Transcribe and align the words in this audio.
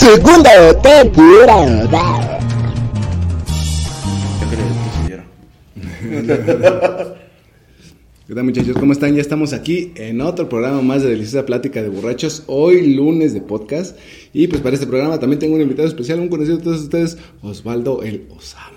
Segunda 0.00 0.80
temporada. 0.80 2.40
¿Qué 8.26 8.34
tal 8.34 8.44
muchachos? 8.44 8.76
¿Cómo 8.80 8.94
están? 8.94 9.14
Ya 9.14 9.20
estamos 9.20 9.52
aquí 9.52 9.92
en 9.96 10.22
otro 10.22 10.48
programa 10.48 10.80
más 10.80 11.02
de 11.02 11.10
Deliciosa 11.10 11.44
Plática 11.44 11.82
de 11.82 11.90
Borrachos, 11.90 12.44
hoy 12.46 12.94
lunes 12.94 13.34
de 13.34 13.42
podcast. 13.42 13.98
Y 14.32 14.46
pues 14.46 14.62
para 14.62 14.72
este 14.72 14.86
programa 14.86 15.20
también 15.20 15.38
tengo 15.38 15.56
un 15.56 15.60
invitado 15.60 15.86
especial, 15.86 16.18
un 16.18 16.28
conocido 16.28 16.56
de 16.56 16.64
todos 16.64 16.80
ustedes, 16.80 17.18
Osvaldo 17.42 18.02
el 18.02 18.26
Osama. 18.30 18.70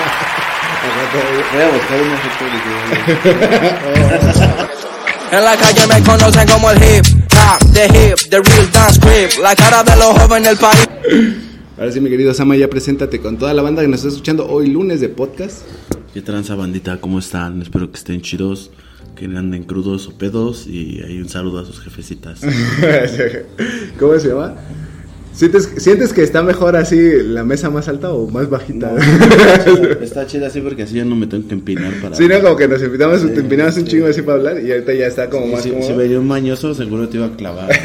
Voy 1.52 1.62
a 1.62 1.70
buscar 1.70 2.00
un 2.00 2.12
efecto 2.12 2.44
En 5.32 5.44
la 5.44 5.56
calle 5.56 5.86
me 5.88 6.02
conocen 6.04 6.48
como 6.48 6.70
el 6.70 6.78
hip 6.78 7.04
hop, 7.32 7.72
the 7.72 7.86
hip, 7.86 8.16
the 8.30 8.40
real 8.40 8.70
dance 8.72 9.00
creep, 9.00 9.38
la 9.42 9.56
cara 9.56 9.82
de 9.82 9.96
los 9.96 10.16
jóvenes 10.18 10.48
del 10.50 10.58
país. 10.58 10.88
Ahora 11.76 11.90
sí, 11.90 12.00
mi 12.00 12.08
querido 12.08 12.30
Osama, 12.30 12.56
ya 12.56 12.68
preséntate 12.68 13.20
con 13.20 13.36
toda 13.36 13.52
la 13.52 13.62
banda 13.62 13.82
que 13.82 13.88
nos 13.88 14.00
está 14.00 14.10
escuchando 14.10 14.46
hoy 14.46 14.68
lunes 14.68 15.00
de 15.00 15.08
podcast. 15.08 15.62
¿Qué 16.14 16.22
tranza 16.22 16.54
bandita? 16.54 17.00
¿Cómo 17.00 17.18
están? 17.18 17.60
Espero 17.60 17.90
que 17.90 17.98
estén 17.98 18.22
chidos, 18.22 18.70
que 19.16 19.24
anden 19.24 19.64
crudos 19.64 20.06
o 20.06 20.16
pedos 20.16 20.66
y 20.66 21.02
hay 21.02 21.18
un 21.18 21.28
saludo 21.28 21.60
a 21.60 21.64
sus 21.64 21.80
jefecitas. 21.80 22.40
¿Cómo 23.98 24.18
se 24.18 24.28
llama? 24.28 24.54
¿Sientes, 25.36 25.68
¿Sientes 25.76 26.14
que 26.14 26.22
está 26.22 26.42
mejor 26.42 26.76
así 26.76 27.22
la 27.22 27.44
mesa 27.44 27.68
más 27.68 27.88
alta 27.88 28.10
o 28.10 28.26
más 28.26 28.48
bajita? 28.48 28.90
Está 30.00 30.26
chida 30.26 30.46
así 30.46 30.60
porque 30.62 30.84
así 30.84 30.94
ya 30.94 31.04
no 31.04 31.14
me 31.14 31.26
tengo 31.26 31.46
que 31.46 31.52
empinar 31.52 31.92
para... 32.00 32.16
Sí, 32.16 32.26
no, 32.26 32.40
como 32.40 32.56
que 32.56 32.66
nos 32.66 32.82
invitamos, 32.82 33.20
te 33.20 33.40
empinamos 33.40 33.76
un 33.76 33.84
chingo 33.84 34.06
así 34.06 34.22
para 34.22 34.38
hablar 34.38 34.64
y 34.64 34.72
ahorita 34.72 34.94
ya 34.94 35.06
está 35.06 35.28
como 35.28 35.48
más 35.48 35.62
si, 35.62 35.70
cómodo. 35.72 35.88
si 35.88 35.92
veía 35.92 36.18
un 36.18 36.26
mañoso 36.26 36.72
seguro 36.72 37.10
te 37.10 37.18
iba 37.18 37.26
a 37.26 37.36
clavar. 37.36 37.68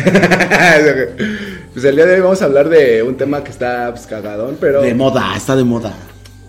pues 1.74 1.84
el 1.84 1.96
día 1.98 2.06
de 2.06 2.16
hoy 2.16 2.22
vamos 2.22 2.42
a 2.42 2.46
hablar 2.46 2.70
de 2.70 3.04
un 3.04 3.16
tema 3.16 3.44
que 3.44 3.52
está 3.52 3.92
pues, 3.92 4.08
cagadón, 4.08 4.56
pero... 4.58 4.82
De 4.82 4.94
moda, 4.94 5.34
está 5.36 5.54
de 5.58 5.66
moda. 5.66 5.94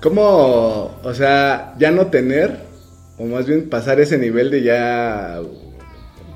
¿Cómo, 0.01 1.01
o 1.03 1.15
sea, 1.15 1.75
ya 1.81 1.91
no 1.91 2.07
tener, 2.07 2.59
o 3.19 3.27
más 3.27 3.47
bien 3.47 3.69
pasar 3.69 4.01
ese 4.01 4.19
nivel 4.19 4.53
de 4.53 4.63
ya... 4.63 5.41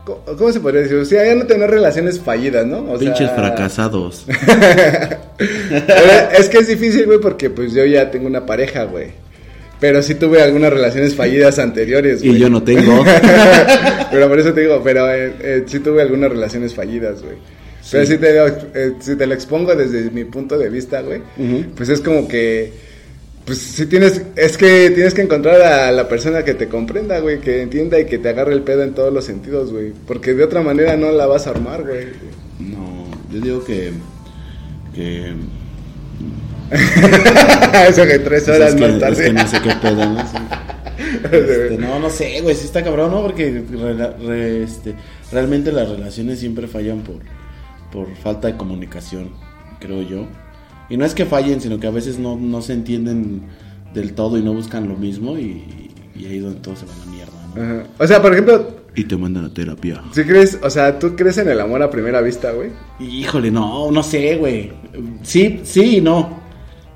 ¿Cómo 0.07 0.53
se 0.53 0.61
podría 0.61 0.83
decir? 0.83 0.97
O 0.99 1.05
sea, 1.05 1.25
ya 1.27 1.35
no 1.35 1.47
tener 1.47 1.69
relaciones 1.69 2.21
fallidas, 2.21 2.65
¿no? 2.65 2.79
O 2.93 2.99
sea- 2.99 3.13
Pinches 3.13 3.31
fracasados. 3.33 4.25
Es 6.39 6.49
que 6.49 6.59
es 6.59 6.69
difícil, 6.69 7.07
güey, 7.07 7.19
porque 7.21 7.51
pues 7.51 7.73
yo 7.73 7.85
ya 7.85 8.11
tengo 8.11 8.27
una 8.27 8.47
pareja, 8.47 8.85
güey. 8.85 9.09
Pero 9.81 10.01
sí 10.03 10.15
tuve 10.15 10.41
algunas 10.41 10.73
relaciones 10.73 11.15
fallidas 11.15 11.59
anteriores, 11.59 12.23
güey. 12.23 12.37
Y 12.37 12.39
yo 12.39 12.49
no 12.49 12.63
tengo. 12.63 13.05
pero 14.11 14.29
por 14.29 14.39
eso 14.41 14.55
te 14.55 14.63
digo, 14.63 14.81
pero 14.83 15.13
eh, 15.13 15.33
eh, 15.41 15.65
sí 15.67 15.81
tuve 15.81 16.01
algunas 16.03 16.31
relaciones 16.31 16.75
fallidas, 16.75 17.23
güey. 17.23 17.37
Pero 17.91 18.07
si 18.07 18.17
te, 18.19 18.33
lo- 18.35 18.47
eh, 18.49 18.93
si 19.01 19.17
te 19.17 19.27
lo 19.27 19.35
expongo 19.35 19.75
desde 19.75 20.11
mi 20.11 20.25
punto 20.25 20.57
de 20.59 20.71
vista, 20.71 21.03
güey, 21.03 21.21
pues 21.77 21.89
es 21.91 22.01
como 22.01 22.27
que, 22.27 22.73
pues 23.47 23.59
si 23.59 23.87
tienes, 23.87 24.23
es 24.35 24.59
que 24.59 24.91
tienes 24.91 25.15
que 25.15 25.23
encontrar 25.23 25.63
a 25.63 25.93
la 25.93 26.09
persona 26.09 26.43
que 26.45 26.55
te 26.55 26.69
comprenda, 26.69 27.21
güey, 27.21 27.41
que 27.41 27.63
entienda 27.63 27.99
y 27.99 28.05
que 28.07 28.19
te 28.19 28.29
agarre 28.29 28.53
el 28.53 28.63
pedo 28.63 28.83
en 28.83 28.93
todos 28.95 29.13
los 29.13 29.25
sentidos, 29.25 29.73
güey. 29.73 29.93
Porque 30.07 30.35
de 30.35 30.43
otra 30.45 30.63
manera 30.63 30.97
no 30.97 31.13
la 31.13 31.27
vas 31.27 31.47
a 31.47 31.51
armar, 31.51 31.83
güey. 31.85 32.07
No, 32.59 33.07
yo 33.33 33.41
digo 33.41 33.65
que... 33.65 33.93
que 34.95 35.33
Eso 37.89 38.05
que 38.05 38.19
tres 38.19 38.45
pues 38.45 38.49
horas 38.57 38.71
es, 38.71 38.75
que, 38.75 38.81
más 38.81 38.91
es 38.95 38.99
tarde. 39.01 39.25
que 39.25 39.33
no 39.33 39.47
sé 39.47 39.61
qué 39.63 39.73
pedo, 39.81 40.07
¿no? 40.07 40.25
Sí. 40.27 40.37
Este, 41.31 41.77
no, 41.79 41.99
no 41.99 42.09
sé, 42.11 42.41
güey, 42.41 42.55
sí 42.55 42.65
está 42.67 42.83
cabrón, 42.83 43.11
¿no? 43.11 43.21
Porque 43.23 43.63
re- 43.71 44.63
este, 44.63 44.95
realmente 45.31 45.71
las 45.71 45.89
relaciones 45.89 46.39
siempre 46.41 46.67
fallan 46.69 47.01
por, 47.03 47.17
por 47.93 48.15
falta 48.17 48.49
de 48.49 48.57
comunicación, 48.57 49.31
creo 49.79 50.03
yo. 50.03 50.27
Y 50.89 50.97
no 50.97 51.05
es 51.05 51.15
que 51.15 51.25
fallen, 51.27 51.61
sino 51.61 51.79
que 51.81 51.87
a 51.87 51.91
veces 51.91 52.19
no, 52.19 52.37
no 52.37 52.63
se 52.63 52.73
entienden 52.73 53.43
del 53.95 54.13
todo 54.15 54.39
y 54.39 54.43
no 54.43 54.53
buscan 54.53 54.89
lo 54.89 54.97
mismo 54.97 55.37
y, 55.39 55.91
y 56.15 56.27
ahí 56.27 56.37
es 56.37 56.43
donde 56.43 56.61
todo 56.61 56.77
se 56.77 56.87
va 56.87 56.93
a 56.95 56.99
la 56.99 57.07
mierda, 57.07 57.33
¿no? 57.55 57.63
Ajá. 57.63 57.89
O 57.99 58.07
sea, 58.07 58.23
por 58.23 58.33
ejemplo, 58.33 58.77
Y 58.95 59.05
te 59.05 59.17
mandan 59.17 59.45
a 59.47 59.53
terapia. 59.53 60.03
si 60.13 60.23
crees, 60.25 60.59
o 60.63 60.71
sea, 60.71 60.99
tú 60.99 61.17
crees 61.17 61.39
en 61.39 61.49
el 61.49 61.61
amor 61.61 61.83
a 61.83 61.91
primera 61.91 62.21
vista, 62.21 62.53
güey. 62.53 62.71
Híjole, 63.01 63.51
no, 63.51 63.91
no 63.91 64.03
sé, 64.03 64.37
güey. 64.37 64.73
Sí, 65.23 65.61
sí 65.65 65.97
y 65.97 66.01
no. 66.01 66.46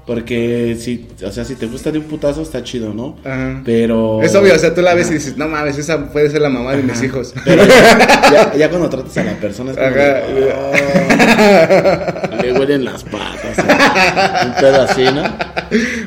Porque 0.06 0.77
si, 0.81 1.06
o 1.25 1.31
sea, 1.31 1.44
si 1.44 1.55
te 1.55 1.66
gusta 1.66 1.91
de 1.93 1.99
un 1.99 2.05
putazo 2.05 2.43
está 2.43 2.62
chido, 2.65 2.93
¿no? 2.93 3.16
Ajá. 3.25 3.62
Pero... 3.65 4.21
Es 4.22 4.34
obvio, 4.34 4.55
o 4.55 4.59
sea, 4.59 4.75
tú 4.75 4.81
la 4.83 4.94
ves 4.94 5.11
y 5.11 5.15
dices, 5.15 5.37
no 5.37 5.47
mames, 5.47 5.78
esa 5.78 6.06
puede 6.11 6.31
ser 6.31 6.41
la 6.41 6.49
mamá 6.49 6.72
de 6.75 6.83
mis 6.83 7.00
hijos. 7.03 7.33
Pero 7.44 7.62
ya, 8.33 8.53
ya 8.56 8.69
cuando 8.71 8.89
tratas 8.89 9.16
a 9.19 9.25
la 9.25 9.33
persona 9.34 9.71
es 9.72 9.77
como 9.77 9.89
Ajá. 9.89 9.97
de, 9.97 10.53
"Ah", 10.53 12.31
le 12.43 12.53
huelen 12.53 12.84
las 12.84 13.05
patas. 13.05 13.59
¿eh? 13.59 14.47
Un 14.47 14.55
pedo 14.55 14.83
así, 14.83 15.05
¿no? 15.05 15.22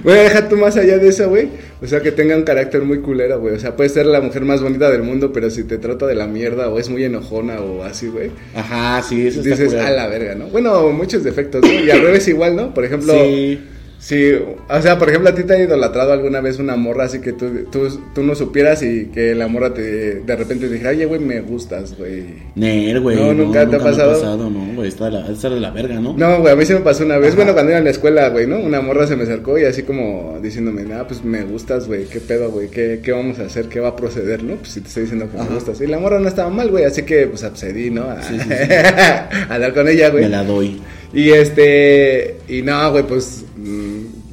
Bueno, 0.04 0.22
deja 0.22 0.50
tú 0.50 0.58
más 0.58 0.76
allá 0.78 0.98
de 0.98 1.08
eso, 1.08 1.30
güey. 1.30 1.50
O 1.82 1.88
sea, 1.88 2.02
que 2.02 2.12
tenga 2.12 2.36
un 2.36 2.44
carácter 2.44 2.82
muy 2.82 3.00
culero, 3.00 3.40
güey. 3.40 3.56
O 3.56 3.60
sea, 3.60 3.76
puede 3.76 3.90
ser 3.90 4.06
la 4.06 4.22
mujer 4.22 4.44
más 4.44 4.62
bonita 4.62 4.90
del 4.92 5.04
mundo, 5.04 5.32
pero 5.34 5.50
si 5.50 5.64
te 5.64 5.78
trata 5.78 6.06
de 6.06 6.16
la 6.16 6.28
mierda 6.28 6.70
o 6.70 6.80
es 6.80 6.90
muy 6.90 7.04
enojona 7.04 7.60
o 7.60 7.84
así, 7.84 8.08
güey. 8.08 8.32
Ajá, 8.56 9.02
sí, 9.02 9.28
eso 9.28 9.42
Dices, 9.42 9.74
a 9.74 9.92
la 9.92 10.08
verga, 10.08 10.36
¿no? 10.36 10.48
Bueno, 10.48 10.90
muchos 10.92 11.24
defectos, 11.24 11.62
¿no? 11.62 11.72
Y 11.72 11.90
al 11.90 12.02
revés 12.02 12.28
igual, 12.28 12.56
¿no? 12.56 12.74
Por 12.74 12.86
ejemplo, 12.86 13.14
Sí. 13.14 13.60
Sí, 14.04 14.34
o 14.34 14.82
sea, 14.82 15.00
por 15.00 15.08
ejemplo, 15.08 15.30
a 15.30 15.34
ti 15.34 15.44
te 15.44 15.54
ha 15.54 15.64
idolatrado 15.64 16.12
alguna 16.12 16.42
vez 16.42 16.60
una 16.60 16.76
morra 16.76 17.06
así 17.06 17.22
que 17.22 17.32
tú, 17.32 17.46
tú, 17.72 17.88
tú 18.14 18.22
no 18.22 18.36
supieras 18.36 18.84
y 18.84 19.06
que 19.06 19.34
la 19.34 19.48
morra 19.48 19.74
te 19.74 20.16
de 20.16 20.36
repente 20.36 20.68
te 20.68 20.74
dijera, 20.74 20.90
oye, 20.90 21.06
güey, 21.06 21.22
me 21.22 21.40
gustas, 21.40 21.98
güey. 21.98 22.26
Ner, 22.56 23.00
güey. 23.00 23.16
No, 23.16 23.34
nunca 23.34 23.62
te 23.66 23.78
ha 23.78 23.80
me 23.80 23.86
pasado. 23.86 24.50
no, 24.50 24.76
güey. 24.76 24.90
Está 24.90 25.08
está 25.32 25.50
de 25.50 25.62
la 25.62 25.72
verga, 25.72 26.02
¿no? 26.02 26.18
No, 26.18 26.42
güey, 26.42 26.52
a 26.52 26.56
mí 26.58 26.66
sí 26.66 26.74
me 26.74 26.82
pasó 26.82 27.06
una 27.06 27.18
vez, 27.18 27.34
bueno, 27.38 27.54
cuando 27.54 27.72
iba 27.72 27.78
en 27.78 27.86
la 27.86 27.92
escuela, 27.92 28.28
güey, 28.28 28.46
¿no? 28.46 28.60
Una 28.60 28.82
morra 28.82 29.08
se 29.08 29.16
me 29.16 29.24
acercó 29.24 29.58
y 29.58 29.64
así 29.64 29.84
como 29.84 30.38
diciéndome, 30.44 30.84
nada, 30.84 31.08
pues 31.08 31.24
me 31.24 31.42
gustas, 31.44 31.88
güey, 31.88 32.04
qué 32.04 32.20
pedo, 32.20 32.52
güey, 32.52 32.68
¿Qué, 32.68 33.00
qué 33.02 33.14
vamos 33.14 33.40
a 33.40 33.44
hacer, 33.44 33.70
qué 33.70 33.80
va 33.80 33.88
a 33.90 33.96
proceder, 33.96 34.44
¿no? 34.44 34.56
Pues 34.56 34.74
si 34.74 34.82
te 34.82 34.90
estoy 34.90 35.04
diciendo 35.04 35.30
que 35.32 35.38
me 35.38 35.46
gustas. 35.46 35.80
Y 35.80 35.88
la 35.88 36.00
morra 36.00 36.20
no 36.20 36.28
estaba 36.28 36.50
mal, 36.50 36.70
güey, 36.70 36.84
así 36.84 37.04
que 37.04 37.28
pues 37.28 37.46
accedí, 37.46 37.90
¿no? 37.90 38.04
A, 38.10 38.22
Sí, 38.22 38.38
sí, 38.38 38.50
sí. 38.50 38.54
a 39.50 39.60
dar 39.60 39.74
con 39.74 39.88
ella, 39.88 40.10
güey. 40.10 40.26
Me 40.26 40.30
la 40.30 40.44
doy. 40.44 40.82
Y 41.14 41.30
este, 41.30 42.38
y 42.48 42.64
no, 42.64 42.92
güey, 42.92 43.04
pues, 43.04 43.46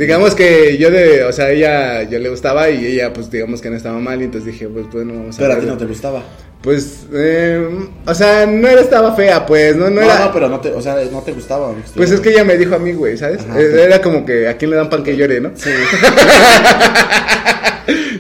digamos 0.01 0.35
que 0.35 0.79
yo 0.79 0.91
de, 0.91 1.25
o 1.25 1.33
sea, 1.33 1.51
ella, 1.51 2.03
yo 2.05 2.19
le 2.19 2.31
gustaba 2.31 2.71
y 2.71 2.87
ella, 2.87 3.13
pues, 3.13 3.31
digamos 3.31 3.61
que 3.61 3.69
no 3.69 3.77
estaba 3.77 3.99
mal, 4.01 4.21
y 4.23 4.25
entonces 4.25 4.51
dije, 4.53 4.67
pues, 4.67 4.87
bueno, 4.91 5.13
vamos 5.15 5.37
a 5.37 5.39
Pero 5.39 5.53
a 5.53 5.61
ti 5.61 5.67
no 5.67 5.77
te 5.77 5.85
gustaba. 5.85 6.23
Pues, 6.63 7.07
eh, 7.13 7.69
o 8.07 8.15
sea, 8.15 8.47
no 8.47 8.67
era, 8.67 8.81
estaba 8.81 9.15
fea, 9.15 9.45
pues, 9.45 9.77
no, 9.77 9.91
no 9.91 10.01
No, 10.01 10.03
era. 10.03 10.25
no, 10.25 10.33
pero 10.33 10.49
no 10.49 10.59
te, 10.59 10.73
o 10.73 10.81
sea, 10.81 10.97
no 11.13 11.21
te 11.23 11.33
gustaba. 11.33 11.75
Pues 11.95 12.11
es 12.11 12.21
que 12.21 12.31
ella 12.31 12.45
me 12.45 12.57
dijo 12.57 12.75
a 12.75 12.79
mí, 12.79 12.93
güey, 12.93 13.19
¿sabes? 13.19 13.43
Ajá, 13.43 13.53
ok. 13.53 13.61
Era 13.61 14.01
como 14.01 14.25
que 14.25 14.49
a 14.49 14.57
quién 14.57 14.71
le 14.71 14.79
dan 14.79 14.89
pan 14.89 15.03
que 15.03 15.17
llore, 15.17 15.41
¿no? 15.41 15.51
Sí. 15.55 15.71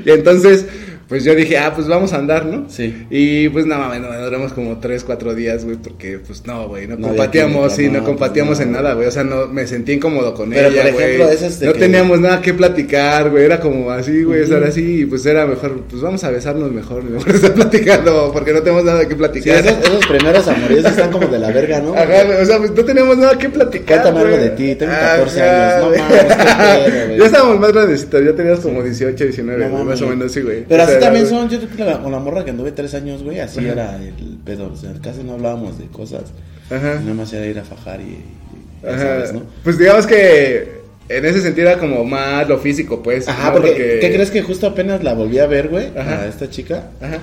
Y 0.04 0.10
entonces, 0.10 0.64
pues 1.10 1.24
yo 1.24 1.34
dije, 1.34 1.58
ah, 1.58 1.72
pues 1.74 1.86
vamos 1.88 2.12
a 2.14 2.16
andar, 2.16 2.46
¿no? 2.46 2.64
Sí. 2.70 3.06
Y 3.10 3.48
pues 3.50 3.66
no 3.66 3.76
mames, 3.78 4.00
no, 4.00 4.18
duramos 4.24 4.52
como 4.54 4.78
3, 4.78 5.04
4 5.04 5.34
días, 5.34 5.64
güey, 5.66 5.76
porque 5.76 6.18
pues 6.24 6.46
no, 6.46 6.68
güey, 6.68 6.86
no, 6.86 6.96
No 6.96 7.08
química, 7.30 7.68
sí, 7.68 7.88
no, 7.88 7.98
no, 7.98 8.04
compartíamos 8.04 8.56
pues, 8.58 8.66
en 8.66 8.72
nada, 8.72 8.94
güey, 8.94 9.08
o 9.08 9.10
sea, 9.10 9.24
no, 9.24 9.46
me 9.48 9.66
sentí 9.66 9.92
incómodo 9.92 10.32
con 10.34 10.50
Pero, 10.50 10.68
ella, 10.68 10.90
por 10.92 11.02
ejemplo, 11.02 11.28
es 11.28 11.42
este 11.42 11.66
No 11.66 11.72
que- 11.74 11.78
teníamos 11.80 12.20
nada 12.20 12.40
que 12.40 12.54
platicar, 12.54 13.28
güey, 13.28 13.44
era 13.44 13.60
como 13.60 13.90
así, 13.90 14.22
güey, 14.22 14.42
Ujú. 14.42 14.54
estar 14.54 14.64
así, 14.68 15.00
y 15.00 15.04
pues 15.04 15.26
era 15.26 15.46
mejor, 15.46 15.82
pues 15.90 16.00
vamos 16.00 16.22
a 16.24 16.30
besarnos 16.30 16.70
mejor, 16.72 17.02
mejor 17.10 17.34
estar 17.34 17.52
platicando, 17.54 18.30
porque 18.32 18.52
no 18.52 18.60
tenemos 18.62 18.84
nada 18.84 19.02
que 19.04 19.10
Sí, 19.10 19.14
platicar. 19.16 19.66
esos, 19.66 19.78
esos 19.84 20.06
primeros 20.06 20.46
amores 20.48 20.84
están 20.84 21.10
como 21.10 21.26
de 21.26 21.38
la 21.40 21.50
verga, 21.50 21.80
¿no? 21.80 21.92
Ajá, 21.94 22.24
o 22.40 22.44
sea, 22.44 22.58
pues 22.58 22.70
no 22.70 22.84
teníamos 22.84 23.18
nada 23.18 23.36
que 23.36 23.48
platicar. 23.48 24.02
Cuéntame 24.02 24.20
algo 24.20 24.36
de 24.44 24.50
ti, 24.50 24.74
tengo 24.76 24.92
14 24.92 25.42
Ajá, 25.42 25.76
años, 25.78 25.90
no 25.98 26.04
mames. 26.04 27.16
Ya 27.18 27.26
estábamos 27.26 27.58
más 27.60 27.72
grandecitos, 27.72 28.24
ya 28.24 28.32
teníamos 28.34 28.60
como 28.60 28.82
18, 28.82 29.24
19, 29.24 29.64
No 29.64 29.70
güey, 29.72 29.84
más 29.84 30.00
o 30.02 30.06
menos, 30.06 30.30
sí, 30.32 30.40
güey. 30.42 30.64
Pero 30.68 30.84
O 30.84 30.86
sea, 30.86 30.99
también 31.00 31.26
son, 31.26 31.48
yo 31.48 31.58
creo 31.58 31.76
que 31.76 31.84
la- 31.84 32.02
con 32.02 32.12
la 32.12 32.18
morra 32.18 32.44
que 32.44 32.50
anduve 32.50 32.72
tres 32.72 32.94
años, 32.94 33.22
güey, 33.22 33.40
así 33.40 33.64
era 33.64 33.96
el 33.96 34.38
pedo, 34.44 34.70
o 34.72 34.76
sea, 34.76 34.92
casi 35.02 35.22
no 35.22 35.32
hablábamos 35.34 35.78
de 35.78 35.86
cosas, 35.86 36.24
Ajá. 36.70 37.00
nada 37.00 37.14
más 37.14 37.32
era 37.32 37.46
ir 37.46 37.58
a 37.58 37.64
fajar 37.64 38.00
y, 38.00 38.04
y 38.04 38.82
ya 38.82 38.88
Ajá. 38.90 38.98
sabes, 38.98 39.32
¿no? 39.32 39.42
Pues 39.64 39.78
digamos 39.78 40.06
que 40.06 40.80
en 41.08 41.24
ese 41.24 41.40
sentido 41.42 41.68
era 41.70 41.80
como 41.80 42.04
más 42.04 42.48
lo 42.48 42.58
físico, 42.58 43.02
pues. 43.02 43.26
Ajá, 43.28 43.48
¿no? 43.48 43.54
porque, 43.54 43.98
¿qué 44.00 44.12
crees 44.12 44.30
que 44.30 44.42
justo 44.42 44.66
apenas 44.68 45.02
la 45.02 45.12
volví 45.14 45.38
a 45.40 45.46
ver, 45.46 45.68
güey? 45.68 45.88
Ajá. 45.96 46.20
A 46.22 46.26
esta 46.28 46.48
chica. 46.48 46.90
Ajá. 47.00 47.18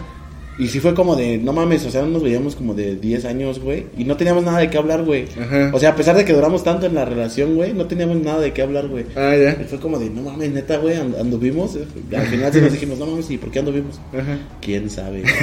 Y 0.59 0.67
sí 0.69 0.79
fue 0.79 0.93
como 0.95 1.15
de, 1.15 1.37
no 1.37 1.53
mames, 1.53 1.85
o 1.85 1.91
sea, 1.91 2.01
nos 2.03 2.23
veíamos 2.23 2.55
como 2.55 2.73
de 2.73 2.95
10 2.95 3.25
años, 3.25 3.59
güey. 3.59 3.85
Y 3.97 4.05
no 4.05 4.17
teníamos 4.17 4.43
nada 4.43 4.59
de 4.59 4.69
qué 4.69 4.77
hablar, 4.77 5.03
güey. 5.03 5.25
Ajá. 5.39 5.69
O 5.73 5.79
sea, 5.79 5.89
a 5.89 5.95
pesar 5.95 6.15
de 6.17 6.25
que 6.25 6.33
duramos 6.33 6.63
tanto 6.63 6.85
en 6.87 6.95
la 6.95 7.05
relación, 7.05 7.55
güey, 7.55 7.73
no 7.73 7.85
teníamos 7.85 8.17
nada 8.17 8.39
de 8.41 8.53
qué 8.53 8.63
hablar, 8.63 8.87
güey. 8.87 9.05
Ah, 9.15 9.35
ya. 9.35 9.51
Y 9.61 9.65
fue 9.69 9.79
como 9.79 9.99
de, 9.99 10.09
no 10.09 10.21
mames, 10.23 10.51
neta, 10.51 10.77
güey, 10.77 10.95
and- 10.95 11.15
anduvimos. 11.15 11.77
Al 12.15 12.25
final 12.27 12.51
sí 12.53 12.61
nos 12.61 12.71
dijimos, 12.71 12.97
no 12.97 13.05
mames, 13.05 13.29
¿y 13.29 13.37
por 13.37 13.51
qué 13.51 13.59
anduvimos? 13.59 13.99
Ajá. 14.13 14.39
¿Quién 14.61 14.89
sabe? 14.89 15.23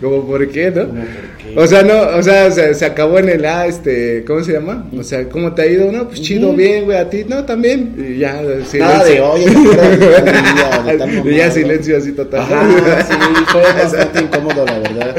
Como 0.00 0.26
por 0.26 0.48
qué, 0.48 0.70
¿no? 0.70 0.86
¿Cómo 0.88 1.00
por 1.00 1.54
qué? 1.54 1.60
O 1.60 1.66
sea, 1.66 1.82
no, 1.82 2.18
o 2.18 2.22
sea, 2.22 2.50
se, 2.50 2.74
se 2.74 2.84
acabó 2.84 3.18
en 3.18 3.28
el 3.28 3.44
ah, 3.44 3.66
este, 3.66 4.24
¿cómo 4.26 4.42
se 4.42 4.52
llama? 4.52 4.88
O 4.98 5.02
sea, 5.04 5.28
¿cómo 5.28 5.52
te 5.54 5.62
ha 5.62 5.66
ido? 5.66 5.92
No, 5.92 6.08
pues 6.08 6.20
chido, 6.20 6.52
bien, 6.54 6.84
güey, 6.84 6.98
a 6.98 7.08
ti, 7.08 7.24
no, 7.28 7.44
también. 7.44 7.94
Y 7.96 8.18
ya, 8.18 8.38
silencio. 8.40 8.80
Nada 8.80 9.04
de, 9.04 9.20
oye, 9.20 9.44
¿te 9.44 9.50
acuerdas 9.56 10.00
de 10.00 10.22
tal 10.22 10.24
día, 10.24 10.92
de 10.92 10.98
tal 10.98 11.28
y 11.32 11.36
ya 11.36 11.50
silencio 11.50 11.96
así 11.96 12.12
total. 12.12 12.40
Ajá, 12.40 13.06
sí, 13.08 13.14
fue 13.46 13.62
bastante 13.82 14.20
incómodo, 14.22 14.64
la 14.66 14.78
verdad. 14.78 15.16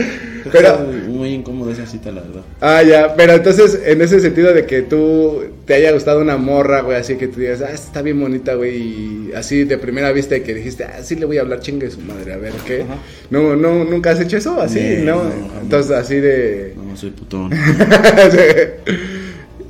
Pero- 0.52 0.80
muy 1.08 1.30
incómodo 1.36 1.72
esa 1.72 1.86
cita, 1.86 2.12
la 2.12 2.22
verdad. 2.22 2.42
Ah, 2.62 2.82
ya, 2.82 3.16
pero 3.16 3.34
entonces, 3.34 3.80
en 3.86 4.02
ese 4.02 4.20
sentido 4.20 4.54
de 4.54 4.66
que 4.66 4.82
tú 4.82 5.44
te 5.66 5.76
haya 5.76 5.92
gustado 5.92 6.20
una 6.20 6.36
morra, 6.38 6.82
güey, 6.82 6.98
así 6.98 7.16
que 7.16 7.28
tú 7.28 7.40
digas, 7.42 7.62
ah, 7.62 7.72
está 7.72 8.02
bien 8.02 8.20
bonita, 8.20 8.56
güey, 8.56 8.76
y 8.78 9.32
así 9.36 9.64
de 9.66 9.78
primera 9.78 10.12
vista 10.12 10.36
y 10.36 10.42
que 10.42 10.56
dijiste, 10.56 10.84
ah, 10.84 11.04
sí 11.04 11.16
le 11.16 11.26
voy 11.26 11.38
a 11.38 11.42
hablar 11.42 11.60
chingue 11.60 11.92
su 11.92 12.02
madre, 12.02 12.34
a 12.34 12.38
ver, 12.38 12.54
¿qué? 12.66 12.82
Ajá. 12.82 12.96
No, 13.30 13.56
no, 13.56 13.84
¿nunca 13.84 14.12
has 14.12 14.20
hecho 14.20 14.38
eso? 14.38 14.60
Así, 14.60 14.80
No, 15.04 15.18
¿no? 15.18 15.24
no, 15.26 15.30
jamás. 15.30 15.62
entonces, 15.62 15.92
así 15.92 16.16
de... 16.16 16.74
No, 16.76 16.98
soy 16.98 17.12
putón. 17.12 17.52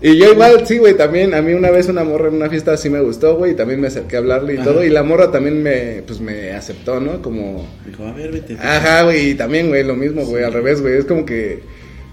y 0.01 0.18
yo 0.18 0.31
igual, 0.31 0.65
sí, 0.65 0.77
güey, 0.80 0.95
también, 0.95 1.33
a 1.33 1.42
mí 1.42 1.53
una 1.53 1.69
vez 1.69 1.88
una 1.88 2.03
morra 2.03 2.27
en 2.30 2.36
una 2.36 2.50
fiesta 2.50 2.75
sí 2.77 2.89
me 2.89 3.00
gustó, 3.01 3.36
güey, 3.36 3.51
y 3.51 3.56
también 3.56 3.80
me 3.80 3.88
acerqué 3.88 4.15
a 4.15 4.19
hablarle 4.19 4.56
y 4.56 4.57
Ajá. 4.57 4.65
todo, 4.65 4.83
y 4.83 4.89
la 4.89 5.03
morra 5.03 5.31
también 5.31 5.62
me, 5.62 6.01
pues 6.07 6.19
me 6.19 6.51
aceptó, 6.53 7.00
¿no? 7.00 7.21
Como... 7.21 7.68
Dijo, 7.86 8.06
a 8.07 8.12
ver, 8.13 8.31
vete. 8.31 8.56
Ajá, 8.59 9.03
güey, 9.03 9.30
y 9.31 9.36
también, 9.36 9.68
güey, 9.69 9.83
lo 9.83 9.95
mismo, 9.95 10.25
güey, 10.25 10.44
al 10.44 10.53
revés, 10.53 10.81
güey, 10.81 10.98
es 10.98 11.06
como 11.06 11.25
que... 11.25 11.59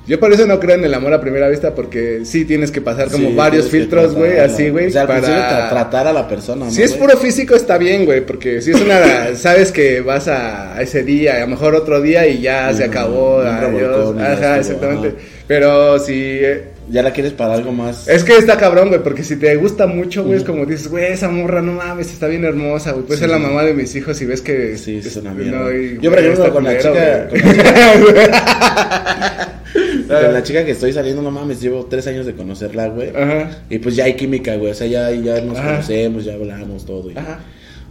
Yo 0.07 0.19
por 0.19 0.33
eso 0.33 0.47
no 0.47 0.59
creo 0.59 0.75
en 0.75 0.85
el 0.85 0.95
amor 0.95 1.13
a 1.13 1.21
primera 1.21 1.51
vista, 1.51 1.75
porque 1.75 2.21
sí 2.25 2.47
tienes 2.47 2.71
que 2.71 2.81
pasar 2.81 3.11
como 3.11 3.29
Sí, 3.29 3.35
varios 3.35 3.69
filtros, 3.69 4.15
güey, 4.15 4.39
así, 4.39 4.71
güey, 4.71 4.87
O 4.87 4.91
sea, 4.91 5.03
al 5.03 5.09
principio 5.09 5.37
tra- 5.37 5.49
para... 5.51 5.69
tratar 5.69 6.07
a 6.07 6.13
la 6.15 6.27
persona, 6.27 6.65
¿no, 6.65 6.71
Si 6.71 6.83
es 6.83 6.95
puro 6.95 7.15
físico 7.19 7.55
está 7.55 7.77
bien, 7.77 8.07
güey, 8.07 8.25
porque 8.25 8.63
si 8.63 8.71
es 8.71 8.81
una, 8.81 9.35
sabes 9.37 9.71
que 9.71 10.01
vas 10.01 10.29
a, 10.29 10.81
ese 10.81 11.03
día, 11.03 11.37
a 11.37 11.41
lo 11.41 11.49
mejor 11.49 11.75
otro 11.75 12.01
día 12.01 12.27
y 12.27 12.41
ya 12.41 12.73
se 12.73 12.85
acabó, 12.85 13.41
un 13.41 13.47
adiós. 13.49 13.71
revolcón 13.83 14.21
Ajá, 14.23 14.59
exactamente. 14.59 15.09
ajá. 15.09 15.17
Pero 15.47 15.99
si 15.99 16.15
eh, 16.43 16.63
Ya 16.91 17.03
la 17.03 17.13
quieres 17.13 17.33
para 17.33 17.55
algo 17.55 17.73
más. 17.73 18.09
es 18.09 18.25
que 18.25 18.37
está 18.37 18.57
cabrón, 18.57 18.89
güey, 18.89 19.03
porque 19.03 19.23
si 19.23 19.37
te 19.37 19.55
gusta 19.57 19.87
mucho, 19.87 20.25
güey, 20.25 20.39
es 20.39 20.45
como 20.45 20.65
dices, 20.65 20.89
güey, 20.89 21.13
esa 21.13 21.29
morra, 21.29 21.61
no 21.61 21.73
mames, 21.73 22.11
está 22.13 22.27
bien 22.29 22.45
hermosa, 22.45 22.93
güey, 22.93 23.05
puede 23.05 23.19
Sí. 23.19 23.23
ser 23.23 23.31
la 23.31 23.39
mamá 23.39 23.63
de 23.63 23.75
mis 23.75 23.95
hijos 23.95 24.21
y 24.23 24.27
ves 24.27 24.41
que 24.41 24.79
Sí, 24.79 24.97
es 24.97 25.17
una 25.17 25.31
no, 25.35 25.37
mierda. 25.37 25.77
y, 25.77 25.99
Yo, 26.01 26.11
por 26.11 26.19
ejemplo, 26.19 26.53
con 26.53 26.65
la 26.65 26.79
chica- 26.79 27.29
con 27.29 27.39
Con 30.09 30.33
la 30.33 30.43
chica 30.43 30.65
que 30.65 30.71
estoy 30.73 30.93
saliendo, 30.93 31.21
no 31.23 31.31
mames, 31.31 31.61
llevo 31.61 31.85
tres 31.85 32.07
años 32.07 32.25
de 32.25 32.35
conocerla, 32.35 32.89
güey. 32.89 33.11
Ajá. 33.11 33.51
Y 33.69 33.79
pues 33.79 33.95
ya 33.95 34.05
hay 34.05 34.15
química, 34.15 34.57
güey. 34.57 34.71
O 34.71 34.75
sea, 34.75 34.87
ya, 34.87 35.11
ya 35.11 35.41
nos 35.43 35.59
Ajá. 35.59 35.71
conocemos, 35.73 36.25
ya 36.25 36.35
hablamos 36.35 36.87
todo. 36.87 37.11
y 37.11 37.19
Ajá. 37.19 37.41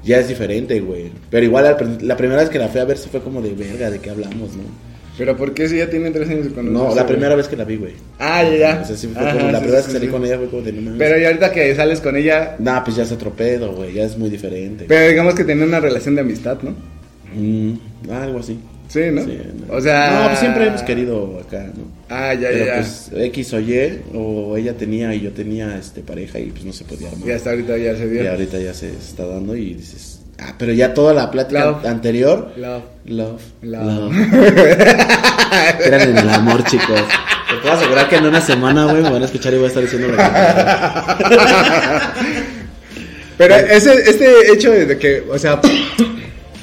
Ya 0.03 0.19
es 0.19 0.27
diferente, 0.27 0.79
güey. 0.79 1.11
Pero 1.29 1.45
igual 1.45 1.77
la 2.01 2.17
primera 2.17 2.41
vez 2.41 2.49
que 2.49 2.57
la 2.59 2.69
fui 2.69 2.81
a 2.81 2.85
ver 2.85 2.97
sí 2.97 3.09
fue 3.11 3.21
como 3.21 3.41
de 3.41 3.53
verga, 3.53 3.89
de 3.91 3.99
qué 3.99 4.09
hablamos, 4.09 4.55
¿no? 4.55 4.86
Pero 5.17 5.35
¿por 5.35 5.53
qué 5.53 5.67
si 5.67 5.77
ya 5.77 5.89
tienen 5.89 6.13
tres 6.13 6.29
años 6.29 6.45
de 6.45 6.51
conocerse, 6.51 6.87
No, 6.89 6.95
la 6.95 7.05
primera 7.07 7.35
vez 7.35 7.47
que 7.47 7.55
la 7.55 7.63
vi, 7.63 7.77
güey. 7.77 7.93
Ah, 8.19 8.43
ya, 8.43 8.55
ya. 8.55 8.79
O 8.83 8.85
sea, 8.85 8.95
sí 8.95 9.07
fue 9.07 9.21
Ajá, 9.21 9.33
como 9.37 9.45
la 9.51 9.57
sí, 9.59 9.63
primera 9.63 9.77
vez 9.77 9.85
que 9.87 9.91
salí 9.93 10.07
con 10.07 10.25
ella 10.25 10.37
fue 10.37 10.47
como 10.49 10.61
de 10.61 10.71
no. 10.73 10.97
Pero 10.97 11.19
y 11.19 11.25
ahorita 11.25 11.51
que 11.51 11.75
sales 11.75 12.01
con 12.01 12.15
ella, 12.15 12.55
Nah, 12.59 12.83
pues 12.83 12.95
ya 12.97 13.03
es 13.03 13.11
otro 13.11 13.31
pedo, 13.31 13.73
güey. 13.73 13.93
Ya 13.93 14.03
es 14.03 14.17
muy 14.17 14.29
diferente. 14.29 14.85
pero 14.87 15.07
digamos 15.09 15.33
que 15.35 15.43
tienen 15.43 15.67
una 15.67 15.79
relación 15.79 16.15
de 16.15 16.21
amistad, 16.21 16.57
¿no? 16.61 16.75
Mm, 17.35 18.11
algo 18.11 18.39
así. 18.39 18.59
Sí, 18.89 19.01
¿no? 19.11 19.21
Sí, 19.23 19.37
no. 19.67 19.73
O 19.75 19.81
sea... 19.81 20.21
No, 20.21 20.27
pues 20.27 20.39
siempre 20.39 20.67
hemos 20.67 20.81
querido 20.83 21.41
acá, 21.45 21.71
¿no? 21.75 21.83
Ah, 22.07 22.33
ya, 22.33 22.47
Pero 22.49 22.59
ya, 22.59 22.65
ya. 22.67 22.73
pues 22.75 23.11
X 23.13 23.53
o 23.53 23.59
Y, 23.59 23.99
o 24.13 24.55
ella 24.55 24.73
tenía 24.77 25.13
y 25.13 25.19
yo 25.21 25.31
tenía 25.33 25.77
este 25.77 26.01
pareja 26.01 26.39
y 26.39 26.51
pues 26.51 26.63
no 26.63 26.71
se 26.71 26.85
podía 26.85 27.09
armar. 27.09 27.27
Y 27.27 27.31
hasta 27.33 27.49
ahorita 27.49 27.77
ya 27.77 27.97
se 27.97 28.07
dio. 28.07 28.23
Y 28.23 28.27
ahorita 28.27 28.59
ya 28.59 28.73
se 28.73 28.87
está 28.91 29.25
dando 29.25 29.57
y 29.57 29.73
dices, 29.73 30.21
ah, 30.39 30.53
pero 30.57 30.73
ya 30.73 30.93
toda 30.93 31.13
la 31.13 31.29
plática 31.31 31.65
Love. 31.65 31.85
anterior, 31.85 32.51
Love. 32.57 32.83
love, 33.05 33.41
Love. 33.61 33.85
love. 33.85 34.13
Crean 35.83 36.09
en 36.09 36.17
el 36.17 36.29
amor, 36.29 36.63
chicos. 36.63 37.01
Te 37.49 37.55
puedo 37.61 37.73
asegurar 37.73 38.09
que 38.09 38.17
en 38.17 38.25
una 38.25 38.41
semana, 38.41 38.85
güey, 38.85 39.01
me 39.01 39.09
van 39.09 39.21
a 39.21 39.25
escuchar 39.25 39.53
y 39.53 39.57
voy 39.57 39.65
a 39.65 39.67
estar 39.69 39.83
diciendo 39.83 40.09
lo 40.09 40.17
que 40.17 40.23
Pero 43.37 43.55
ese, 43.55 43.93
este 43.93 44.51
hecho 44.51 44.71
de 44.71 44.97
que, 44.97 45.23
o 45.29 45.37
sea, 45.37 45.61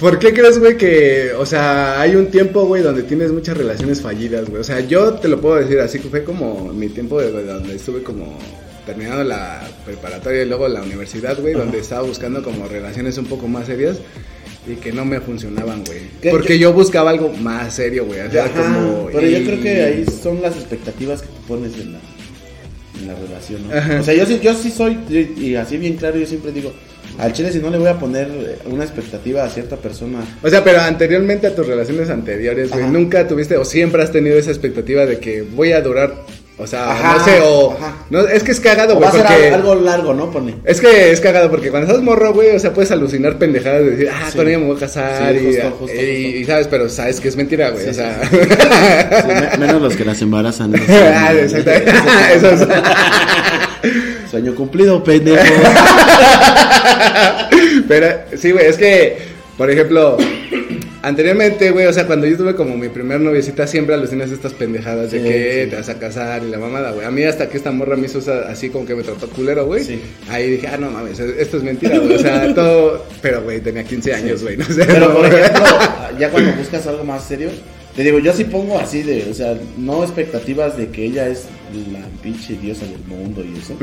¿por 0.00 0.18
qué 0.18 0.34
crees, 0.34 0.58
güey, 0.58 0.76
que, 0.76 1.30
o 1.38 1.46
sea, 1.46 2.00
hay 2.00 2.16
un 2.16 2.26
tiempo, 2.26 2.66
güey, 2.66 2.82
donde 2.82 3.04
tienes 3.04 3.30
muchas 3.30 3.56
relaciones 3.56 4.02
fallidas, 4.02 4.48
güey? 4.48 4.60
O 4.60 4.64
sea, 4.64 4.80
yo 4.80 5.14
te 5.14 5.28
lo 5.28 5.40
puedo 5.40 5.54
decir 5.56 5.78
así, 5.80 6.00
que 6.00 6.08
fue 6.08 6.24
como 6.24 6.72
mi 6.72 6.88
tiempo 6.88 7.20
de 7.20 7.30
donde 7.30 7.76
estuve 7.76 8.02
como 8.02 8.36
terminando 8.86 9.24
la 9.24 9.62
preparatoria 9.84 10.42
y 10.42 10.48
luego 10.48 10.68
la 10.68 10.82
universidad, 10.82 11.38
güey, 11.40 11.54
donde 11.54 11.78
estaba 11.78 12.02
buscando 12.02 12.42
como 12.42 12.66
relaciones 12.66 13.18
un 13.18 13.26
poco 13.26 13.48
más 13.48 13.66
serias 13.66 13.98
y 14.66 14.76
que 14.76 14.92
no 14.92 15.04
me 15.04 15.20
funcionaban, 15.20 15.84
güey. 15.84 16.00
Porque 16.30 16.58
yo 16.58 16.72
buscaba 16.72 17.10
algo 17.10 17.30
más 17.30 17.74
serio, 17.74 18.06
güey. 18.06 18.20
O 18.20 18.30
sea, 18.30 18.46
Ajá, 18.46 18.62
como... 18.62 19.06
pero 19.12 19.26
yo 19.26 19.44
creo 19.44 19.60
que 19.60 19.82
ahí 19.82 20.06
son 20.06 20.40
las 20.40 20.56
expectativas 20.56 21.22
que 21.22 21.28
tú 21.28 21.40
pones 21.48 21.74
en 21.74 21.92
la, 21.92 21.98
en 23.00 23.06
la 23.06 23.14
relación, 23.14 23.68
¿no? 23.68 23.76
Ajá. 23.76 24.00
O 24.00 24.02
sea, 24.02 24.14
yo 24.14 24.26
sí, 24.26 24.40
yo 24.42 24.54
sí 24.54 24.70
soy, 24.70 24.98
y 25.36 25.54
así 25.54 25.76
bien 25.76 25.96
claro, 25.96 26.18
yo 26.18 26.26
siempre 26.26 26.52
digo, 26.52 26.72
al 27.18 27.32
chile 27.32 27.52
si 27.52 27.58
no 27.58 27.70
le 27.70 27.78
voy 27.78 27.88
a 27.88 27.98
poner 27.98 28.28
eh, 28.28 28.58
una 28.66 28.84
expectativa 28.84 29.44
a 29.44 29.48
cierta 29.48 29.76
persona, 29.76 30.24
O 30.42 30.48
sea, 30.48 30.64
pero 30.64 30.80
anteriormente 30.80 31.46
a 31.46 31.54
tus 31.54 31.66
relaciones 31.66 32.10
anteriores, 32.10 32.70
güey, 32.70 32.86
nunca 32.86 33.26
tuviste 33.28 33.56
o 33.56 33.64
siempre 33.64 34.02
has 34.02 34.10
tenido 34.10 34.36
esa 34.36 34.50
expectativa 34.50 35.06
de 35.06 35.18
que 35.18 35.42
voy 35.42 35.72
a 35.72 35.80
durar, 35.80 36.14
o 36.56 36.66
sea, 36.68 36.92
Ajá, 36.92 37.14
no 37.18 37.24
sé, 37.24 37.40
o 37.42 37.72
ajá. 37.72 37.94
no, 38.10 38.20
es 38.20 38.44
que 38.44 38.52
es 38.52 38.60
cagado, 38.60 38.94
va 39.00 39.08
güey, 39.08 39.08
a 39.08 39.12
ser 39.12 39.20
porque 39.22 39.54
algo, 39.54 39.72
algo 39.72 39.84
largo, 39.84 40.14
¿no? 40.14 40.30
Pone. 40.30 40.54
es 40.64 40.80
que 40.80 41.10
es 41.10 41.20
cagado 41.20 41.50
porque 41.50 41.70
cuando 41.70 41.88
estás 41.88 42.02
morro, 42.04 42.32
güey, 42.32 42.54
o 42.54 42.58
sea, 42.60 42.72
puedes 42.72 42.92
alucinar 42.92 43.38
pendejadas 43.38 43.82
de 43.82 43.90
decir, 43.90 44.08
ah, 44.12 44.28
Sí. 44.30 44.36
con 44.36 44.46
ella 44.46 44.58
me 44.58 44.66
voy 44.66 44.76
a 44.76 44.80
casar 44.80 45.32
Sí, 45.32 45.38
y, 45.40 45.46
justo, 45.46 45.70
justo, 45.80 45.96
y- 45.96 45.98
justo. 46.24 46.38
y 46.38 46.44
sabes, 46.44 46.66
pero 46.68 46.88
sabes 46.88 47.20
que 47.20 47.28
es 47.28 47.36
mentira, 47.36 47.70
güey, 47.70 47.82
Sí, 47.84 47.90
o 47.90 47.94
sea, 47.94 48.20
me- 49.58 49.66
menos 49.66 49.82
los 49.82 49.96
que 49.96 50.04
las 50.04 50.22
embarazan. 50.22 50.74
esos 50.76 50.88
Ah, 50.90 51.32
exactamente. 51.34 51.90
Eso 52.36 52.50
es- 52.50 52.68
Sueño 54.30 54.54
cumplido, 54.54 55.02
pendejo. 55.04 55.42
Pero 57.88 58.06
sí, 58.36 58.50
güey, 58.52 58.66
es 58.66 58.76
que, 58.76 59.18
por 59.56 59.70
ejemplo, 59.70 60.16
anteriormente, 61.06 61.70
güey, 61.70 61.86
o 61.86 61.92
sea, 61.92 62.06
cuando 62.06 62.26
yo 62.26 62.36
tuve 62.36 62.54
como 62.54 62.76
mi 62.76 62.88
primer 62.88 63.20
noviecita, 63.20 63.66
siempre 63.66 63.94
alucinas 63.94 64.30
estas 64.30 64.52
pendejadas 64.54 65.10
de 65.10 65.18
Sí, 65.18 65.24
que 65.24 65.64
sí. 65.64 65.70
te 65.70 65.76
vas 65.76 65.88
a 65.88 65.98
casar 65.98 66.42
y 66.42 66.50
la 66.50 66.58
mamada, 66.58 66.92
güey. 66.92 67.06
A 67.06 67.10
mí 67.10 67.22
hasta 67.22 67.48
que 67.48 67.56
esta 67.56 67.70
morra 67.70 67.96
me 67.96 68.06
hizo 68.06 68.20
así 68.48 68.70
como 68.70 68.86
que 68.86 68.94
me 68.94 69.02
trató 69.02 69.28
culero, 69.28 69.66
güey. 69.66 69.84
Sí. 69.84 70.00
Ahí 70.28 70.50
dije, 70.50 70.66
ah, 70.68 70.76
no 70.76 70.90
mames, 70.90 71.18
esto 71.20 71.56
es 71.58 71.62
mentira, 71.62 71.98
güey. 71.98 72.14
O 72.14 72.18
sea, 72.18 72.52
todo. 72.54 73.04
Pero, 73.22 73.42
güey, 73.42 73.60
tenía 73.60 73.84
15 73.84 74.14
años, 74.14 74.42
güey, 74.42 74.56
no 74.56 74.64
sé. 74.64 74.84
Pero 74.86 75.08
no. 75.08 75.14
por 75.14 75.26
ejemplo, 75.26 75.64
ya 76.18 76.30
cuando 76.30 76.52
buscas 76.52 76.86
algo 76.86 77.04
más 77.04 77.24
serio, 77.24 77.50
te 77.94 78.02
digo, 78.02 78.18
yo 78.18 78.32
sí 78.32 78.44
pongo 78.44 78.78
así 78.78 79.02
de, 79.02 79.26
o 79.30 79.34
sea, 79.34 79.56
no 79.78 80.02
expectativas 80.02 80.76
de 80.76 80.88
que 80.88 81.04
ella 81.04 81.28
es 81.28 81.44
la 81.92 82.00
pinche 82.22 82.56
diosa 82.56 82.84
del 82.86 82.98
mundo 83.06 83.44
y 83.44 83.56
eso, 83.58 83.76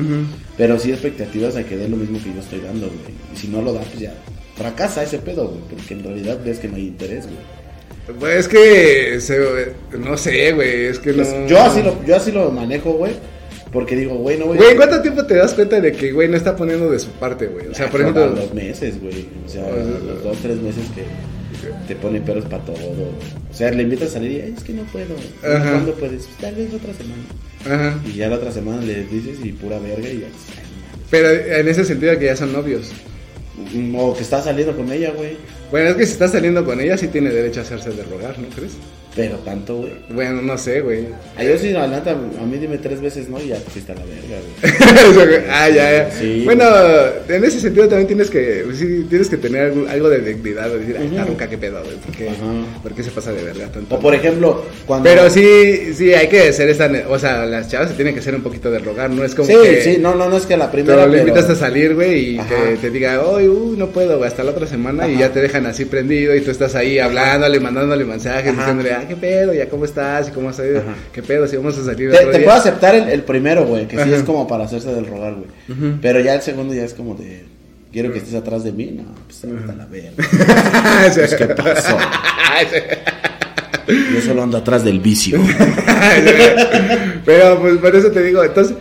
pero 0.57 0.77
sí 0.79 0.91
expectativas 0.91 1.55
de 1.55 1.63
que 1.65 1.77
dé 1.77 1.87
lo 1.87 1.95
mismo 1.95 2.19
que 2.21 2.33
yo 2.33 2.41
estoy 2.41 2.59
dando, 2.59 2.87
güey. 2.87 2.99
Y 3.33 3.37
si 3.37 3.47
no 3.47 3.61
lo 3.61 3.71
da, 3.73 3.79
pues 3.81 3.99
ya 3.99 4.13
fracasa 4.61 5.03
ese 5.03 5.17
pedo, 5.19 5.47
güey, 5.47 5.61
porque 5.69 5.93
en 5.93 6.03
realidad 6.03 6.39
ves 6.43 6.59
que 6.59 6.67
no 6.67 6.75
hay 6.75 6.87
interés, 6.87 7.25
güey. 7.25 8.17
Pues 8.19 8.35
es 8.39 8.47
que. 8.47 9.19
se- 9.21 9.97
no 9.97 10.17
sé, 10.17 10.51
güey, 10.53 10.85
es 10.85 10.99
que 10.99 11.11
no. 11.13 11.23
Pues, 11.23 11.49
Yo 11.49 11.61
así 11.61 11.81
lo, 11.83 12.03
yo 12.05 12.15
así 12.15 12.31
lo 12.31 12.51
manejo, 12.51 12.93
güey, 12.93 13.13
porque 13.71 13.95
digo, 13.95 14.15
güey, 14.15 14.37
no 14.37 14.47
voy 14.47 14.57
Güey, 14.57 14.75
¿cuánto 14.75 15.01
tiempo 15.01 15.25
te 15.25 15.35
das 15.35 15.53
cuenta 15.53 15.79
de 15.79 15.91
que, 15.91 16.11
güey, 16.11 16.27
no 16.27 16.35
está 16.35 16.55
poniendo 16.55 16.89
de 16.91 16.99
su 16.99 17.09
parte, 17.11 17.47
güey? 17.47 17.67
O 17.67 17.73
sea, 17.73 17.89
por 17.89 18.01
ejemplo. 18.01 18.27
los 18.27 18.53
meses, 18.53 18.99
güey. 19.01 19.27
O 19.45 19.49
sea, 19.49 19.63
O 19.63 19.73
sea, 19.73 19.83
los 20.05 20.23
dos, 20.23 20.37
tres 20.41 20.57
meses 20.57 20.83
que 20.95 21.03
te 21.87 21.95
pone 21.95 22.19
peros 22.21 22.43
para 22.45 22.63
todo. 22.65 22.75
O 22.75 23.53
sea, 23.53 23.71
le 23.71 23.83
invitas 23.83 24.09
a 24.09 24.13
salir 24.13 24.31
y 24.31 24.41
"Ay, 24.41 24.53
es 24.57 24.63
que 24.63 24.73
no 24.73 24.83
puedo. 24.85 25.13
Ajá. 25.43 25.71
¿Cuándo 25.71 25.93
puedes? 25.93 26.23
"Pues, 26.25 26.37
Tal 26.39 26.55
vez 26.55 26.73
otra 26.73 26.93
semana. 26.93 27.23
Ajá. 27.65 27.99
Y 28.05 28.13
ya 28.17 28.27
la 28.29 28.37
otra 28.37 28.51
semana 28.51 28.81
le 28.81 29.03
dices 29.05 29.37
y 29.43 29.51
pura 29.51 29.77
verga 29.79 30.09
y 30.09 30.21
ya. 30.21 30.27
pues, 30.27 30.57
Pero 31.11 31.29
en 31.29 31.67
ese 31.67 31.85
sentido 31.85 32.17
que 32.17 32.25
ya 32.25 32.35
son 32.35 32.51
novios. 32.51 32.91
O 33.97 34.13
que 34.13 34.23
estás 34.23 34.45
saliendo 34.45 34.75
con 34.75 34.91
ella, 34.91 35.11
güey. 35.11 35.37
Bueno, 35.69 35.89
es 35.89 35.95
que 35.95 36.05
si 36.05 36.13
estás 36.13 36.31
saliendo 36.31 36.65
con 36.65 36.79
ella, 36.79 36.97
sí 36.97 37.07
tiene 37.07 37.29
derecho 37.29 37.59
a 37.59 37.63
hacerse 37.63 37.91
de 37.91 38.03
rogar, 38.03 38.39
¿no 38.39 38.47
crees? 38.49 38.73
Pero 39.15 39.35
tanto, 39.39 39.75
güey. 39.77 39.91
Bueno, 40.09 40.41
no 40.41 40.57
sé, 40.57 40.79
güey. 40.79 41.07
A 41.37 41.43
yo 41.43 41.57
sí, 41.57 41.71
la 41.71 41.85
neta, 41.85 42.11
a 42.11 42.45
mí 42.45 42.57
dime 42.57 42.77
tres 42.77 43.01
veces 43.01 43.27
no 43.27 43.41
y 43.41 43.47
ya 43.47 43.55
a 43.57 43.59
la 43.59 44.05
verga, 44.05 45.15
güey. 45.15 45.35
ah, 45.49 45.69
ya, 45.69 45.91
ya. 45.91 46.11
Sí. 46.11 46.43
Bueno, 46.45 46.63
en 47.27 47.43
ese 47.43 47.59
sentido 47.59 47.89
también 47.89 48.07
tienes 48.07 48.29
que, 48.29 48.61
pues 48.65 48.77
sí, 48.77 49.05
tienes 49.09 49.29
que 49.29 49.35
tener 49.35 49.63
algo, 49.71 49.87
algo 49.89 50.09
de 50.09 50.19
dignidad, 50.21 50.69
de 50.69 50.79
decir, 50.79 50.95
ay, 50.97 51.07
está 51.07 51.25
nunca 51.25 51.49
qué 51.49 51.57
pedo, 51.57 51.83
güey, 51.83 51.97
¿por 51.97 52.15
qué, 52.15 52.29
Ajá. 52.29 52.79
por 52.81 52.93
qué 52.93 53.03
se 53.03 53.11
pasa 53.11 53.33
de 53.33 53.43
verga 53.43 53.67
tanto? 53.67 53.95
O 53.95 53.99
por 53.99 54.15
ejemplo, 54.15 54.63
cuando. 54.85 55.09
Pero 55.09 55.29
sí, 55.29 55.93
sí, 55.93 56.13
hay 56.13 56.29
que 56.29 56.47
hacer 56.47 56.69
esta, 56.69 56.89
o 57.09 57.19
sea, 57.19 57.45
las 57.45 57.67
chavas 57.67 57.89
se 57.89 57.95
tienen 57.95 58.13
que 58.13 58.21
hacer 58.21 58.33
un 58.33 58.43
poquito 58.43 58.71
de 58.71 58.79
rogar, 58.79 59.09
no 59.09 59.25
es 59.25 59.35
como 59.35 59.47
Sí, 59.49 59.55
que 59.61 59.81
sí, 59.81 59.97
no, 59.99 60.15
no, 60.15 60.29
no 60.29 60.37
es 60.37 60.45
que 60.45 60.55
la 60.55 60.71
primera. 60.71 61.05
pero- 61.05 61.17
invitas 61.17 61.49
a 61.49 61.55
salir, 61.55 61.95
güey, 61.95 62.35
y 62.37 62.39
te 62.81 62.89
diga, 62.89 63.21
hoy, 63.21 63.47
uh, 63.47 63.75
no 63.77 63.87
puedo, 63.87 64.17
güey, 64.19 64.29
hasta 64.29 64.43
la 64.45 64.51
otra 64.51 64.67
semana, 64.67 65.07
y 65.09 65.17
ya 65.17 65.33
te 65.33 65.41
dejan 65.41 65.65
así 65.65 65.83
prendido, 65.83 66.33
y 66.33 66.39
tú 66.41 66.51
estás 66.51 66.75
ahí 66.75 66.97
hablándole, 66.97 67.59
mandándole 67.59 68.05
mensajes, 68.05 68.55
diciéndole, 68.55 69.00
ah, 69.01 69.07
qué 69.07 69.15
pedo, 69.15 69.53
ya 69.53 69.67
cómo 69.69 69.85
estás, 69.85 70.29
y 70.29 70.31
cómo 70.31 70.49
has 70.49 70.59
ido, 70.59 70.79
Ajá. 70.79 70.95
qué 71.13 71.21
pedo, 71.23 71.47
si 71.47 71.57
vamos 71.57 71.77
a 71.77 71.83
salir 71.85 72.11
Te, 72.11 72.17
otro 72.17 72.31
te 72.31 72.37
día. 72.37 72.45
puedo 72.47 72.57
aceptar 72.59 72.95
el, 72.95 73.09
el 73.09 73.23
primero, 73.23 73.65
güey, 73.65 73.87
que 73.87 73.95
sí 73.97 74.01
Ajá. 74.03 74.15
es 74.15 74.23
como 74.23 74.47
para 74.47 74.65
hacerse 74.65 74.93
del 74.93 75.05
rogar, 75.07 75.35
güey. 75.35 75.47
Pero 76.01 76.19
ya 76.19 76.33
el 76.35 76.41
segundo 76.41 76.73
ya 76.73 76.83
es 76.83 76.93
como 76.93 77.15
de. 77.15 77.43
Quiero 77.91 78.11
que 78.13 78.19
estés 78.19 78.35
atrás 78.35 78.63
de 78.63 78.71
mí. 78.71 78.85
No, 78.97 79.03
pues 79.27 79.43
hasta 79.43 79.73
la 79.75 79.85
verga. 79.85 80.11
Pues, 81.13 81.35
¿Qué 81.35 81.45
pasó? 81.47 81.97
Yo 84.13 84.21
solo 84.21 84.43
ando 84.43 84.57
atrás 84.57 84.83
del 84.85 84.99
vicio. 84.99 85.39
Pero 87.25 87.59
pues 87.59 87.77
por 87.77 87.95
eso 87.95 88.11
te 88.11 88.23
digo, 88.23 88.43
entonces, 88.43 88.75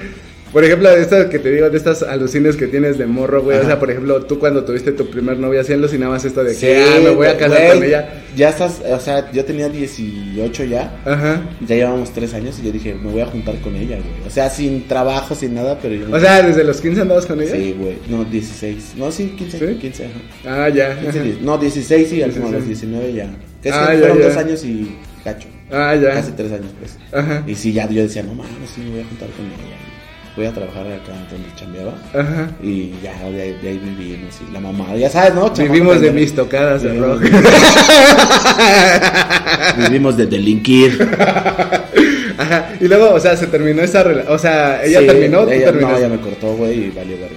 por 0.52 0.64
ejemplo, 0.64 0.90
de 0.90 1.00
estas 1.02 1.26
que 1.26 1.38
te 1.38 1.50
digo, 1.50 1.70
de 1.70 1.76
estas 1.76 2.02
alucines 2.02 2.56
que 2.56 2.66
tienes 2.66 2.98
de 2.98 3.06
morro, 3.06 3.42
güey, 3.42 3.58
o 3.58 3.64
sea, 3.64 3.78
por 3.78 3.90
ejemplo, 3.90 4.22
tú 4.24 4.38
cuando 4.38 4.64
tuviste 4.64 4.92
tu 4.92 5.08
primer 5.08 5.38
novia, 5.38 5.62
¿sí 5.64 5.72
alucinabas 5.72 6.24
esto 6.24 6.42
de 6.42 6.50
que, 6.56 6.58
Sí, 6.58 6.66
ah, 6.96 7.00
me 7.02 7.10
voy 7.10 7.26
a 7.28 7.36
casar 7.36 7.58
güey, 7.58 7.74
con 7.74 7.84
ella? 7.84 8.22
Ya 8.36 8.48
estás, 8.50 8.80
o 8.88 9.00
sea, 9.00 9.30
yo 9.32 9.44
tenía 9.44 9.68
18 9.68 10.64
ya. 10.64 11.00
Ajá. 11.04 11.42
Ya 11.66 11.76
llevamos 11.76 12.12
3 12.12 12.34
años 12.34 12.58
y 12.60 12.66
yo 12.66 12.72
dije, 12.72 12.94
me 12.94 13.10
voy 13.10 13.20
a 13.20 13.26
juntar 13.26 13.60
con 13.60 13.74
ella, 13.76 13.96
güey. 13.96 14.26
O 14.26 14.30
sea, 14.30 14.50
sin 14.50 14.86
trabajo, 14.88 15.34
sin 15.34 15.54
nada, 15.54 15.78
pero 15.80 15.94
yo. 15.94 16.14
O 16.14 16.20
sea, 16.20 16.42
desde 16.42 16.64
los 16.64 16.80
15 16.80 17.00
andabas 17.02 17.26
con 17.26 17.40
ella? 17.40 17.52
Sí, 17.54 17.74
güey. 17.78 17.98
No, 18.08 18.24
16. 18.24 18.94
No, 18.96 19.10
sí, 19.12 19.34
15. 19.36 19.58
¿Sí? 19.58 19.74
15, 19.76 20.04
ajá. 20.06 20.64
Ah, 20.64 20.68
ya. 20.68 20.94
15, 21.00 21.08
ajá. 21.18 21.22
10. 21.22 21.40
no, 21.42 21.58
16 21.58 22.08
sí, 22.08 22.22
al 22.22 22.30
a 22.30 22.32
los 22.34 22.66
16. 22.66 22.66
19 22.66 23.12
ya. 23.12 23.30
Que 23.62 23.68
es 23.68 23.74
Ah, 23.74 23.86
fueron 23.98 24.18
ya. 24.18 24.24
dos 24.28 24.36
años 24.36 24.64
y 24.64 24.96
cacho. 25.24 25.48
Ah, 25.70 25.94
ya. 25.94 26.10
Casi 26.14 26.32
tres 26.32 26.52
años, 26.52 26.72
pues. 26.78 26.96
Ajá. 27.12 27.44
Y 27.46 27.54
sí, 27.54 27.72
ya 27.72 27.88
yo 27.88 28.02
decía, 28.02 28.22
no 28.22 28.34
mames, 28.34 28.50
sí, 28.74 28.80
me 28.80 28.90
voy 28.90 29.00
a 29.00 29.04
juntar 29.04 29.28
con 29.30 29.46
ella. 29.46 29.89
Voy 30.36 30.46
a 30.46 30.52
trabajar 30.52 30.86
acá 30.86 31.12
donde 31.30 31.48
chambeaba. 31.56 31.92
Ajá. 32.14 32.50
Y 32.62 32.92
ya, 33.02 33.12
de 33.30 33.42
ahí, 33.42 33.58
de 33.60 33.68
ahí 33.68 33.78
vivimos. 33.78 34.36
Y 34.48 34.52
la 34.52 34.60
mamá, 34.60 34.94
ya 34.96 35.10
sabes, 35.10 35.34
¿no? 35.34 35.52
Chamaco 35.52 35.72
Vivimos 35.74 36.00
de 36.00 36.12
mis 36.12 36.34
tocadas 36.34 36.82
de 36.82 36.94
rock. 36.98 37.22
Vivimos 39.76 40.16
de 40.16 40.26
delinquir. 40.26 41.08
Ajá. 42.38 42.72
Y 42.80 42.88
luego, 42.88 43.10
o 43.14 43.20
sea, 43.20 43.36
se 43.36 43.46
terminó 43.48 43.82
esa 43.82 44.02
relación. 44.02 44.32
O 44.34 44.38
sea, 44.38 44.82
ella 44.84 45.00
Sí, 45.00 45.06
terminó, 45.06 45.44
tú 45.44 45.50
ella, 45.50 45.66
terminaste. 45.66 46.00
No, 46.00 46.06
ella 46.06 46.16
me 46.16 46.20
cortó, 46.22 46.54
güey, 46.54 46.84
y 46.86 46.90
valió 46.90 47.16
verga. 47.18 47.36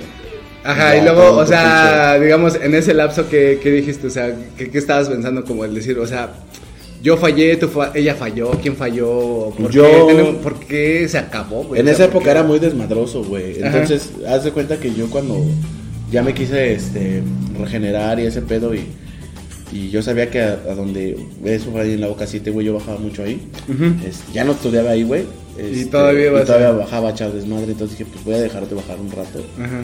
Ajá, 0.64 0.94
Ya, 0.96 1.02
y 1.02 1.04
luego, 1.04 1.36
o 1.38 1.46
sea, 1.46 2.14
pinche- 2.16 2.24
digamos, 2.24 2.56
en 2.56 2.74
ese 2.76 2.94
lapso, 2.94 3.28
¿qué, 3.30 3.60
qué 3.62 3.70
dijiste? 3.72 4.08
O 4.08 4.10
sea, 4.10 4.34
¿qué, 4.58 4.70
qué 4.70 4.78
estabas 4.78 5.10
pensando 5.10 5.44
como 5.44 5.66
el 5.66 5.74
decir, 5.76 6.00
o 6.00 6.08
sea, 6.08 6.30
yo 7.04 7.18
fallé, 7.18 7.56
tú 7.58 7.68
fa- 7.68 7.92
ella 7.94 8.16
falló, 8.16 8.50
¿quién 8.62 8.76
falló? 8.76 9.52
¿Por, 9.58 9.70
Yo- 9.70 9.84
qué, 10.08 10.14
tenemos- 10.16 10.36
¿Por 10.42 10.60
qué 10.60 11.08
se 11.08 11.18
acabó, 11.20 11.64
güey? 11.66 11.82
En 11.82 11.88
esa 11.90 12.06
¿por 12.06 12.10
época 12.12 12.24
qué? 12.26 12.32
era 12.32 12.44
muy 12.44 12.58
desmadroso, 12.60 13.24
güey. 13.24 13.62
Ajá. 13.62 13.68
Entonces, 13.82 14.10
haz 14.28 14.44
de 14.46 14.52
cuenta 14.52 14.78
que 14.78 14.94
yo 14.96 15.10
cuando 15.10 15.38
ya 16.12 16.24
me 16.24 16.34
quise 16.34 16.74
este, 16.74 17.22
regenerar 17.60 18.20
y 18.20 18.26
ese 18.26 18.42
pedo 18.42 18.74
y, 18.74 18.86
y 19.72 19.90
yo 19.90 20.02
sabía 20.02 20.30
que 20.32 20.42
a, 20.42 20.54
a 20.70 20.76
donde 20.76 21.18
eso 21.44 21.72
fue 21.72 21.82
ahí 21.82 21.94
en 21.94 22.02
la 22.02 22.08
boca 22.08 22.26
7, 22.26 22.50
güey, 22.52 22.66
yo 22.68 22.74
bajaba 22.76 22.98
mucho 23.00 23.22
ahí. 23.24 23.42
Este, 24.08 24.32
ya 24.34 24.44
no 24.46 24.54
estudiaba 24.54 24.92
ahí, 24.92 25.04
güey. 25.04 25.26
Este, 25.58 25.86
todavía 25.88 26.28
y 26.42 26.46
todavía 26.46 26.70
a- 26.70 26.72
bajaba 26.72 27.10
a 27.10 27.12
echar 27.12 27.32
desmadre, 27.34 27.72
entonces 27.74 27.98
dije, 27.98 28.10
pues 28.12 28.24
voy 28.26 28.36
a 28.36 28.40
dejarte 28.42 28.74
bajar 28.76 28.98
un 29.00 29.12
rato. 29.12 29.44
Ajá. 29.60 29.82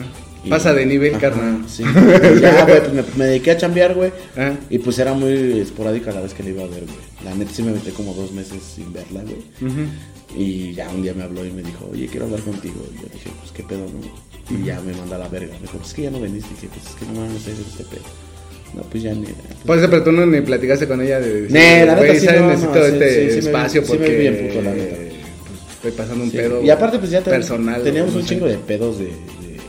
Pasa 0.48 0.72
de 0.72 0.86
nivel, 0.86 1.10
Ajá, 1.14 1.20
carnal. 1.20 1.64
Sí. 1.68 1.82
Ya, 2.40 2.64
güey, 2.64 2.80
pues 2.80 2.92
me, 2.94 3.02
me 3.16 3.24
dediqué 3.26 3.50
a 3.52 3.56
chambear, 3.58 3.94
güey. 3.94 4.10
Ajá. 4.36 4.54
Y 4.70 4.78
pues 4.78 4.98
era 4.98 5.12
muy 5.12 5.60
esporádica 5.60 6.12
la 6.12 6.20
vez 6.22 6.32
que 6.34 6.42
la 6.42 6.48
iba 6.50 6.62
a 6.62 6.66
ver, 6.66 6.84
güey. 6.84 6.96
La 7.24 7.34
neta 7.34 7.50
sí 7.54 7.62
me 7.62 7.72
metí 7.72 7.90
como 7.90 8.14
dos 8.14 8.32
meses 8.32 8.62
sin 8.74 8.92
verla, 8.92 9.22
güey. 9.22 9.36
Y 10.36 10.72
ya 10.74 10.88
un 10.90 11.02
día 11.02 11.12
me 11.12 11.24
habló 11.24 11.44
y 11.44 11.50
me 11.50 11.62
dijo, 11.62 11.90
oye, 11.92 12.06
quiero 12.06 12.26
hablar 12.26 12.40
contigo. 12.40 12.76
Y 12.94 13.02
yo 13.02 13.08
dije, 13.12 13.30
pues 13.40 13.52
qué 13.52 13.62
pedo, 13.64 13.80
¿no? 13.80 14.56
Y 14.56 14.64
ya 14.64 14.80
me 14.80 14.92
manda 14.94 15.16
a 15.16 15.18
la 15.18 15.28
verga. 15.28 15.52
Me 15.56 15.60
dijo, 15.62 15.76
pues 15.78 15.88
es 15.88 15.94
que 15.94 16.02
ya 16.02 16.10
no 16.10 16.20
veniste. 16.20 16.48
Y 16.52 16.54
dije, 16.54 16.68
pues 16.72 16.86
es 16.86 16.94
que 16.94 17.04
no 17.06 17.20
mames, 17.20 17.46
es 17.46 17.58
este 17.58 17.84
pedo. 17.84 18.02
No, 18.74 18.82
pues 18.82 19.02
ya 19.02 19.12
ni. 19.12 19.26
Por 19.66 19.76
eso, 19.78 19.90
pero 19.90 20.04
tú 20.04 20.12
no 20.12 20.24
ni 20.26 20.40
platicaste 20.40 20.86
con 20.86 21.02
ella 21.02 21.18
de 21.20 21.42
decir, 21.42 21.50
Nee, 21.52 21.84
la 21.84 21.94
neta 21.96 22.06
"Güey, 22.06 22.20
sí, 22.20 22.26
¿sabes? 22.26 22.40
no, 22.40 22.46
no, 22.46 22.52
necesito 22.52 22.74
sí, 22.86 22.92
este 22.92 23.10
sí, 23.10 23.28
sí 23.28 23.32
me 23.32 23.38
espacio 23.50 23.82
sí 23.84 23.90
me 23.92 23.96
porque 23.98 24.12
vi 24.12 24.20
bien 24.20 24.46
puto, 24.48 24.62
la 24.62 24.70
neta. 24.72 24.96
pues, 24.96 25.72
estoy 25.74 25.90
pasando 25.90 26.24
un 26.24 26.30
Sí. 26.30 26.36
pedo 26.36 26.62
Y 26.62 26.70
aparte, 26.70 26.98
pues 27.00 27.10
ya 27.10 27.20
ten- 27.20 27.32
personal. 27.32 27.82
teníamos 27.82 28.12
no 28.12 28.18
un 28.20 28.22
sé. 28.22 28.28
chingo 28.34 28.46
de 28.46 28.56
pedos 28.58 28.98
de. 29.00 29.10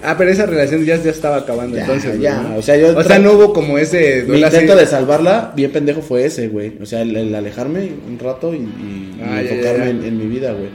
Ah, 0.04 0.16
pero 0.18 0.32
esa 0.32 0.46
relación 0.46 0.84
ya, 0.86 0.96
ya 0.98 1.12
estaba 1.12 1.38
acabando 1.38 1.76
Ya, 1.78 1.84
entonces. 1.84 2.20
ya, 2.20 2.42
¿no? 2.42 2.58
o 2.58 2.62
sea, 2.62 2.76
yo 2.78 2.98
O 2.98 3.04
sea, 3.04 3.20
no 3.20 3.34
hubo 3.34 3.54
como 3.54 3.78
ese 3.78 4.26
Mi 4.28 4.40
intento 4.42 4.76
de 4.76 4.86
salvarla, 4.86 5.54
bien 5.56 5.72
pendejo 5.72 6.02
fue 6.02 6.26
ese, 6.26 6.48
güey. 6.48 6.74
O 6.82 6.86
sea, 6.86 7.02
el, 7.02 7.16
el 7.16 7.34
alejarme 7.36 7.92
un 8.08 8.18
rato 8.20 8.54
y, 8.54 8.58
y- 8.58 9.16
y 9.18 9.22
Ah, 9.24 9.42
ya, 9.42 9.52
enfocarme. 9.52 9.90
En, 9.92 10.04
en 10.06 10.18
mi 10.18 10.26
vida, 10.28 10.54
güey. 10.54 10.70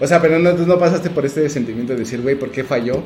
O 0.00 0.06
sea, 0.06 0.20
pero 0.22 0.38
no, 0.38 0.52
no 0.52 0.78
pasaste 0.78 1.10
por 1.10 1.26
este 1.26 1.48
sentimiento 1.48 1.92
de 1.92 2.00
decir, 2.00 2.20
güey, 2.22 2.34
¿por 2.34 2.50
qué 2.50 2.64
falló? 2.64 3.02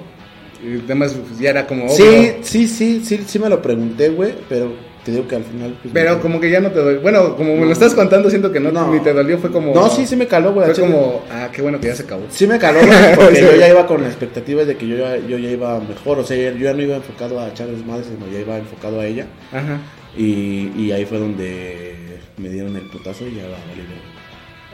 Y 0.63 0.79
además 0.85 1.15
pues, 1.29 1.39
ya 1.41 1.51
era 1.51 1.67
como 1.67 1.85
obvio. 1.87 1.97
Sí, 1.97 2.33
sí, 2.43 2.69
sí, 2.69 3.03
sí, 3.05 3.21
sí 3.27 3.39
me 3.39 3.49
lo 3.49 3.61
pregunté, 3.61 4.09
güey, 4.11 4.33
pero 4.49 4.73
te 5.05 5.13
digo 5.13 5.29
que 5.29 5.37
al 5.37 5.45
final... 5.45 5.77
pues, 5.83 5.93
Pero 5.93 6.15
me- 6.17 6.21
como 6.21 6.41
que 6.41 6.51
ya 6.51 6.61
no 6.61 6.71
te 6.71 6.79
dolió. 6.81 7.01
Bueno, 7.01 7.37
como 7.37 7.55
me 7.57 7.65
lo 7.67 7.73
estás 7.73 7.95
contando, 7.95 8.31
siento 8.31 8.51
que 8.53 8.61
no, 8.61 8.73
No. 8.73 8.93
ni 8.93 9.01
te 9.01 9.13
dolió. 9.13 9.39
Fue 9.39 9.51
como. 9.51 9.75
No, 9.75 9.89
sí, 9.91 10.07
sí 10.07 10.17
me 10.17 10.27
caló, 10.27 10.53
güey. 10.55 10.73
Fue 10.75 10.85
como, 10.85 11.23
ah, 11.31 11.49
qué 11.53 11.63
bueno 11.63 11.79
que 11.81 11.89
ya 11.89 11.95
se 11.95 12.03
acabó. 12.05 12.23
Sí 12.31 12.47
me 12.47 12.59
caló, 12.59 12.81
güey, 12.81 12.99
porque 13.17 13.41
yo 13.41 13.55
ya 13.57 13.69
iba 13.69 13.87
con 13.87 14.03
la 14.03 14.09
expectativa 14.09 14.65
de 14.65 14.77
que 14.77 14.87
yo 14.89 14.97
ya, 14.97 15.17
yo 15.19 15.39
ya 15.39 15.51
iba 15.51 15.79
mejor. 15.81 16.19
O 16.19 16.25
sea, 16.25 16.37
yo 16.37 16.59
ya 16.59 16.73
no 16.73 16.83
iba 16.83 16.97
enfocado 16.97 17.39
a 17.41 17.49
echar 17.49 17.67
desmadres, 17.69 18.07
sino 18.07 18.31
ya 18.33 18.41
iba 18.41 18.57
enfocado 18.59 19.01
a 19.01 19.07
ella. 19.07 19.27
Ajá. 19.53 19.79
Y, 20.17 20.71
y 20.77 20.93
ahí 20.93 21.05
fue 21.05 21.19
donde 21.19 21.95
me 22.37 22.49
dieron 22.49 22.75
el 22.77 22.83
putazo 22.89 23.27
y 23.27 23.35
ya 23.37 23.43
va, 23.45 23.51
vale, 23.69 23.83
güey. 23.87 24.15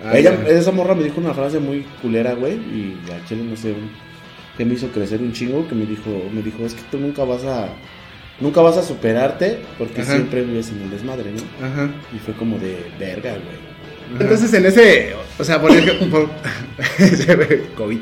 Ah, 0.03 0.17
Ella, 0.17 0.35
ya. 0.45 0.49
esa 0.59 0.73
morra 0.73 0.95
me 0.95 1.03
dijo 1.05 1.21
una 1.21 1.35
frase 1.35 1.59
muy 1.59 1.85
culera, 2.01 2.33
güey, 2.35 2.55
y 2.55 2.97
a 3.13 3.23
Chile 3.27 3.43
no 3.45 3.55
sé, 3.57 3.69
un- 3.73 3.91
que 4.57 4.65
me 4.65 4.75
hizo 4.75 4.89
crecer 4.89 5.21
un 5.21 5.33
chingo, 5.33 5.67
que 5.69 5.75
me 5.75 5.85
dijo, 5.87 6.09
me 6.33 6.41
dijo, 6.43 6.65
es 6.65 6.73
que 6.75 6.81
tú 6.91 6.99
nunca 6.99 7.25
vas 7.25 7.45
a, 7.45 7.69
nunca 8.41 8.61
vas 8.61 8.77
a 8.77 8.83
superarte 8.83 9.59
porque 9.79 10.01
Ajá. 10.03 10.13
siempre 10.13 10.43
vives 10.43 10.71
en 10.71 10.83
el 10.83 10.91
desmadre, 10.91 11.31
¿no? 11.33 11.67
Ajá. 11.67 11.91
Y 12.15 12.19
fue 12.19 12.35
como 12.35 12.59
de 12.59 12.77
verga, 12.99 13.33
güey. 13.33 13.71
Entonces 14.21 14.53
en 14.55 14.67
ese, 14.67 15.13
o 15.39 15.45
sea, 15.45 15.61
por 15.61 15.71
ejemplo, 15.71 16.29
COVID. 17.77 17.99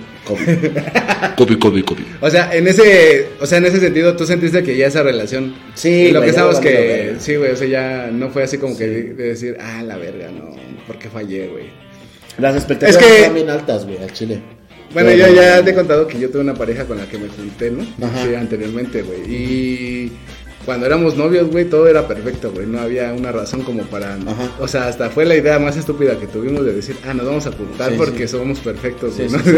Copy, 1.37 1.57
copy, 1.59 1.83
copy. 1.83 2.05
O 2.21 2.31
sea, 2.31 2.55
en 2.55 2.67
ese, 2.67 3.29
o 3.41 3.47
sea, 3.47 3.59
en 3.59 3.67
ese 3.67 3.81
sentido, 3.81 4.17
tú 4.17 4.25
sentiste 4.27 4.63
que 4.63 4.77
ya 4.77 4.87
esa 4.87 5.03
relación, 5.03 5.55
Sí, 5.75 6.11
lo 6.11 6.21
güey, 6.21 6.31
que 6.31 6.37
sabes 6.37 6.59
que, 6.61 6.71
verga. 6.73 7.21
sí, 7.21 7.37
güey, 7.37 7.51
o 7.53 7.57
sea, 7.57 7.67
ya 7.69 8.11
no 8.13 8.31
fue 8.31 8.43
así 8.43 8.59
como 8.59 8.77
que 8.77 8.87
de, 8.87 9.03
de 9.15 9.25
decir, 9.29 9.57
ah, 9.61 9.83
la 9.83 9.97
verga, 9.97 10.31
no, 10.31 10.55
¿por 10.87 10.99
qué 10.99 11.09
fallé, 11.09 11.49
güey? 11.49 11.67
Las 12.39 12.55
expectativas 12.57 13.03
Es 13.03 13.09
que- 13.09 13.19
están 13.21 13.35
bien 13.35 13.51
altas, 13.51 13.85
güey, 13.85 13.99
al 13.99 14.13
Chile. 14.13 14.41
Bueno, 14.95 15.11
Pero- 15.11 15.29
yo 15.29 15.35
ya 15.35 15.63
te 15.65 15.71
he 15.71 15.75
contado 15.75 16.07
que 16.07 16.19
yo 16.19 16.31
tuve 16.31 16.43
una 16.43 16.55
pareja 16.55 16.85
con 16.85 16.99
la 16.99 17.07
que 17.09 17.19
me 17.19 17.29
junté, 17.29 17.71
¿no? 17.71 17.83
Ajá. 18.07 18.25
Sí, 18.25 18.35
anteriormente, 18.35 19.03
güey. 19.03 19.21
Y 19.27 20.13
cuando 20.65 20.87
éramos 20.87 21.17
novios, 21.17 21.51
güey, 21.51 21.67
todo 21.67 21.87
era 21.89 22.07
perfecto, 22.09 22.51
güey. 22.53 22.67
No 22.67 22.81
había 22.81 23.13
una 23.13 23.31
razón 23.33 23.63
como 23.63 23.83
para... 23.85 24.15
Ajá. 24.15 24.51
O 24.61 24.67
sea, 24.69 24.87
hasta 24.89 25.11
fue 25.11 25.25
la 25.27 25.37
idea 25.37 25.59
más 25.59 25.77
estúpida 25.77 26.19
que 26.19 26.27
tuvimos 26.27 26.65
de 26.65 26.73
decir, 26.73 26.97
ah, 27.07 27.13
nos 27.15 27.27
vamos 27.27 27.47
a 27.47 27.53
juntar 27.53 27.91
Sí, 27.91 27.97
porque 27.99 28.27
sí. 28.27 28.37
somos 28.39 28.59
perfectos, 28.61 29.15
güey. 29.17 29.29
sí, 29.29 29.37
¿no? 29.37 29.43
sí, 29.43 29.51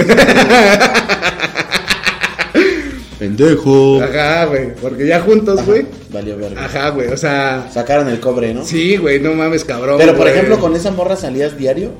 Pendejo. 3.18 4.02
Ajá, 4.02 4.46
güey. 4.46 4.74
Porque 4.80 5.06
ya 5.06 5.20
juntos, 5.20 5.64
güey. 5.66 5.86
Valió 6.10 6.36
verga. 6.38 6.64
Ajá, 6.64 6.88
güey. 6.90 7.08
O 7.08 7.16
sea... 7.16 7.68
Sacaron 7.72 8.08
el 8.08 8.18
cobre, 8.18 8.54
¿no? 8.54 8.64
Sí, 8.64 8.96
güey, 8.96 9.20
no 9.20 9.34
mames, 9.34 9.64
cabrón. 9.64 9.98
Pero 9.98 10.16
por 10.16 10.26
ejemplo, 10.26 10.58
con 10.58 10.74
esa 10.74 10.90
morra 10.90 11.16
salías 11.16 11.56
diario 11.58 11.92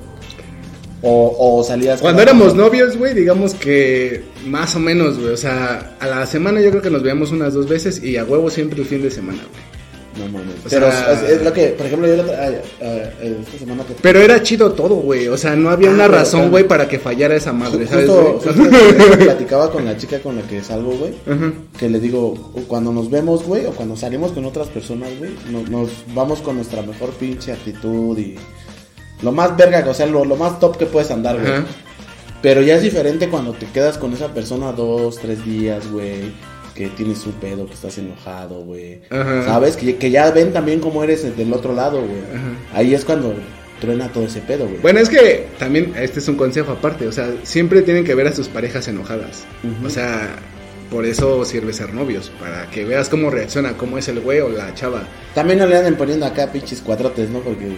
o, 1.03 1.37
o 1.59 1.65
salías 1.65 2.01
Cuando 2.01 2.23
éramos 2.23 2.55
novios, 2.55 2.97
güey, 2.97 3.15
digamos 3.15 3.55
que 3.55 4.23
más 4.47 4.75
o 4.77 4.79
menos, 4.79 5.19
güey. 5.19 5.33
O 5.33 5.37
sea, 5.37 5.97
a 6.01 6.07
la 6.07 6.27
semana 6.27 6.61
yo 6.61 6.71
creo 6.71 6.83
que 6.83 6.91
nos 6.91 7.03
veíamos 7.03 7.31
unas 7.33 7.55
dos 7.55 7.69
veces 7.69 8.03
y 8.03 8.17
a 8.17 8.25
huevo 8.25 8.51
siempre 8.51 8.81
el 8.81 8.87
fin 8.87 9.03
de 9.03 9.11
semana, 9.11 9.39
güey. 9.51 9.71
No 10.19 10.27
mames. 10.27 10.57
Pero 10.69 10.91
sea- 10.91 11.13
es, 11.13 11.23
es 11.39 11.43
lo 11.45 11.53
que, 11.53 11.69
por 11.69 11.87
ejemplo, 11.87 12.09
yo 12.09 12.17
la 12.17 12.25
ah, 12.33 12.51
ah, 12.83 12.85
esta 13.23 13.59
semana 13.59 13.85
que 13.85 13.95
Pero 14.03 14.19
era 14.21 14.43
chido 14.43 14.73
todo, 14.73 14.97
güey. 14.97 15.29
O 15.29 15.39
sea, 15.39 15.55
no 15.55 15.71
había 15.71 15.89
Ah, 15.89 15.95
una 15.95 16.09
razón, 16.09 16.41
claro. 16.41 16.51
güey, 16.51 16.65
para 16.69 16.89
que 16.89 16.99
fallara 16.99 17.37
esa 17.37 17.53
madre, 17.53 17.87
¿sabes? 17.87 18.11
justo, 18.11 18.41
justo 18.45 18.63
platicaba 19.19 19.71
con 19.71 19.85
la 19.85 19.97
chica 19.97 20.19
con 20.19 20.35
la 20.37 20.43
que 20.43 20.63
salgo, 20.63 20.91
güey. 20.93 21.13
Que 21.79 21.89
le 21.89 22.01
digo, 22.01 22.53
cuando 22.67 22.93
nos 22.93 23.09
vemos, 23.09 23.45
güey, 23.45 23.65
o 23.67 23.71
cuando 23.71 23.97
salimos 23.97 24.33
con 24.33 24.45
otras 24.45 24.67
personas, 24.67 25.11
güey, 25.19 25.31
no- 25.51 25.63
nos 25.71 25.91
vamos 26.13 26.41
con 26.41 26.57
nuestra 26.57 26.83
mejor 26.83 27.11
pinche 27.11 27.53
actitud 27.53 28.19
y 28.19 28.35
lo 29.23 29.33
más 29.33 29.57
verga, 29.57 29.85
o 29.89 29.95
sea, 29.95 30.07
lo, 30.07 30.25
lo 30.25 30.37
más 30.37 30.59
top 30.59 30.77
que 30.77 30.87
puedes 30.87 31.11
andar, 31.11 31.39
güey. 31.39 31.53
Ajá. 31.53 31.65
Pero 32.43 32.63
ya 32.63 32.77
es 32.77 32.83
diferente 32.83 33.29
cuando 33.29 33.53
te 33.53 33.67
quedas 33.67 33.99
con 33.99 34.13
esa 34.15 34.29
persona 34.33 34.73
dos, 34.73 35.19
tres 35.19 35.45
días, 35.45 35.91
güey. 35.91 36.33
Que 36.75 36.89
tienes 36.89 37.27
un 37.27 37.33
pedo, 37.33 37.67
que 37.67 37.75
estás 37.75 37.99
enojado, 37.99 38.63
güey. 38.65 39.03
¿Sabes? 39.11 39.77
Que, 39.77 39.97
que 39.97 40.11
ya 40.11 40.31
ven 40.31 40.53
también 40.53 40.81
cómo 40.81 41.05
eres 41.05 41.37
del 41.37 41.53
otro 41.53 41.75
lado, 41.75 41.99
güey. 41.99 42.23
Ahí 42.73 42.95
es 42.95 43.05
cuando 43.05 43.35
truena 43.81 44.09
todo 44.09 44.25
ese 44.25 44.41
pedo, 44.41 44.65
güey. 44.67 44.79
Bueno, 44.79 45.01
es 45.01 45.11
que 45.11 45.49
también 45.59 45.93
este 45.99 46.21
es 46.21 46.29
un 46.29 46.37
consejo 46.37 46.73
aparte, 46.73 47.07
o 47.07 47.13
sea, 47.13 47.29
siempre 47.43 47.83
tienen 47.83 48.05
que 48.05 48.15
ver 48.15 48.29
a 48.29 48.33
sus 48.33 48.49
parejas 48.49 48.89
enojadas. 48.89 49.45
O 49.85 49.91
sea, 49.91 50.37
por 50.91 51.07
eso 51.07 51.45
sirve 51.45 51.73
ser 51.73 51.95
novios, 51.95 52.31
para 52.41 52.67
que 52.71 52.85
veas 52.85 53.09
cómo 53.09 53.31
reacciona, 53.31 53.75
cómo 53.77 53.97
es 53.99 54.09
el 54.09 54.21
güey 54.21 54.41
o 54.41 54.49
la 54.49 54.75
chava. 54.75 55.05
También 55.35 55.61
no 55.61 55.67
le 55.67 55.77
anden 55.77 55.95
poniendo 55.95 56.27
acá 56.27 56.51
pinches 56.51 56.81
cuatrotes, 56.81 57.31
¿no? 57.31 57.39
Porque. 57.41 57.69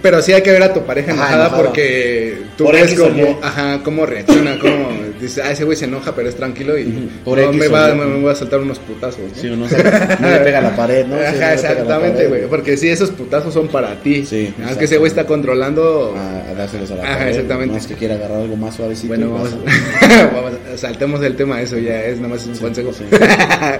Pero 0.00 0.22
sí 0.22 0.32
hay 0.32 0.42
que 0.42 0.50
ver 0.50 0.62
a 0.62 0.72
tu 0.72 0.80
pareja 0.86 1.12
Ajá, 1.12 1.20
enojada 1.20 1.44
enojada. 1.48 1.62
porque 1.62 2.38
tú 2.56 2.64
Por 2.64 2.74
ves 2.74 2.94
cómo, 2.94 3.38
ajá, 3.42 3.80
cómo 3.84 4.06
reacciona, 4.06 4.58
cómo 4.58 4.88
dice, 5.20 5.42
ah, 5.42 5.50
ese 5.52 5.64
güey 5.64 5.76
se 5.76 5.84
enoja, 5.84 6.14
pero 6.14 6.28
es 6.30 6.34
tranquilo 6.36 6.78
y 6.78 7.10
por 7.24 7.38
no, 7.38 7.52
me, 7.52 7.68
va, 7.68 7.90
Y. 7.90 7.94
me, 7.98 8.06
me 8.06 8.20
voy 8.22 8.32
a 8.32 8.34
saltar 8.34 8.60
unos 8.60 8.78
putazos. 8.78 9.20
¿no? 9.20 9.34
Sí, 9.42 9.48
uno 9.48 9.68
se- 9.68 9.82
no 9.84 10.30
le 10.30 10.38
pega 10.38 10.58
a 10.60 10.62
la 10.62 10.74
pared, 10.76 11.04
¿no? 11.06 11.16
Ajá, 11.20 11.48
a 11.48 11.52
exactamente, 11.54 12.26
güey. 12.28 12.46
Porque 12.46 12.78
sí, 12.78 12.88
esos 12.88 13.10
putazos 13.10 13.52
son 13.52 13.68
para 13.68 13.94
ti. 13.96 14.24
Sí, 14.24 14.54
Aunque 14.66 14.86
ese 14.86 14.96
güey 14.96 15.08
está 15.10 15.26
controlando. 15.26 16.14
A, 16.16 16.50
a 16.50 16.54
dárselos 16.54 16.90
a 16.92 16.94
la 16.96 17.02
Ajá, 17.04 17.18
pared. 17.18 17.30
exactamente. 17.30 17.74
Más 17.74 17.86
que 17.86 17.94
quiera 17.96 18.14
agarrar 18.14 18.40
algo 18.40 18.56
más 18.56 18.74
suavecito. 18.76 19.08
Bueno, 19.08 19.30
vamos, 19.30 19.50
vas 19.62 20.32
vamos 20.32 20.52
a- 20.72 20.78
saltemos 20.78 21.20
del 21.20 21.36
tema, 21.36 21.60
eso 21.60 21.76
ya 21.78 22.02
es, 22.04 22.16
nada 22.16 22.28
más 22.34 22.46
es 22.54 22.60
un 22.60 22.66
consejo. 22.66 22.92
sí. 22.92 23.04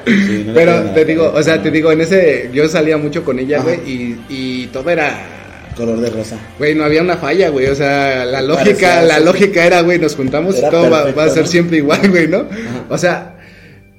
Sí, 0.06 0.42
no 0.46 0.52
le 0.52 0.54
Pero 0.54 0.82
te 0.92 1.04
digo, 1.04 1.32
o 1.34 1.42
sea, 1.42 1.56
no. 1.56 1.62
te 1.62 1.70
digo, 1.70 1.92
en 1.92 2.00
ese, 2.00 2.50
yo 2.52 2.68
salía 2.68 2.96
mucho 2.96 3.24
con 3.24 3.38
ella, 3.38 3.60
güey, 3.62 3.76
y, 3.86 4.20
y 4.28 4.66
todo 4.68 4.90
era, 4.90 5.30
Color 5.76 5.98
de 6.00 6.10
rosa. 6.10 6.38
güey, 6.58 6.74
no 6.74 6.84
había 6.84 7.02
una 7.02 7.16
falla, 7.16 7.48
güey, 7.48 7.66
o 7.66 7.74
sea, 7.74 8.24
la 8.24 8.40
lógica, 8.42 8.64
Parecía 8.88 9.02
la 9.02 9.20
lógica 9.20 9.64
era, 9.66 9.80
güey, 9.80 9.98
nos 9.98 10.14
juntamos 10.14 10.56
y 10.58 10.60
todo 10.70 10.88
va- 10.90 11.10
va, 11.12 11.24
a 11.24 11.28
ser 11.30 11.42
¿no? 11.42 11.48
siempre 11.48 11.78
igual, 11.78 12.08
güey, 12.10 12.28
¿no? 12.28 12.38
Ajá. 12.50 12.84
O 12.90 12.96
sea, 12.98 13.38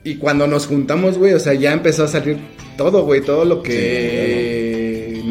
y 0.03 0.15
cuando 0.15 0.47
nos 0.47 0.67
juntamos, 0.67 1.17
güey, 1.17 1.33
o 1.33 1.39
sea, 1.39 1.53
ya 1.53 1.73
empezó 1.73 2.03
a 2.05 2.07
salir 2.07 2.37
todo, 2.77 3.03
güey, 3.03 3.21
todo 3.21 3.43
lo 3.43 3.61
que 3.61 3.73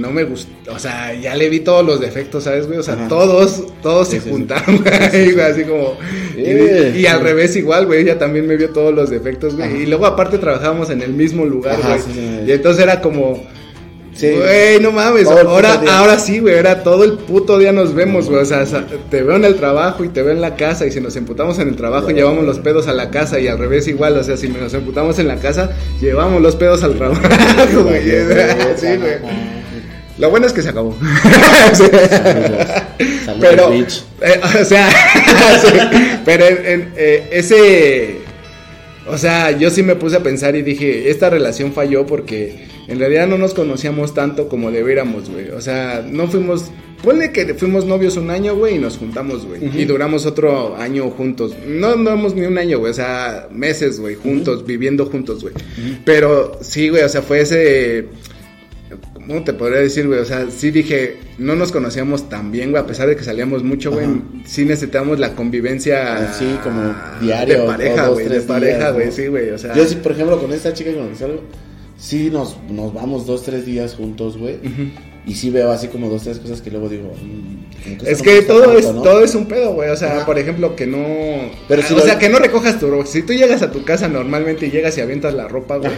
no 0.04 0.12
me 0.12 0.24
gustó, 0.24 0.50
o 0.72 0.78
sea, 0.78 1.14
ya 1.14 1.34
le 1.34 1.48
vi 1.48 1.60
todos 1.60 1.84
los 1.84 1.98
defectos, 2.00 2.44
¿sabes, 2.44 2.66
güey? 2.66 2.78
O 2.78 2.82
sea, 2.82 2.94
Ajá. 2.94 3.08
todos, 3.08 3.64
todos 3.82 4.08
Sí, 4.08 4.18
se 4.18 4.24
sí, 4.24 4.30
juntaron, 4.30 4.76
güey, 4.84 5.32
güey, 5.32 5.40
así 5.46 5.64
como... 5.64 5.96
y- 6.36 6.42
Eh. 6.42 6.92
y, 6.96 7.06
al 7.06 7.20
revés 7.20 7.56
igual, 7.56 7.86
güey, 7.86 8.02
ella 8.02 8.18
también 8.18 8.46
me 8.46 8.56
vio 8.56 8.70
todos 8.70 8.94
los 8.94 9.08
defectos, 9.10 9.56
güey. 9.56 9.68
Ajá. 9.68 9.76
Y 9.76 9.86
luego 9.86 10.04
aparte 10.06 10.36
trabajábamos 10.38 10.90
en 10.90 11.00
el 11.02 11.12
mismo 11.12 11.44
lugar, 11.46 11.76
Ajá, 11.80 11.96
güey. 11.96 12.48
Y 12.48 12.52
entonces 12.52 12.82
era 12.82 13.00
como... 13.00 13.42
Sí. 14.16 14.30
Güey, 14.30 14.78
no 14.78 14.92
mames, 14.92 15.24
Todo 15.24 15.40
ahora, 15.50 15.82
ahora 15.90 16.20
sí, 16.20 16.38
güey, 16.38 16.54
era 16.54 16.84
todo 16.84 17.02
el 17.02 17.14
puto 17.14 17.58
día 17.58 17.72
nos 17.72 17.94
vemos, 17.96 18.30
güey, 18.30 18.42
o 18.42 18.44
sea, 18.44 18.64
te 19.10 19.22
veo 19.24 19.34
en 19.34 19.44
el 19.44 19.56
trabajo 19.56 20.04
y 20.04 20.08
te 20.08 20.22
veo 20.22 20.30
en 20.30 20.40
la 20.40 20.54
casa 20.54 20.86
y 20.86 20.92
si 20.92 21.00
nos 21.00 21.16
emputamos 21.16 21.58
en 21.58 21.66
el 21.66 21.74
trabajo 21.74 22.10
llevamos 22.10 22.44
los 22.44 22.60
pedos 22.60 22.86
a 22.86 22.92
la 22.92 23.10
casa 23.10 23.40
y 23.40 23.48
al 23.48 23.58
revés 23.58 23.88
igual, 23.88 24.16
o 24.16 24.22
sea, 24.22 24.36
si 24.36 24.46
nos 24.48 24.72
emputamos 24.72 25.18
en 25.18 25.26
la 25.26 25.34
casa 25.38 25.70
llevamos 26.00 26.40
los 26.40 26.54
pedos 26.54 26.84
al 26.84 26.94
trabajo, 26.94 27.22
güey, 27.82 28.02
sí, 28.76 28.86
güey. 28.86 29.63
Lo 30.18 30.30
bueno 30.30 30.46
es 30.46 30.52
que 30.52 30.62
se 30.62 30.68
acabó. 30.68 30.96
Saludos. 31.74 32.06
Saludos, 33.24 33.40
pero, 33.40 33.72
eh, 33.72 34.40
o 34.60 34.64
sea, 34.64 34.88
sí, 35.60 35.68
pero 36.24 36.46
en, 36.46 36.66
en, 36.66 36.92
eh, 36.96 37.28
ese, 37.32 38.18
o 39.06 39.18
sea, 39.18 39.50
yo 39.52 39.70
sí 39.70 39.82
me 39.82 39.96
puse 39.96 40.16
a 40.16 40.22
pensar 40.22 40.56
y 40.56 40.62
dije, 40.62 41.10
esta 41.10 41.30
relación 41.30 41.72
falló 41.72 42.06
porque 42.06 42.68
en 42.88 42.98
realidad 42.98 43.26
no 43.26 43.38
nos 43.38 43.54
conocíamos 43.54 44.14
tanto 44.14 44.48
como 44.48 44.70
debiéramos, 44.70 45.30
güey. 45.30 45.50
O 45.50 45.60
sea, 45.60 46.04
no 46.08 46.28
fuimos, 46.28 46.66
ponle 47.02 47.32
que 47.32 47.54
fuimos 47.54 47.84
novios 47.84 48.16
un 48.16 48.30
año, 48.30 48.54
güey, 48.56 48.76
y 48.76 48.78
nos 48.78 48.98
juntamos, 48.98 49.46
güey. 49.46 49.62
Y 49.76 49.84
duramos 49.84 50.26
otro 50.26 50.76
año 50.76 51.10
juntos. 51.10 51.54
No, 51.66 51.96
no 51.96 52.10
hemos 52.12 52.34
ni 52.34 52.42
un 52.42 52.56
año, 52.56 52.78
güey, 52.78 52.92
o 52.92 52.94
sea, 52.94 53.48
meses, 53.50 54.00
güey, 54.00 54.14
juntos, 54.14 54.64
viviendo 54.64 55.06
juntos, 55.06 55.42
güey. 55.42 55.54
Pero 56.04 56.58
sí, 56.60 56.88
güey, 56.88 57.02
o 57.02 57.08
sea, 57.08 57.22
fue 57.22 57.40
ese... 57.40 58.06
¿Cómo 59.26 59.42
te 59.42 59.52
podría 59.54 59.80
decir, 59.80 60.06
güey? 60.06 60.20
O 60.20 60.24
sea, 60.24 60.50
sí 60.50 60.70
dije, 60.70 61.16
no 61.38 61.54
nos 61.54 61.72
conocíamos 61.72 62.28
tan 62.28 62.52
bien, 62.52 62.70
güey, 62.70 62.82
a 62.82 62.86
pesar 62.86 63.08
de 63.08 63.16
que 63.16 63.24
salíamos 63.24 63.62
mucho, 63.62 63.90
güey. 63.90 64.06
Sí 64.44 64.64
necesitamos 64.64 65.18
la 65.18 65.34
convivencia. 65.34 66.30
Así, 66.30 66.58
como 66.62 66.94
diario, 67.20 67.62
De 67.62 67.66
pareja, 67.66 68.08
güey. 68.08 68.28
De 68.28 68.40
pareja, 68.42 68.90
güey, 68.90 69.06
¿no? 69.06 69.12
sí, 69.12 69.26
güey. 69.28 69.50
O 69.50 69.58
sea. 69.58 69.74
Yo 69.74 69.84
sí, 69.86 69.96
por 69.96 70.12
ejemplo, 70.12 70.38
con 70.40 70.52
esta 70.52 70.72
chica 70.72 70.92
con 70.92 71.04
la 71.04 71.08
que 71.08 71.16
salgo, 71.16 71.40
sí 71.96 72.30
nos, 72.30 72.58
nos 72.70 72.92
vamos 72.92 73.26
dos, 73.26 73.42
tres 73.42 73.64
días 73.64 73.94
juntos, 73.94 74.36
güey. 74.36 74.58
Y 75.26 75.34
sí 75.34 75.48
veo 75.48 75.70
así 75.70 75.88
como 75.88 76.10
dos, 76.10 76.22
tres 76.22 76.38
cosas 76.38 76.60
que 76.60 76.70
luego 76.70 76.88
digo. 76.90 77.10
mm, 77.14 77.96
como 77.98 78.10
Es 78.10 78.20
que 78.20 78.42
todo 78.42 78.60
tanto, 78.62 78.78
es, 78.78 78.84
¿no? 78.92 79.02
todo 79.02 79.24
es 79.24 79.34
un 79.34 79.46
pedo, 79.46 79.72
güey. 79.72 79.88
O 79.88 79.96
sea, 79.96 80.16
Ajá. 80.18 80.26
por 80.26 80.38
ejemplo, 80.38 80.76
que 80.76 80.86
no. 80.86 80.98
Pero 81.66 81.80
si 81.82 81.94
o 81.94 81.96
lo- 81.96 82.02
sea, 82.02 82.18
que 82.18 82.28
no 82.28 82.38
recojas 82.38 82.78
tu 82.78 82.90
ropa. 82.90 83.06
Si 83.06 83.22
tú 83.22 83.32
llegas 83.32 83.62
a 83.62 83.70
tu 83.72 83.84
casa 83.84 84.06
normalmente 84.08 84.66
y 84.66 84.70
llegas 84.70 84.98
y 84.98 85.00
avientas 85.00 85.32
la 85.32 85.48
ropa, 85.48 85.76
güey. 85.78 85.90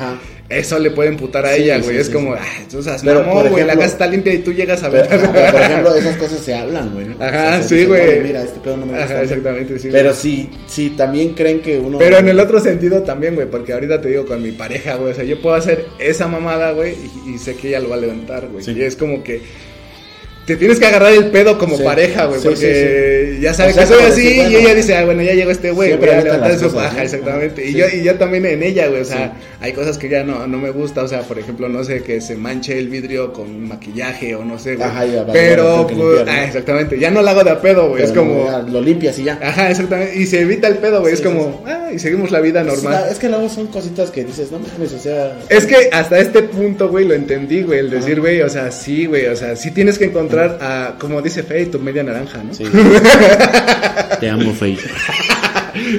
Eso 0.49 0.78
le 0.78 0.92
puede 0.92 1.11
imputar 1.11 1.45
a 1.45 1.54
Sí, 1.54 1.62
ella, 1.64 1.78
güey. 1.78 1.90
sí, 1.90 1.97
es 1.97 2.06
sí, 2.06 2.12
como, 2.12 2.35
ay, 2.35 2.66
tú 2.71 2.80
seas 2.80 3.02
Pero, 3.04 3.25
mamón, 3.25 3.49
güey. 3.49 3.64
La 3.64 3.75
casa 3.75 3.87
está 3.87 4.06
limpia 4.06 4.33
y 4.33 4.38
tú 4.38 4.52
llegas 4.52 4.80
a 4.85 4.90
Pero, 4.90 5.04
aventar. 5.04 5.33
pero, 5.33 5.50
por 5.52 5.61
ejemplo, 5.71 5.95
esas 5.97 6.16
cosas 6.18 6.38
se 6.38 6.54
hablan, 6.54 6.95
güey. 6.95 7.06
¿no? 7.06 7.14
O 7.16 7.18
sea, 7.18 7.28
Ajá, 7.56 7.62
sí, 7.64 7.85
güey. 7.85 8.00
"Oye, 8.09 8.21
Mira, 8.23 8.42
este 8.45 8.61
pedo 8.61 8.76
no 8.76 8.87
me 8.87 8.92
gusta. 8.92 9.04
Ajá, 9.06 9.23
exactamente, 9.23 9.78
sí. 9.80 9.89
Pero 9.91 10.15
sí, 10.15 10.49
sí, 10.69 10.91
también 10.97 11.34
creen 11.34 11.62
que 11.62 11.78
uno. 11.80 11.99
Pero 11.99 12.19
en 12.19 12.28
el 12.28 12.39
otro 12.39 12.60
sentido 12.60 13.02
también, 13.02 13.34
güey, 13.34 13.50
porque 13.50 13.73
ahorita 13.73 14.00
te 14.00 14.08
digo 14.10 14.25
con 14.25 14.41
mi 14.41 14.52
pareja, 14.52 14.95
güey, 14.95 15.10
o 15.10 15.15
sea, 15.17 15.25
yo 15.25 15.43
puedo 15.43 15.56
hacer 15.56 15.86
esa 15.99 16.28
mamada, 16.28 16.71
güey, 16.71 16.95
y, 17.26 17.30
y 17.34 17.39
sé 17.39 17.56
que 17.56 17.71
ella 17.71 17.80
lo 17.80 17.89
va 17.89 17.97
a 17.97 17.99
levantar, 17.99 18.47
güey. 18.47 18.65
Y 18.71 18.82
es 18.82 18.95
como 18.95 19.15
que 19.22 19.40
te 20.46 20.54
tienes 20.54 20.78
que 20.78 20.86
agarrar 20.86 21.12
el 21.12 21.26
pedo 21.26 21.58
como 21.58 21.76
Sí. 21.76 21.82
pareja, 21.82 22.26
güey, 22.26 22.40
Sí, 22.40 22.46
porque 22.46 23.38
ya 23.40 23.52
sabes 23.52 23.76
O 23.76 23.80
sea, 23.80 23.88
que 23.88 23.94
soy 23.94 24.12
así 24.12 24.40
y 24.48 24.54
ella 24.54 24.74
dice, 24.76 24.94
ah, 24.94 25.04
bueno, 25.04 25.20
ya 25.20 25.34
llegó 25.34 25.50
este 25.50 25.72
güey, 25.72 25.96
voy 25.96 26.08
a 26.08 26.22
levantar 26.22 26.56
su 26.56 26.72
paja, 26.72 27.02
exactamente. 27.02 27.68
Y, 27.68 27.74
yo, 27.74 27.86
y 27.92 28.04
yo 28.04 28.14
también 28.14 28.46
en 28.46 28.62
ella, 28.62 28.86
güey, 28.86 29.00
o 29.00 29.04
sea, 29.04 29.32
hay 29.60 29.72
cosas 29.72 29.98
que 29.98 30.08
ya 30.08 30.22
no, 30.22 30.46
no 30.46 30.58
me 30.58 30.70
gusta, 30.70 31.02
o 31.02 31.08
sea, 31.08 31.22
por 31.22 31.40
ejemplo, 31.40 31.68
no 31.68 31.82
sé, 31.82 32.04
que 32.04 32.20
se 32.20 32.36
manche 32.36 32.78
el 32.78 32.88
vidrio 32.88 33.32
con 33.32 33.66
maquillaje 33.66 34.36
o 34.36 34.44
no 34.44 34.56
sé, 34.60 34.76
güey. 34.76 34.88
Ajá, 34.88 35.04
ya, 35.04 35.24
vale, 35.24 35.32
Pero, 35.32 35.64
vale, 35.64 35.82
pues, 35.82 35.96
limpiar, 35.98 36.26
¿no? 36.26 36.32
ah, 36.32 36.44
exactamente, 36.44 36.98
ya 37.00 37.10
no 37.10 37.22
la 37.22 37.32
hago 37.32 37.42
de 37.42 37.50
a 37.50 37.60
pedo, 37.60 37.88
güey, 37.88 38.04
es 38.04 38.12
no, 38.12 38.20
como... 38.20 38.46
ya, 38.46 38.58
lo 38.60 38.80
limpias 38.80 39.18
y 39.18 39.24
ya. 39.24 39.40
Ajá, 39.42 39.68
exactamente. 39.68 40.16
Y 40.16 40.26
se 40.26 40.42
evita 40.42 40.68
el 40.68 40.76
pedo, 40.78 41.00
güey. 41.00 41.12
Es 41.12 41.22
como, 41.22 41.64
ah, 41.66 41.85
y 41.97 41.99
seguimos 41.99 42.30
la 42.30 42.41
vida 42.41 42.63
normal. 42.63 43.04
Es, 43.06 43.13
es 43.15 43.19
que 43.19 43.28
luego 43.28 43.49
son 43.49 43.67
cositas 43.69 44.11
que 44.11 44.25
dices, 44.25 44.52
no 44.52 44.59
mames, 44.61 44.93
o 44.93 44.99
sea. 44.99 45.39
Es 45.49 45.67
que 45.67 45.91
hasta 45.93 46.19
este 46.19 46.43
punto, 46.45 46.89
güey, 46.89 47.06
lo 47.06 47.15
entendí, 47.15 47.63
güey. 47.63 47.80
El 47.80 47.91
decir, 47.91 48.21
güey, 48.21 48.41
o 48.43 48.49
sea, 48.49 48.71
sí, 48.71 49.06
güey. 49.06 49.26
O 49.26 49.37
sea, 49.37 49.56
sí 49.56 49.71
tienes 49.73 49.99
que 49.99 50.04
encontrar 50.06 50.59
a, 50.61 50.97
como 50.99 51.21
dice 51.23 51.43
Fey, 51.43 51.67
tu 51.67 51.78
media 51.78 52.02
naranja, 52.02 52.43
¿no? 52.43 52.54
Sí. 52.54 52.65
Te 54.21 54.30
amo, 54.30 54.52
Faye. 54.52 54.78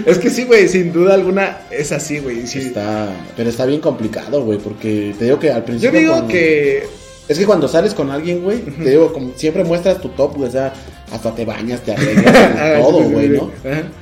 Es 0.08 0.18
que 0.18 0.32
sí, 0.32 0.44
güey, 0.44 0.68
sin 0.68 0.92
duda 0.92 1.14
alguna 1.14 1.60
es 1.70 1.92
así, 1.92 2.18
güey. 2.18 2.48
Sí. 2.48 2.58
Está, 2.60 3.10
pero 3.36 3.50
está 3.52 3.64
bien 3.68 3.80
complicado, 3.80 4.44
güey, 4.44 4.58
porque 4.58 5.14
te 5.20 5.26
digo 5.26 5.38
que 5.40 5.52
al 5.52 5.60
Yo 5.62 5.66
principio. 5.66 6.00
digo 6.00 6.14
cuando- 6.14 6.30
que. 6.34 6.84
Es 7.28 7.38
que 7.38 7.46
cuando 7.46 7.68
sales 7.68 7.94
con 7.94 8.10
alguien, 8.10 8.42
güey, 8.44 8.60
te 8.62 8.90
digo, 8.90 9.12
como 9.12 9.32
siempre 9.36 9.63
muestras 9.63 10.00
tu 10.02 10.10
top, 10.10 10.36
güey, 10.38 10.48
o 10.50 10.52
sea, 10.52 10.74
hasta 11.12 11.36
te 11.36 11.44
bañas, 11.46 11.82
te 11.82 11.92
arreglas, 11.94 12.34
todo, 12.82 13.00
Sí, 13.00 13.08
sí, 13.08 13.13
güey, 13.13 13.30
¿no? 13.30 13.52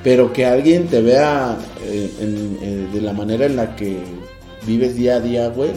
Pero 0.04 0.32
que 0.32 0.46
alguien 0.46 0.86
te 0.86 1.02
vea 1.02 1.56
eh, 1.84 2.10
en- 2.20 2.58
eh, 2.62 2.86
de 2.92 3.00
la 3.00 3.12
manera 3.12 3.46
en 3.46 3.56
la 3.56 3.74
que 3.76 3.96
vives 4.66 4.94
día 4.96 5.16
a 5.16 5.20
día, 5.20 5.48
güey, 5.48 5.70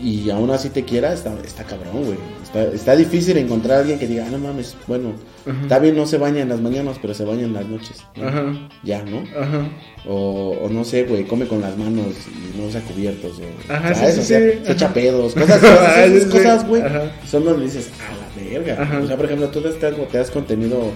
y 0.00 0.30
aún 0.30 0.50
así 0.50 0.68
te 0.68 0.84
quiera, 0.84 1.12
está, 1.12 1.32
está 1.44 1.64
cabrón, 1.64 2.04
güey. 2.04 2.18
Está, 2.54 2.64
está 2.74 2.96
difícil 2.96 3.36
encontrar 3.38 3.78
a 3.78 3.80
alguien 3.80 3.98
que 3.98 4.06
diga, 4.06 4.26
ah, 4.26 4.30
no 4.30 4.36
mames, 4.38 4.76
bueno, 4.86 5.14
está 5.62 5.78
bien, 5.78 5.96
no 5.96 6.04
se 6.06 6.18
baña 6.18 6.42
en 6.42 6.50
las 6.50 6.60
mañanas, 6.60 6.98
pero 7.00 7.14
se 7.14 7.24
baña 7.24 7.44
en 7.44 7.54
las 7.54 7.64
noches. 7.66 8.04
¿no? 8.14 8.28
Ajá. 8.28 8.42
Ya, 8.84 9.02
¿no? 9.04 9.20
Ajá. 9.40 9.68
O, 10.06 10.58
o 10.62 10.68
no 10.68 10.84
sé, 10.84 11.04
güey, 11.04 11.24
come 11.24 11.46
con 11.46 11.62
las 11.62 11.78
manos 11.78 12.08
y 12.28 12.58
no 12.60 12.66
usa 12.66 12.80
cubiertos. 12.82 13.38
O, 13.38 13.72
Ajá, 13.72 13.94
¿sabes? 13.94 14.14
sí, 14.16 14.20
O 14.20 14.24
sea, 14.24 14.38
sí, 14.40 14.58
se 14.66 14.72
echa 14.72 14.84
ajá. 14.84 14.94
pedos, 14.94 15.32
cosas, 15.34 15.60
Ah, 15.64 16.04
esas 16.04 16.30
cosas, 16.30 16.68
güey. 16.68 16.82
Ajá. 16.82 17.10
Son 17.26 17.42
donde 17.42 17.64
dices, 17.64 17.88
a 18.06 18.12
la 18.44 18.50
verga. 18.50 18.82
Ajá. 18.82 19.00
O 19.02 19.06
sea, 19.06 19.16
por 19.16 19.24
ejemplo, 19.24 19.48
tú 19.48 19.62
te, 19.62 19.68
has- 19.68 20.08
te 20.10 20.18
has 20.18 20.30
contenido. 20.30 20.92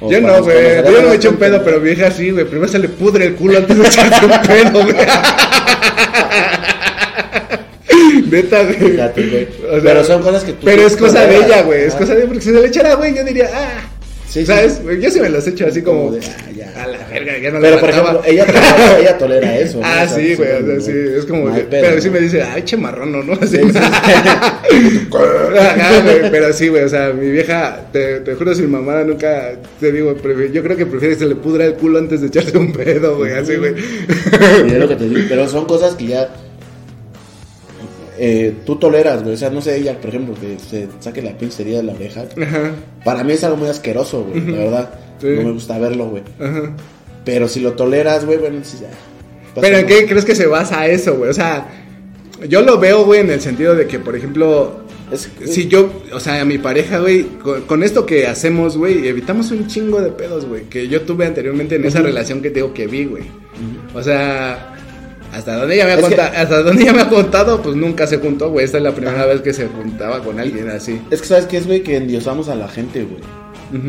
o 0.00 0.10
Yo 0.12 0.20
no, 0.20 0.44
güey. 0.44 0.76
Yo 0.84 1.02
no 1.02 1.08
me 1.08 1.14
echo 1.16 1.30
un 1.30 1.36
pedo, 1.38 1.60
pero 1.64 1.80
vieja 1.80 2.10
sí, 2.12 2.30
güey. 2.30 2.44
Primero 2.44 2.68
se 2.70 2.78
le 2.78 2.88
pudre 2.88 3.26
el 3.26 3.34
culo 3.34 3.58
antes 3.58 3.76
de 3.76 3.84
echarse 3.84 4.24
un 4.26 4.32
pedo, 4.46 4.82
güey. 4.84 4.94
Neta, 8.30 8.62
güey. 8.64 8.76
Fíjate, 8.76 9.26
güey. 9.26 9.48
O 9.68 9.72
sea, 9.72 9.82
pero 9.82 10.04
son 10.04 10.22
cosas 10.22 10.44
que 10.44 10.52
tú. 10.52 10.64
Pero 10.64 10.82
es 10.82 10.96
cosa 10.96 11.26
de 11.26 11.36
ella, 11.36 11.62
güey. 11.62 11.82
Es 11.82 11.94
cosa 11.94 12.14
de. 12.14 12.26
Porque 12.26 12.40
si 12.42 12.50
se 12.50 12.60
le 12.60 12.66
echara, 12.68 12.94
güey, 12.94 13.14
yo 13.14 13.24
diría, 13.24 13.50
ah. 13.52 13.90
Sí. 14.28 14.46
¿Sabes? 14.46 14.80
Yo 15.00 15.10
sí 15.10 15.20
me 15.20 15.28
los 15.28 15.46
echo 15.46 15.66
así 15.66 15.82
como. 15.82 16.04
Como 16.04 16.12
de, 16.12 16.20
ah, 16.26 16.50
ya. 16.56 16.60
A 16.80 16.86
la 16.86 16.98
verga, 17.08 17.36
ya 17.36 17.50
no 17.50 17.60
Pero 17.60 17.80
por 17.80 17.90
ejemplo, 17.90 18.22
ella 18.24 18.46
tolera, 18.46 18.98
ella 18.98 19.18
tolera 19.18 19.58
eso. 19.58 19.80
Ah, 19.82 20.06
sí, 20.06 20.34
güey, 20.34 20.50
o 20.50 20.66
sea, 20.66 20.80
sí, 20.80 20.92
es 21.18 21.26
como, 21.26 21.52
pero 21.68 22.00
sí 22.00 22.10
me 22.10 22.20
dice, 22.20 22.42
ay, 22.42 22.62
che 22.62 22.76
marrano, 22.76 23.22
¿no? 23.22 23.32
Así, 23.40 23.58
Sí, 23.58 25.08
pero 26.30 26.52
sí, 26.52 26.68
güey, 26.68 26.84
o 26.84 26.88
sea, 26.88 27.12
mi 27.12 27.28
vieja, 27.28 27.88
te, 27.92 28.20
te 28.20 28.34
juro, 28.34 28.54
sin 28.54 28.70
mamada 28.70 29.04
nunca, 29.04 29.52
te 29.80 29.92
digo, 29.92 30.16
yo 30.52 30.62
creo 30.62 30.76
que 30.76 30.86
prefiere 30.86 31.14
que 31.14 31.20
se 31.20 31.26
le 31.26 31.34
pudra 31.34 31.64
el 31.66 31.74
culo 31.74 31.98
antes 31.98 32.20
de 32.20 32.28
echarse 32.28 32.56
un 32.56 32.72
pedo, 32.72 33.16
güey, 33.16 33.32
así, 33.32 33.56
güey. 33.56 33.74
Pero 35.28 35.48
son 35.48 35.66
cosas 35.66 35.94
que 35.96 36.06
ya 36.06 36.28
eh, 38.22 38.54
tú 38.66 38.76
toleras, 38.76 39.22
güey. 39.22 39.34
O 39.34 39.38
sea, 39.38 39.48
no 39.50 39.60
sé, 39.62 39.76
ella, 39.78 39.98
por 39.98 40.10
ejemplo, 40.10 40.34
que 40.40 40.58
se 40.58 40.86
saque 41.00 41.22
la 41.22 41.32
pincería 41.38 41.78
de 41.78 41.82
la 41.84 41.94
oreja. 41.94 42.24
Ajá, 42.40 42.72
Para 43.04 43.24
mí 43.24 43.32
es 43.32 43.42
algo 43.44 43.56
muy 43.56 43.68
asqueroso, 43.68 44.24
güey, 44.24 44.40
la 44.46 44.58
verdad. 44.58 44.90
Sí. 45.20 45.28
No 45.28 45.42
me 45.42 45.52
gusta 45.52 45.78
verlo, 45.78 46.08
güey. 46.10 46.22
ajá. 46.38 46.76
Pero 47.24 47.48
si 47.48 47.60
lo 47.60 47.72
toleras, 47.72 48.24
güey, 48.26 48.38
bueno, 48.38 48.60
sí, 48.62 48.78
ya. 48.80 48.90
Pero 49.60 49.78
¿en 49.78 49.86
qué 49.86 50.06
crees 50.06 50.24
que 50.24 50.34
se 50.34 50.46
basa 50.46 50.86
eso, 50.86 51.16
güey? 51.16 51.30
O 51.30 51.34
sea, 51.34 51.66
yo 52.48 52.62
lo 52.62 52.78
veo, 52.78 53.04
güey, 53.04 53.20
en 53.20 53.30
el 53.30 53.40
sentido 53.40 53.74
de 53.74 53.86
que, 53.86 53.98
por 53.98 54.16
ejemplo, 54.16 54.80
Es- 55.12 55.28
si 55.46 55.66
yo, 55.68 55.90
o 56.12 56.20
sea, 56.20 56.40
a 56.40 56.44
mi 56.44 56.56
pareja, 56.58 56.98
güey, 57.00 57.24
con, 57.42 57.62
con 57.62 57.82
esto 57.82 58.06
que 58.06 58.26
hacemos, 58.26 58.76
güey, 58.76 59.06
evitamos 59.08 59.50
un 59.50 59.66
chingo 59.66 60.00
de 60.00 60.10
pedos, 60.10 60.46
güey, 60.46 60.62
que 60.64 60.88
yo 60.88 61.02
tuve 61.02 61.26
anteriormente 61.26 61.74
en 61.76 61.84
esa 61.84 62.00
relación 62.00 62.40
que 62.40 62.50
tengo 62.50 62.72
que 62.72 62.86
vi, 62.86 63.04
güey. 63.06 63.24
O 63.94 64.02
sea, 64.02 64.76
hasta 65.32 65.56
donde 65.56 65.74
ella 65.76 65.86
me 65.86 65.92
ha 65.92 65.96
que- 65.96 66.02
contado, 66.02 66.32
hasta 66.36 66.62
donde 66.62 66.82
ella 66.82 66.92
me 66.92 67.00
ha 67.02 67.08
contado, 67.08 67.62
pues 67.62 67.76
nunca 67.76 68.06
se 68.06 68.18
juntó, 68.18 68.50
güey. 68.50 68.64
Esta 68.64 68.78
es 68.78 68.82
la 68.84 68.92
primera 68.94 69.26
vez 69.26 69.40
que 69.42 69.52
se 69.52 69.66
juntaba 69.68 70.22
con 70.22 70.38
alguien 70.40 70.68
así. 70.70 71.00
Es 71.10 71.20
que 71.20 71.28
sabes 71.28 71.46
qué 71.46 71.56
es, 71.58 71.66
güey, 71.66 71.82
que 71.82 71.96
endiosamos 71.96 72.48
a 72.48 72.54
la 72.54 72.68
gente, 72.68 73.04
güey. 73.04 73.20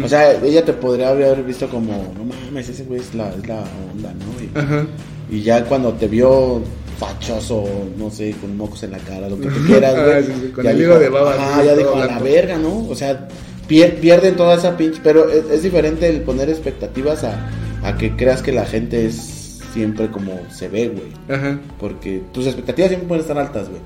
O 0.04 0.08
sea, 0.08 0.34
ella 0.44 0.64
te 0.64 0.74
podría 0.74 1.10
haber 1.10 1.42
visto 1.44 1.68
como, 1.68 2.14
no 2.16 2.24
mames, 2.24 2.70
ese 2.70 2.84
güey 2.84 3.00
es 3.00 3.16
la, 3.16 3.30
es 3.30 3.48
la 3.48 3.64
onda, 3.94 4.14
¿no? 4.14 4.44
Y, 4.44 4.52
Ajá. 4.64 4.86
y 5.32 5.42
ya 5.42 5.64
cuando 5.66 5.94
te 5.94 6.08
vio 6.08 6.62
fachoso, 7.00 7.64
no 7.98 8.12
sé, 8.12 8.36
con 8.40 8.56
mocos 8.56 8.84
en 8.84 8.92
la 8.92 9.00
cara, 9.00 9.28
lo 9.28 9.40
que 9.40 9.48
tú 9.48 9.60
quieras, 9.66 9.96
güey. 9.96 10.18
Ah, 10.18 10.22
sí, 10.22 10.34
sí, 10.40 10.48
con 10.52 10.64
ya 10.64 10.70
el 10.72 10.78
dijo, 10.78 11.00
de 11.00 11.10
baba, 11.10 11.34
así, 11.58 11.66
ya 11.66 11.76
dijo, 11.76 11.96
a 11.96 12.00
la 12.00 12.06
blanco". 12.06 12.24
verga, 12.24 12.58
¿no? 12.60 12.88
O 12.90 12.96
sea, 12.96 13.28
pier- 13.68 13.96
pierden 14.00 14.36
toda 14.36 14.56
esa 14.56 14.78
pinche. 14.78 15.00
Pero 15.04 15.30
es, 15.32 15.46
es 15.52 15.64
diferente 15.64 16.08
el 16.08 16.22
poner 16.22 16.50
expectativas 16.50 17.24
a, 17.24 17.50
a 17.84 17.98
que 17.98 18.16
creas 18.16 18.44
que 18.44 18.52
la 18.52 18.66
gente 18.66 19.08
es 19.08 19.41
siempre 19.72 20.10
como 20.10 20.34
se 20.50 20.68
ve, 20.70 20.90
güey. 20.90 21.12
Ajá. 21.38 21.60
Porque 21.80 22.22
tus 22.32 22.46
expectativas 22.48 22.90
siempre 22.90 23.08
pueden 23.08 23.22
estar 23.22 23.38
altas, 23.38 23.70
güey. 23.70 23.82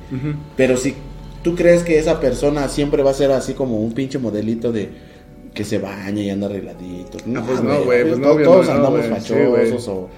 Pero 0.57 0.77
si 0.77 0.95
tú 1.43 1.55
crees 1.55 1.83
que 1.83 1.99
esa 1.99 2.19
persona 2.19 2.67
siempre 2.69 3.03
va 3.03 3.11
a 3.11 3.13
ser 3.13 3.31
así 3.31 3.53
como 3.53 3.79
un 3.79 3.93
pinche 3.93 4.17
modelito 4.19 4.71
de 4.71 4.89
que 5.53 5.63
se 5.63 5.77
baña 5.79 6.21
y 6.21 6.29
anda 6.29 6.47
arregladito. 6.47 7.17
Ah, 7.35 7.43
pues 7.47 7.63
no, 7.63 7.83
güey, 7.83 8.03
pues 8.03 8.17
no, 8.19 8.27
to- 8.27 8.33
obvio, 8.33 8.45
Todos 8.45 8.65
no, 8.67 8.71
no, 8.73 8.77
andamos 8.77 9.07
güey, 9.07 9.21
sí, 9.21 9.29
fachosos 9.33 9.87
o, 9.87 10.09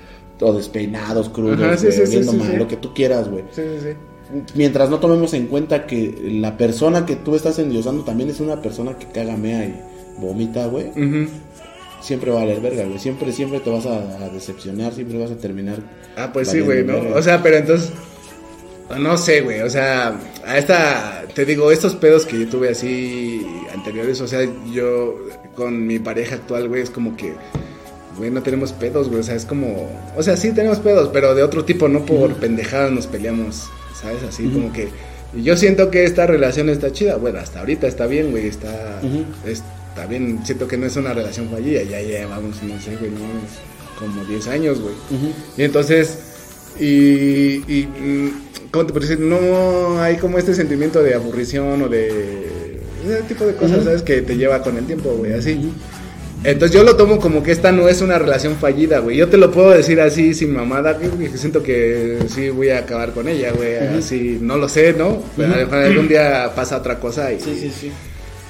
o 0.42 0.54
despeinados, 0.54 1.30
crudos, 1.30 1.60
Ajá, 1.62 1.78
sí, 1.78 1.88
güey, 1.96 2.08
sí, 2.08 2.38
mal, 2.38 2.58
lo 2.58 2.68
que 2.68 2.78
tú 2.78 2.94
quieras, 2.94 3.30
güey. 3.30 3.44
Sí, 3.52 3.62
sí, 3.62 3.88
sí. 3.92 4.42
Mientras 4.56 4.90
no 4.90 5.00
tomemos 5.00 5.34
en 5.34 5.48
cuenta 5.48 5.86
que 5.86 6.14
la 6.42 6.58
persona 6.58 7.06
que 7.06 7.16
tú 7.16 7.36
estás 7.36 7.60
endiosando 7.60 8.04
también 8.04 8.30
es 8.30 8.40
una 8.40 8.62
persona 8.62 8.98
que 8.98 9.06
caga, 9.08 9.38
mea 9.38 9.66
y 9.66 9.76
vomita, 10.20 10.66
güey. 10.68 10.88
Siempre 12.02 12.32
va 12.32 12.42
a 12.42 12.46
valer 12.46 12.62
verga, 12.62 12.86
güey. 12.86 13.00
Siempre, 13.00 13.32
siempre 13.32 13.60
te 13.60 13.70
vas 13.70 13.86
a, 13.86 13.98
a 14.24 14.30
decepcionar, 14.30 14.94
siempre 14.94 15.18
vas 15.18 15.32
a 15.32 15.38
terminar. 15.38 15.78
Ah, 16.16 16.32
pues 16.32 16.50
sí, 16.50 16.60
güey, 16.60 16.84
¿no? 16.84 16.94
verga. 17.02 17.16
O 17.18 17.22
sea, 17.22 17.42
pero 17.42 17.58
entonces, 17.58 17.92
no 18.96 19.18
sé, 19.18 19.42
güey, 19.42 19.62
o 19.62 19.70
sea, 19.70 20.18
a 20.46 20.58
esta, 20.58 21.26
te 21.34 21.46
digo, 21.46 21.72
estos 21.72 21.96
pedos 21.96 22.26
que 22.26 22.40
yo 22.40 22.48
tuve 22.48 22.70
así 22.70 23.46
anteriores, 23.74 24.22
o 24.22 24.28
sea, 24.28 24.48
yo 24.72 25.18
con 25.56 25.86
mi 25.86 26.00
pareja 26.00 26.36
actual, 26.36 26.70
güey, 26.70 26.82
es 26.84 26.90
como 26.90 27.18
que, 27.18 27.34
güey, 28.18 28.32
no 28.32 28.42
tenemos 28.42 28.72
pedos, 28.72 29.10
güey, 29.10 29.20
o 29.20 29.24
sea, 29.24 29.36
es 29.36 29.46
como, 29.46 29.90
o 30.16 30.24
sea, 30.24 30.38
sí 30.38 30.52
tenemos 30.52 30.80
pedos, 30.80 31.10
pero 31.12 31.36
de 31.36 31.44
otro 31.44 31.66
tipo, 31.66 31.90
no 31.90 32.06
por 32.06 32.36
pendejadas 32.36 32.92
nos 32.92 33.08
peleamos, 33.08 33.70
¿sabes? 34.00 34.24
Así 34.24 34.48
como 34.48 34.72
que, 34.72 34.88
yo 35.36 35.58
siento 35.58 35.92
que 35.92 36.06
esta 36.06 36.26
relación 36.26 36.70
está 36.70 36.92
chida, 36.92 37.18
bueno, 37.18 37.40
hasta 37.40 37.60
ahorita 37.60 37.88
está 37.88 38.08
bien, 38.08 38.32
güey, 38.32 38.48
está 38.48 39.02
bien, 40.06 40.40
siento 40.44 40.68
que 40.68 40.78
no 40.78 40.86
es 40.86 40.96
una 40.96 41.14
relación 41.14 41.50
fallida, 41.50 41.84
ya 41.84 42.02
llevamos, 42.02 42.62
no 42.64 42.80
sé, 42.80 42.96
güey, 42.98 43.12
no, 43.12 43.18
como 44.00 44.24
10 44.26 44.48
años, 44.48 44.80
güey. 44.80 44.96
Y 45.58 45.64
entonces, 45.64 46.20
y, 46.80 47.64
y 47.68 47.88
mm, 47.88 48.70
¿cómo 48.72 48.86
te 48.86 49.00
decir? 49.00 49.20
No 49.20 50.02
hay 50.02 50.18
como 50.18 50.38
este 50.38 50.54
sentimiento 50.54 51.02
de 51.02 51.16
aburrición 51.16 51.82
o 51.82 51.90
de 51.90 52.80
ese 53.06 53.24
tipo 53.28 53.46
de 53.46 53.56
cosas, 53.56 53.84
¿sabes? 53.84 54.02
Que 54.02 54.22
te 54.22 54.38
lleva 54.38 54.62
con 54.62 54.78
el 54.78 54.86
tiempo, 54.86 55.10
güey, 55.12 55.34
así. 55.34 55.72
Entonces 56.44 56.76
yo 56.78 56.84
lo 56.84 56.96
tomo 56.96 57.20
como 57.20 57.42
que 57.42 57.52
esta 57.52 57.72
no 57.72 57.90
es 57.90 58.02
una 58.02 58.20
relación 58.20 58.56
fallida, 58.58 59.00
güey. 59.00 59.18
Yo 59.18 59.28
te 59.28 59.38
lo 59.38 59.52
puedo 59.52 59.72
decir 59.72 60.00
así 60.00 60.34
sin 60.34 60.54
mamada, 60.54 60.94
güey, 60.94 61.32
que 61.32 61.38
siento 61.38 61.64
que 61.64 62.20
sí 62.30 62.50
voy 62.50 62.70
a 62.70 62.80
acabar 62.80 63.12
con 63.12 63.28
ella, 63.28 63.52
güey. 63.52 63.76
Así, 63.78 64.38
no 64.40 64.58
lo 64.58 64.70
sé, 64.70 64.94
¿no? 64.94 65.24
Pero 65.36 65.54
algún 65.74 66.08
día 66.08 66.52
pasa 66.56 66.78
otra 66.78 67.00
cosa 67.00 67.34
y, 67.34 67.40
Sí, 67.40 67.58
sí, 67.60 67.72
sí. 67.72 67.92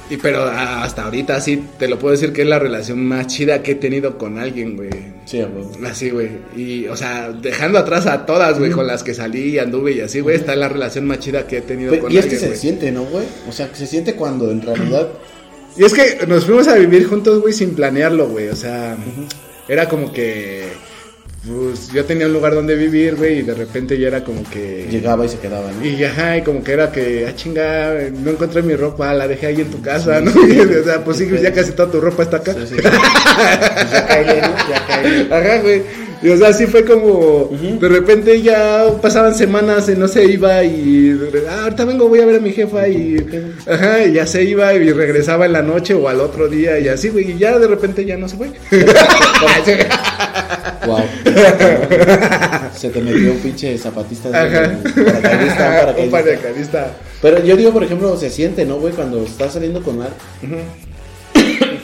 Y 0.09 0.17
pero 0.17 0.43
ah, 0.43 0.83
hasta 0.83 1.03
ahorita 1.03 1.39
sí 1.41 1.63
te 1.77 1.87
lo 1.87 1.99
puedo 1.99 2.13
decir 2.13 2.31
que 2.31 2.43
es 2.43 2.47
la 2.47 2.59
relación 2.59 3.05
más 3.05 3.27
chida 3.27 3.61
que 3.61 3.71
he 3.71 3.75
tenido 3.75 4.17
con 4.17 4.37
alguien, 4.39 4.75
güey. 4.75 4.89
Sí, 5.25 5.41
güey. 5.41 5.89
Así, 5.91 6.09
güey. 6.09 6.29
Y, 6.55 6.87
o 6.87 6.95
sea, 6.95 7.31
dejando 7.31 7.77
atrás 7.79 8.05
a 8.07 8.25
todas, 8.25 8.57
güey, 8.57 8.71
con 8.71 8.87
las 8.87 9.03
que 9.03 9.13
salí 9.13 9.49
y 9.49 9.59
anduve 9.59 9.91
y 9.91 10.01
así, 10.01 10.21
güey, 10.21 10.37
está 10.37 10.55
la 10.55 10.69
relación 10.69 11.05
más 11.05 11.19
chida 11.19 11.45
que 11.47 11.57
he 11.57 11.61
tenido 11.61 11.91
Pero- 11.91 12.03
con 12.03 12.11
y 12.13 12.17
es 12.17 12.25
que 12.25 12.35
alguien, 12.35 12.51
se 12.51 12.57
siente, 12.57 12.91
¿no, 12.91 13.03
güey? 13.05 13.25
O 13.49 13.51
sea, 13.51 13.69
que 13.69 13.75
se 13.75 13.87
siente 13.87 14.13
cuando 14.15 14.49
en 14.51 14.61
realidad. 14.61 15.09
Y 15.75 15.83
es 15.83 15.93
que 15.93 16.25
nos 16.27 16.45
fuimos 16.45 16.67
a 16.69 16.75
vivir 16.75 17.05
juntos, 17.05 17.41
güey, 17.41 17.53
sin 17.53 17.75
planearlo, 17.75 18.27
güey. 18.29 18.47
O 18.47 18.55
sea, 18.55 18.95
era 19.67 19.87
como 19.89 20.11
que. 20.13 20.63
Pues 21.47 21.91
yo 21.93 22.03
tenía 22.03 22.27
un 22.27 22.33
lugar 22.33 22.53
donde 22.53 22.75
vivir, 22.75 23.15
güey, 23.15 23.39
y 23.39 23.41
de 23.41 23.53
repente 23.53 23.97
ya 23.97 24.07
era 24.07 24.23
como 24.23 24.43
que. 24.49 24.87
Llegaba 24.89 25.25
y 25.25 25.29
se 25.29 25.39
quedaba, 25.39 25.71
¿no? 25.71 25.85
Y 25.85 26.03
ajá, 26.03 26.37
y 26.37 26.41
como 26.41 26.63
que 26.63 26.73
era 26.73 26.91
que, 26.91 27.25
ah, 27.27 27.35
chinga, 27.35 27.93
no 28.11 28.31
encontré 28.31 28.61
mi 28.61 28.75
ropa, 28.75 29.13
la 29.13 29.27
dejé 29.27 29.47
ahí 29.47 29.61
en 29.61 29.71
tu 29.71 29.81
casa, 29.81 30.19
¿no? 30.19 30.31
o 30.81 30.83
sea, 30.83 31.03
pues 31.03 31.17
sí, 31.17 31.29
ya 31.41 31.53
casi 31.53 31.71
toda 31.71 31.91
tu 31.91 32.01
ropa 32.01 32.23
está 32.23 32.37
acá. 32.37 32.53
Sí, 32.53 32.75
sí. 32.75 32.75
Pues 33.77 33.91
ya 33.91 34.07
caíle, 34.07 34.41
¿no? 34.41 34.55
Ya 34.69 34.87
caíle. 34.87 35.33
Ajá, 35.33 35.61
güey. 35.61 35.83
Y 36.21 36.29
o 36.29 36.37
sea, 36.37 36.51
sí 36.51 36.65
fue 36.65 36.83
como. 36.83 37.49
De 37.51 37.87
repente 37.87 38.41
ya 38.41 38.85
pasaban 39.01 39.35
semanas 39.35 39.87
y 39.89 39.95
no 39.95 40.07
se 40.07 40.25
iba 40.25 40.63
y. 40.63 41.17
Ah, 41.49 41.63
ahorita 41.63 41.85
vengo, 41.85 42.09
voy 42.09 42.21
a 42.21 42.25
ver 42.25 42.37
a 42.37 42.39
mi 42.39 42.51
jefa 42.51 42.87
y. 42.87 43.17
Ajá, 43.67 44.03
y 44.03 44.13
ya 44.13 44.25
se 44.25 44.43
iba 44.43 44.73
y 44.73 44.91
regresaba 44.91 45.45
en 45.45 45.53
la 45.53 45.61
noche 45.61 45.93
o 45.93 46.09
al 46.09 46.19
otro 46.19 46.47
día 46.47 46.79
y 46.79 46.87
así, 46.87 47.09
güey. 47.09 47.31
Y 47.31 47.37
ya 47.37 47.59
de 47.59 47.67
repente 47.67 48.03
ya 48.03 48.17
no 48.17 48.27
se 48.27 48.37
fue. 48.37 48.49
Wow. 50.85 50.99
Se 52.75 52.89
te 52.89 53.01
metió 53.01 53.31
un 53.31 53.39
pinche 53.39 53.77
zapatista 53.77 54.29
de 54.29 54.37
Ajá. 54.37 54.77
paracaidista, 54.83 55.95
un 55.97 56.09
paracaidista. 56.11 56.91
Pero 57.21 57.43
yo 57.43 57.57
digo, 57.57 57.71
por 57.73 57.83
ejemplo, 57.83 58.15
se 58.17 58.29
siente, 58.29 58.65
¿no, 58.65 58.77
güey? 58.77 58.93
Cuando 58.93 59.23
estás 59.23 59.53
saliendo 59.53 59.81
con 59.81 59.97
mar. 59.97 60.11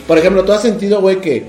Por 0.07 0.17
ejemplo, 0.17 0.43
¿tú 0.43 0.51
has 0.53 0.61
sentido, 0.61 1.01
güey, 1.01 1.21
que 1.21 1.45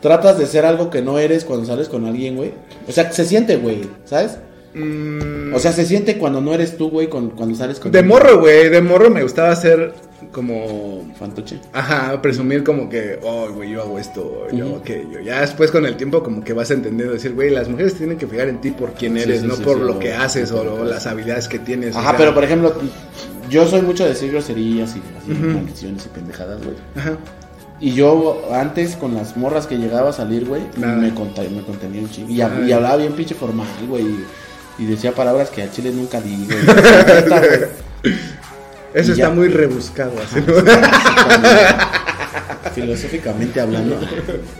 tratas 0.00 0.38
de 0.38 0.46
ser 0.46 0.64
algo 0.64 0.88
que 0.90 1.02
no 1.02 1.18
eres 1.18 1.44
cuando 1.44 1.66
sales 1.66 1.88
con 1.88 2.06
alguien, 2.06 2.36
güey? 2.36 2.52
O 2.88 2.92
sea, 2.92 3.12
se 3.12 3.24
siente, 3.24 3.56
güey, 3.56 3.82
¿sabes? 4.04 4.38
Mm, 4.78 5.54
O 5.54 5.58
sea, 5.58 5.72
se 5.72 5.84
siente 5.84 6.18
cuando 6.18 6.40
no 6.40 6.52
eres 6.54 6.76
tú, 6.76 6.90
güey, 6.90 7.08
con- 7.08 7.30
cuando 7.30 7.54
sales 7.56 7.80
con 7.80 7.90
de 7.90 8.02
morro, 8.02 8.38
güey. 8.40 8.68
De 8.68 8.80
morro 8.80 9.10
me 9.10 9.22
gustaba 9.22 9.50
hacer 9.50 9.92
como. 10.32 11.06
Fantoche. 11.18 11.58
Ajá, 11.72 12.20
presumir 12.22 12.62
como 12.64 12.88
que, 12.88 13.18
oh, 13.22 13.48
güey, 13.52 13.70
yo 13.70 13.82
hago 13.82 13.98
esto, 13.98 14.46
yo 14.52 14.76
aquello. 14.76 15.20
Ya 15.20 15.40
después 15.40 15.70
con 15.70 15.84
el 15.86 15.96
tiempo 15.96 16.22
como 16.22 16.44
que 16.44 16.52
vas 16.52 16.70
entendiendo, 16.70 17.14
decir, 17.14 17.34
güey, 17.34 17.50
las 17.50 17.68
mujeres 17.68 17.94
tienen 17.94 18.18
que 18.18 18.26
fijar 18.26 18.48
en 18.48 18.60
ti 18.60 18.70
por 18.70 18.92
quién 18.92 19.16
eres, 19.16 19.40
sí, 19.40 19.46
no 19.46 19.56
sí, 19.56 19.62
por 19.62 19.78
lo 19.78 19.98
que 19.98 20.12
haces 20.14 20.52
o, 20.52 20.84
las 20.84 21.06
habilidades 21.06 21.48
que 21.48 21.58
tienes. 21.58 21.94
o 21.94 21.98
Ajá, 21.98 22.10
sea, 22.10 22.18
pero 22.18 22.34
por 22.34 22.44
ejemplo, 22.44 22.72
yo 23.50 23.66
soy 23.66 23.82
mucho 23.82 24.04
de 24.04 24.10
decir 24.10 24.30
groserías 24.30 24.94
y 24.96 25.02
así, 25.32 25.32
maldiciones 25.40 26.06
y 26.06 26.08
pendejadas, 26.10 26.58
güey. 26.62 26.76
Ajá. 26.96 27.16
Y 27.80 27.92
yo 27.92 28.42
antes 28.52 28.96
con 28.96 29.14
las 29.14 29.36
morras 29.36 29.68
que 29.68 29.76
llegaba 29.76 30.10
a 30.10 30.12
salir, 30.12 30.44
güey, 30.46 30.62
me, 30.76 31.14
conta- 31.14 31.42
me 31.48 31.62
contenía 31.62 32.02
un 32.02 32.10
chingo. 32.10 32.28
Y, 32.28 32.36
y 32.38 32.72
hablaba 32.72 32.96
bien 32.96 33.12
pinche 33.12 33.34
formal, 33.36 33.68
güey. 33.88 34.04
Y, 34.78 34.84
decía 34.86 35.12
palabras 35.12 35.50
que 35.50 35.62
a 35.62 35.70
Chile 35.70 35.90
nunca 35.92 36.20
di, 36.20 36.46
güey. 36.46 36.58
Neta, 36.66 37.38
güey. 37.40 37.60
Eso 38.94 39.12
está 39.12 39.24
ya. 39.24 39.30
muy 39.30 39.48
rebuscado, 39.48 40.12
así, 40.24 40.40
¿no? 40.46 40.54
Filosóficamente 42.74 43.60
hablando. 43.60 43.98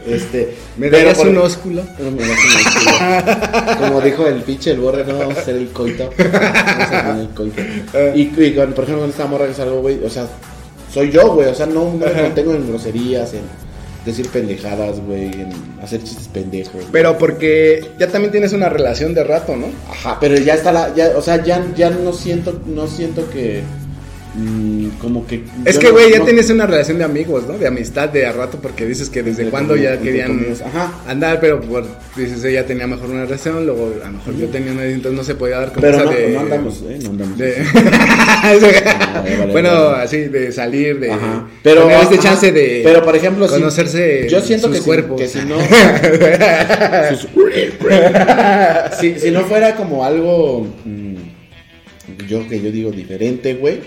Este, 0.06 0.56
¿Me 0.76 0.90
darías 0.90 1.16
por- 1.16 1.28
un 1.28 1.38
ósculo? 1.38 1.82
No, 1.98 2.10
me 2.10 2.26
das 2.26 2.38
un 2.38 2.66
ósculo. 2.66 3.76
Como 3.78 4.00
dijo 4.00 4.26
el 4.26 4.42
pinche 4.42 4.72
el 4.72 4.80
borre, 4.80 5.04
no 5.04 5.18
vamos 5.18 5.36
a 5.36 5.40
hacer 5.40 5.56
el 5.56 5.68
coito. 5.68 6.10
Vamos 6.18 6.92
a 6.92 7.04
poner 7.06 7.22
el 7.22 7.28
coito. 7.30 7.62
Y, 8.14 8.22
y 8.44 8.54
con- 8.54 8.72
por 8.72 8.84
ejemplo, 8.84 9.02
con 9.02 9.10
esta 9.10 9.26
morra 9.26 9.46
que 9.46 9.54
salgo, 9.54 9.80
güey, 9.80 10.02
o 10.04 10.10
sea, 10.10 10.26
soy 10.92 11.10
yo, 11.10 11.32
güey. 11.34 11.48
O 11.48 11.54
sea, 11.54 11.66
no, 11.66 11.90
me 11.92 12.10
contengo 12.10 12.54
en 12.54 12.68
groserías, 12.68 13.32
en 13.34 13.42
decir 14.04 14.28
pendejadas, 14.28 15.00
güey, 15.00 15.26
en 15.26 15.50
hacer 15.82 16.02
chistes 16.02 16.28
pendejos. 16.28 16.84
Pero 16.92 17.18
porque 17.18 17.84
ya 17.98 18.08
también 18.08 18.32
tienes 18.32 18.52
una 18.52 18.68
relación 18.68 19.14
de 19.14 19.24
rato, 19.24 19.56
¿no? 19.56 19.66
Ajá, 19.90 20.18
pero 20.20 20.36
ya 20.36 20.54
está 20.54 20.72
la, 20.72 20.94
ya, 20.94 21.12
o 21.16 21.22
sea, 21.22 21.42
ya, 21.44 21.64
ya 21.76 21.90
no 21.90 22.12
siento, 22.12 22.60
no 22.66 22.86
siento 22.86 23.28
que, 23.30 23.62
mm, 24.34 24.88
como 25.00 25.26
que. 25.26 25.42
Es 25.64 25.78
que, 25.78 25.88
no- 25.88 25.92
güey, 25.94 26.10
ya 26.12 26.18
no- 26.18 26.24
tienes 26.24 26.48
una 26.50 26.66
relación 26.66 26.98
de 26.98 27.04
amigos, 27.04 27.44
¿no? 27.46 27.58
De 27.58 27.66
amistad 27.66 28.08
de 28.08 28.26
a 28.26 28.32
rato, 28.32 28.58
porque 28.62 28.86
dices 28.86 29.08
que 29.10 29.22
desde 29.22 29.48
cuando 29.50 29.76
ya 29.76 29.98
querían. 29.98 30.46
Ajá. 30.66 30.92
andar, 31.06 31.40
pero 31.40 31.60
por, 31.60 31.84
dices, 32.16 32.42
ella 32.44 32.66
tenía 32.66 32.86
mejor 32.86 33.10
una 33.10 33.24
relación, 33.24 33.64
luego 33.66 33.92
a 34.02 34.06
lo 34.06 34.12
mejor 34.18 34.36
yo 34.36 34.46
tenía 34.48 34.72
una, 34.72 34.84
entonces 34.84 35.12
no 35.18 35.24
se 35.24 35.34
podía 35.34 35.58
dar 35.58 35.68
como 35.68 35.80
Pero 35.82 35.96
esa 35.96 36.04
no, 36.04 36.10
de... 36.12 36.28
no 36.30 36.40
andamos, 36.40 36.84
eh, 36.88 36.98
no 37.02 37.10
andamos. 37.10 37.38
de- 37.38 37.54
vale, 38.42 39.52
bueno, 39.52 39.70
vale. 39.90 40.04
así, 40.04 40.18
de 40.24 40.52
salir, 40.52 40.98
de 41.00 41.10
Ajá. 41.12 41.46
Pero, 41.62 41.82
tener 41.82 42.00
este 42.02 42.14
ajá, 42.16 42.22
chance 42.22 42.52
de 42.52 42.80
pero 42.84 43.04
por 43.04 43.16
ejemplo, 43.16 43.46
si- 43.48 43.54
conocerse 43.54 44.28
yo 44.28 44.40
siento 44.40 44.66
sus 44.68 44.76
que 44.76 44.82
si- 44.82 44.86
cuerpos. 44.86 45.20
que 45.20 45.28
si 45.28 45.38
no, 45.40 45.56
sus- 47.10 47.28
si, 49.00 49.18
si 49.18 49.30
no 49.30 49.40
fuera 49.44 49.74
como 49.76 50.04
algo, 50.04 50.66
mm, 50.84 50.97
yo 52.28 52.46
que 52.48 52.60
yo 52.60 52.70
digo 52.70 52.90
diferente, 52.90 53.54
güey, 53.54 53.78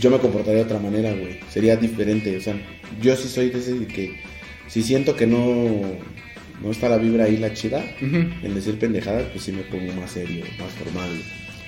yo 0.00 0.10
me 0.10 0.18
comportaría 0.18 0.60
de 0.60 0.64
otra 0.64 0.78
manera, 0.78 1.10
güey. 1.12 1.38
Sería 1.50 1.76
diferente, 1.76 2.36
o 2.36 2.40
sea, 2.40 2.54
yo 3.02 3.14
sí 3.16 3.28
soy 3.28 3.50
de 3.50 3.58
ese 3.58 3.74
de 3.74 3.86
que 3.86 4.16
si 4.68 4.82
siento 4.82 5.14
que 5.16 5.26
no 5.26 5.80
no 6.62 6.70
está 6.70 6.88
la 6.90 6.98
vibra 6.98 7.24
ahí 7.24 7.36
la 7.38 7.52
chida, 7.54 7.82
Ujú. 8.02 8.16
en 8.42 8.54
decir 8.54 8.78
pendejadas, 8.78 9.24
pues 9.32 9.44
sí 9.44 9.52
me 9.52 9.62
pongo 9.62 9.92
más 9.94 10.10
serio, 10.10 10.44
más 10.58 10.70
formal. 10.72 11.08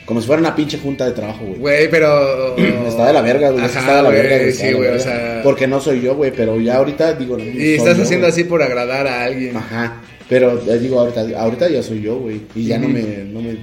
Como 0.04 0.20
si 0.20 0.26
fuera 0.26 0.40
una 0.40 0.54
pinche 0.54 0.78
junta 0.78 1.06
de 1.06 1.12
trabajo, 1.12 1.44
güey. 1.46 1.58
Güey, 1.58 1.90
pero. 1.90 2.56
Está 2.88 3.06
de 3.06 3.12
la 3.12 3.22
verga, 3.22 3.50
güey. 3.50 3.64
Está 3.64 3.96
de 3.96 4.02
la 4.02 4.10
verga, 4.10 4.38
güey. 4.38 4.52
Sí, 4.52 4.72
güey, 4.72 4.88
o 4.90 4.98
sea. 4.98 5.40
Porque 5.44 5.66
no 5.66 5.80
soy 5.80 6.00
yo, 6.02 6.14
güey, 6.16 6.32
pero 6.36 6.60
ya 6.60 6.76
ahorita 6.76 7.14
digo. 7.14 7.38
no 7.38 7.44
Y 7.44 7.74
estás 7.74 7.96
yo, 7.96 8.02
haciendo 8.02 8.26
así 8.26 8.44
por 8.44 8.62
agradar 8.62 9.06
a 9.06 9.24
alguien. 9.24 9.56
Ajá. 9.56 10.02
Pero 10.28 10.56
digo, 10.58 10.98
ahorita, 11.00 11.38
ahorita 11.40 11.68
ya 11.70 11.82
soy 11.82 12.02
yo, 12.02 12.18
güey. 12.18 12.40
Y 12.54 12.64
ya 12.66 12.78
no 12.78 12.86
Ujú. 12.88 12.94
me. 12.94 13.02
No 13.24 13.40
me 13.40 13.56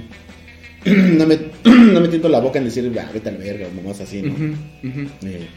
no 0.86 1.26
me, 1.28 1.38
no 1.66 2.00
me 2.02 2.08
tiento 2.08 2.30
la 2.30 2.40
boca 2.40 2.60
en 2.60 2.66
decir, 2.66 2.92
ah, 3.00 3.10
vete 3.14 3.30
a 3.30 3.32
la 3.34 3.38
verga, 3.40 3.68
o 3.72 3.76
nomás 3.76 4.00
así, 4.02 4.22
¿no? 4.22 4.34
Eh, 5.28 5.48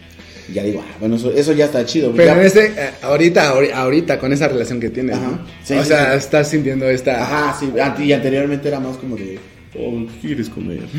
ya 0.53 0.63
digo, 0.65 0.85
ah, 0.87 0.97
bueno, 0.99 1.15
eso, 1.17 1.31
eso 1.33 1.53
ya 1.53 1.67
está 1.67 1.85
chido. 1.87 2.13
Pero 2.17 2.25
ya- 2.35 2.41
en 2.41 2.47
este, 2.47 2.67
eh, 2.67 2.91
ahorita, 3.03 3.53
ahori- 3.55 3.73
ahorita, 3.73 4.19
con 4.19 4.33
esa 4.33 4.49
relación 4.49 4.81
que 4.81 4.91
tienes, 4.91 5.17
Ajá. 5.17 5.27
¿no? 5.27 5.39
Sí, 5.65 5.75
o 5.75 5.83
sí, 5.83 5.89
sea, 5.89 6.13
sí. 6.13 6.19
estás 6.19 6.49
sintiendo 6.49 6.89
esta. 6.91 7.23
Ajá, 7.23 7.57
sí, 7.59 7.71
ante- 7.81 8.05
y 8.05 8.13
anteriormente 8.13 8.67
era 8.69 8.81
más 8.81 8.97
como 8.97 9.17
de, 9.17 9.39
oh, 9.79 10.05
¿qué 10.21 10.27
quieres 10.29 10.49
comer? 10.49 10.81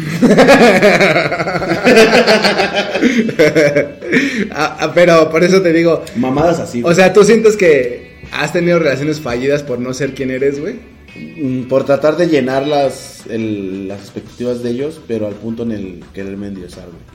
Ah, 4.51 4.77
ah, 4.81 4.91
pero 4.93 5.29
por 5.31 5.43
eso 5.43 5.62
te 5.62 5.73
digo, 5.73 6.03
Mamadas 6.15 6.59
así. 6.59 6.81
o 6.83 6.93
sea, 6.93 7.12
tú 7.13 7.23
sientes 7.23 7.57
que 7.57 8.13
has 8.31 8.53
tenido 8.53 8.77
relaciones 8.79 9.19
fallidas 9.19 9.63
por 9.63 9.79
no 9.79 9.93
ser 9.93 10.13
quien 10.13 10.29
eres, 10.31 10.59
güey. 10.59 10.75
Mm, 11.15 11.63
por 11.63 11.86
tratar 11.86 12.17
de 12.17 12.28
llenar 12.28 12.67
las, 12.67 13.26
el- 13.28 13.88
las 13.88 13.99
expectativas 14.02 14.63
de 14.63 14.71
ellos, 14.71 14.99
pero 15.08 15.28
al 15.28 15.34
punto 15.36 15.63
en 15.63 15.71
el 15.71 16.04
quererme 16.13 16.47
endiosar, 16.47 16.86
güey. 16.86 17.13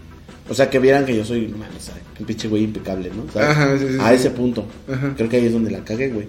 O 0.51 0.55
sea, 0.55 0.71
que 0.71 0.79
vieran 0.79 1.05
que 1.05 1.15
yo 1.17 1.25
soy, 1.25 1.49
man, 1.49 1.69
o 1.77 1.81
sea, 1.81 1.95
un 2.19 2.25
pinche 2.27 2.49
güey 2.49 2.65
impecable, 2.65 3.11
¿no? 3.15 3.31
¿Sabes? 3.33 3.49
Ajá, 3.51 3.79
sí, 3.79 3.87
sí, 3.91 3.97
A 4.01 4.09
sí. 4.11 4.15
ese 4.15 4.31
punto. 4.31 4.65
Ajá. 4.91 5.13
Creo 5.17 5.29
que 5.29 5.37
ahí 5.37 5.47
es 5.47 5.53
donde 5.53 5.71
la 5.71 5.81
cagué, 5.85 6.09
güey. 6.11 6.27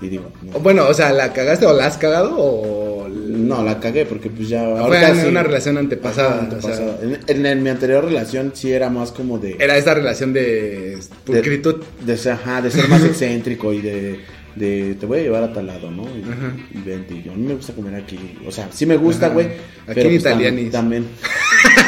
Y 0.00 0.08
digo, 0.08 0.30
no. 0.42 0.58
Bueno, 0.60 0.86
o 0.86 0.92
sea, 0.94 1.10
¿la 1.12 1.32
cagaste 1.32 1.64
o 1.64 1.72
la 1.72 1.86
has 1.86 1.96
cagado 1.96 2.36
o 2.36 3.08
No, 3.08 3.64
la 3.64 3.80
cagué 3.80 4.04
porque 4.04 4.28
pues 4.28 4.50
ya... 4.50 4.62
fue 4.86 5.02
en 5.02 5.20
sí. 5.22 5.26
una 5.26 5.42
relación 5.42 5.78
antepasada? 5.78 6.42
Ajá, 6.42 6.56
o 6.58 6.60
sea, 6.60 6.70
antepasada. 6.76 6.98
En, 7.02 7.18
en- 7.38 7.46
en 7.46 7.62
mi 7.62 7.70
anterior 7.70 8.04
relación 8.04 8.52
sí 8.54 8.70
era 8.72 8.90
más 8.90 9.10
como 9.10 9.38
de... 9.38 9.56
era 9.58 9.76
esta 9.78 9.94
relación 9.94 10.32
de 10.34 10.98
pulcritud. 11.24 11.76
De, 12.04 12.30
ajá, 12.30 12.60
de 12.60 12.70
ser 12.70 12.88
más 12.88 13.02
excéntrico 13.04 13.72
y 13.72 13.80
de, 13.80 14.20
de 14.56 14.96
te 14.98 15.06
voy 15.06 15.20
a 15.20 15.22
llevar 15.22 15.42
a 15.42 15.52
tal 15.52 15.66
lado, 15.66 15.90
¿no? 15.90 16.04
Y, 16.04 16.78
y 16.78 16.82
vente, 16.82 17.14
y 17.14 17.22
yo, 17.22 17.32
a 17.32 17.36
mí 17.36 17.46
me 17.46 17.54
gusta 17.54 17.74
comer 17.74 17.94
aquí. 17.94 18.18
O 18.46 18.50
sea, 18.50 18.68
sí 18.72 18.86
me 18.86 18.96
gusta, 18.96 19.28
güey. 19.28 19.48
Aquí 19.86 20.00
en 20.00 20.06
pues, 20.06 20.20
Italianis. 20.20 20.72
También. 20.72 21.06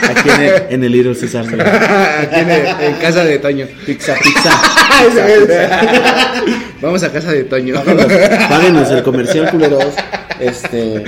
Aquí 0.02 0.28
en 0.28 0.40
el, 0.40 0.62
en 0.70 0.84
el 0.84 0.92
Little 0.92 1.14
César. 1.14 1.46
Aquí 2.20 2.40
en, 2.40 2.50
en 2.50 2.94
casa 3.00 3.24
de 3.24 3.38
Toño. 3.38 3.66
Pizza, 3.86 4.14
pizza. 4.22 4.50
Vamos 6.82 7.02
a 7.02 7.10
casa 7.10 7.32
de 7.32 7.44
Toño. 7.44 7.74
Páguenos, 7.74 8.06
páguenos 8.48 8.90
el 8.90 9.02
comercial, 9.02 9.50
culeros. 9.50 9.94
Este. 10.38 11.04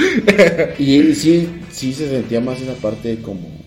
Y, 0.78 0.96
y 0.96 1.14
sí, 1.14 1.48
sí 1.70 1.92
se 1.92 2.08
sentía 2.08 2.40
más 2.40 2.60
esa 2.60 2.74
parte 2.74 3.18
como. 3.20 3.60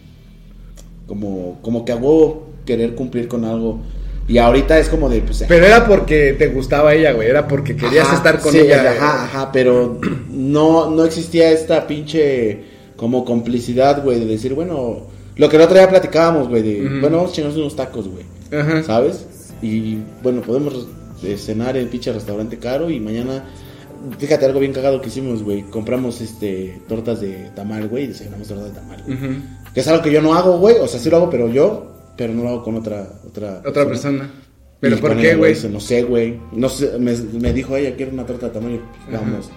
Como, 1.06 1.60
como 1.62 1.86
que 1.86 1.92
hago 1.92 2.50
querer 2.66 2.96
cumplir 2.96 3.28
con 3.28 3.46
algo. 3.46 3.82
Y 4.28 4.38
ahorita 4.38 4.80
es 4.80 4.88
como 4.88 5.10
de, 5.10 5.22
pues. 5.22 5.44
Pero 5.48 5.66
era 5.66 5.86
porque 5.86 6.34
te 6.34 6.48
gustaba 6.48 6.94
ella, 6.94 7.12
güey. 7.12 7.30
Era 7.30 7.48
porque 7.48 7.76
querías 7.76 8.08
Ajá, 8.08 8.16
estar 8.16 8.40
con 8.40 8.52
sí, 8.54 8.60
ella. 8.60 8.92
Ajá, 8.92 9.24
ajá, 9.26 9.52
pero 9.52 10.00
no, 10.30 10.90
no 10.90 11.04
existía 11.04 11.52
esta 11.52 11.86
pinche 11.88 12.64
como 12.96 13.26
complicidad, 13.26 14.02
güey, 14.04 14.20
de 14.20 14.26
decir, 14.26 14.54
bueno, 14.54 15.08
lo 15.36 15.50
que 15.50 15.56
el 15.56 15.62
otro 15.62 15.76
día 15.76 15.90
platicábamos, 15.90 16.48
güey, 16.48 16.62
de, 16.62 17.00
bueno, 17.02 17.18
vamos 17.18 17.32
a 17.32 17.36
chingarnos 17.36 17.60
unos 17.60 17.76
tacos, 17.76 18.08
güey, 18.08 18.24
Ajá. 18.58 18.84
¿sabes? 18.84 19.26
Y 19.62 19.98
bueno, 20.22 20.42
podemos 20.42 20.88
eh, 21.24 21.38
cenar 21.38 21.76
en 21.76 21.88
pinche 21.90 22.14
restaurante 22.14 22.60
caro 22.60 22.90
y 22.90 23.00
mañana, 23.00 23.44
fíjate 24.18 24.46
algo 24.46 24.60
bien 24.60 24.74
cagado 24.74 25.02
que 25.02 25.10
hicimos, 25.10 25.44
güey, 25.44 25.64
compramos 25.64 26.22
este 26.22 26.82
tortas 26.88 27.20
de 27.20 27.50
tamal, 27.56 27.88
güey, 27.90 28.06
y 28.06 28.08
desayunamos 28.08 28.48
tortas 28.48 28.68
de 28.68 28.72
tamal. 28.72 29.04
Ujú. 29.08 29.74
Que 29.74 29.80
es 29.80 29.88
algo 29.88 30.04
que 30.04 30.12
yo 30.12 30.22
no 30.22 30.36
hago, 30.36 30.58
güey, 30.60 30.78
o 30.80 30.88
sea, 30.88 31.00
sí 31.00 31.10
lo 31.10 31.18
hago, 31.18 31.30
pero 31.30 31.50
yo, 31.50 31.93
pero 32.18 32.34
no 32.34 32.44
lo 32.44 32.50
hago 32.50 32.64
con 32.64 32.76
otra, 32.76 33.08
otra, 33.28 33.62
Otra 33.66 33.86
persona. 33.88 34.30
¿Pero 34.80 34.98
y 34.98 35.00
por 35.00 35.16
qué, 35.18 35.36
güey? 35.36 35.56
No 35.72 35.80
sé, 35.80 36.04
güey. 36.04 36.40
No 36.52 36.68
sé, 36.70 36.98
me, 37.00 37.16
me 37.16 37.54
dijo 37.54 37.76
ella, 37.78 37.96
quiero 37.96 38.12
una 38.12 38.26
torta 38.26 38.48
de 38.48 38.54
tamaño. 38.54 38.82
Pues, 39.10 39.20
vamos. 39.22 39.50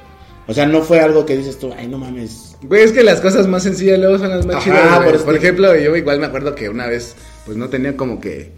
O 0.49 0.55
sea, 0.55 0.67
no 0.67 0.83
fue 0.83 1.01
algo 1.01 1.27
que 1.27 1.37
dices 1.37 1.59
tú, 1.59 1.73
ay, 1.77 1.89
no 1.89 1.99
mames. 1.99 2.55
Güey, 2.63 2.85
es 2.85 2.93
que 2.93 3.03
las 3.03 3.21
cosas 3.21 3.49
más 3.49 3.65
sencillas 3.65 3.99
luego 3.99 4.19
son 4.19 4.31
las 4.31 4.47
más 4.47 4.57
Ajá, 4.57 4.65
chidas, 4.65 4.97
por 4.99 5.05
Por, 5.07 5.15
eso 5.17 5.25
te- 5.27 5.37
ejemplo, 5.39 5.77
yo 5.77 5.97
igual 5.97 6.21
me 6.21 6.27
acuerdo 6.27 6.55
que 6.55 6.69
una 6.69 6.87
vez, 6.87 7.17
pues 7.45 7.57
no 7.57 7.69
tenía 7.69 7.97
como 7.97 8.21
que, 8.21 8.53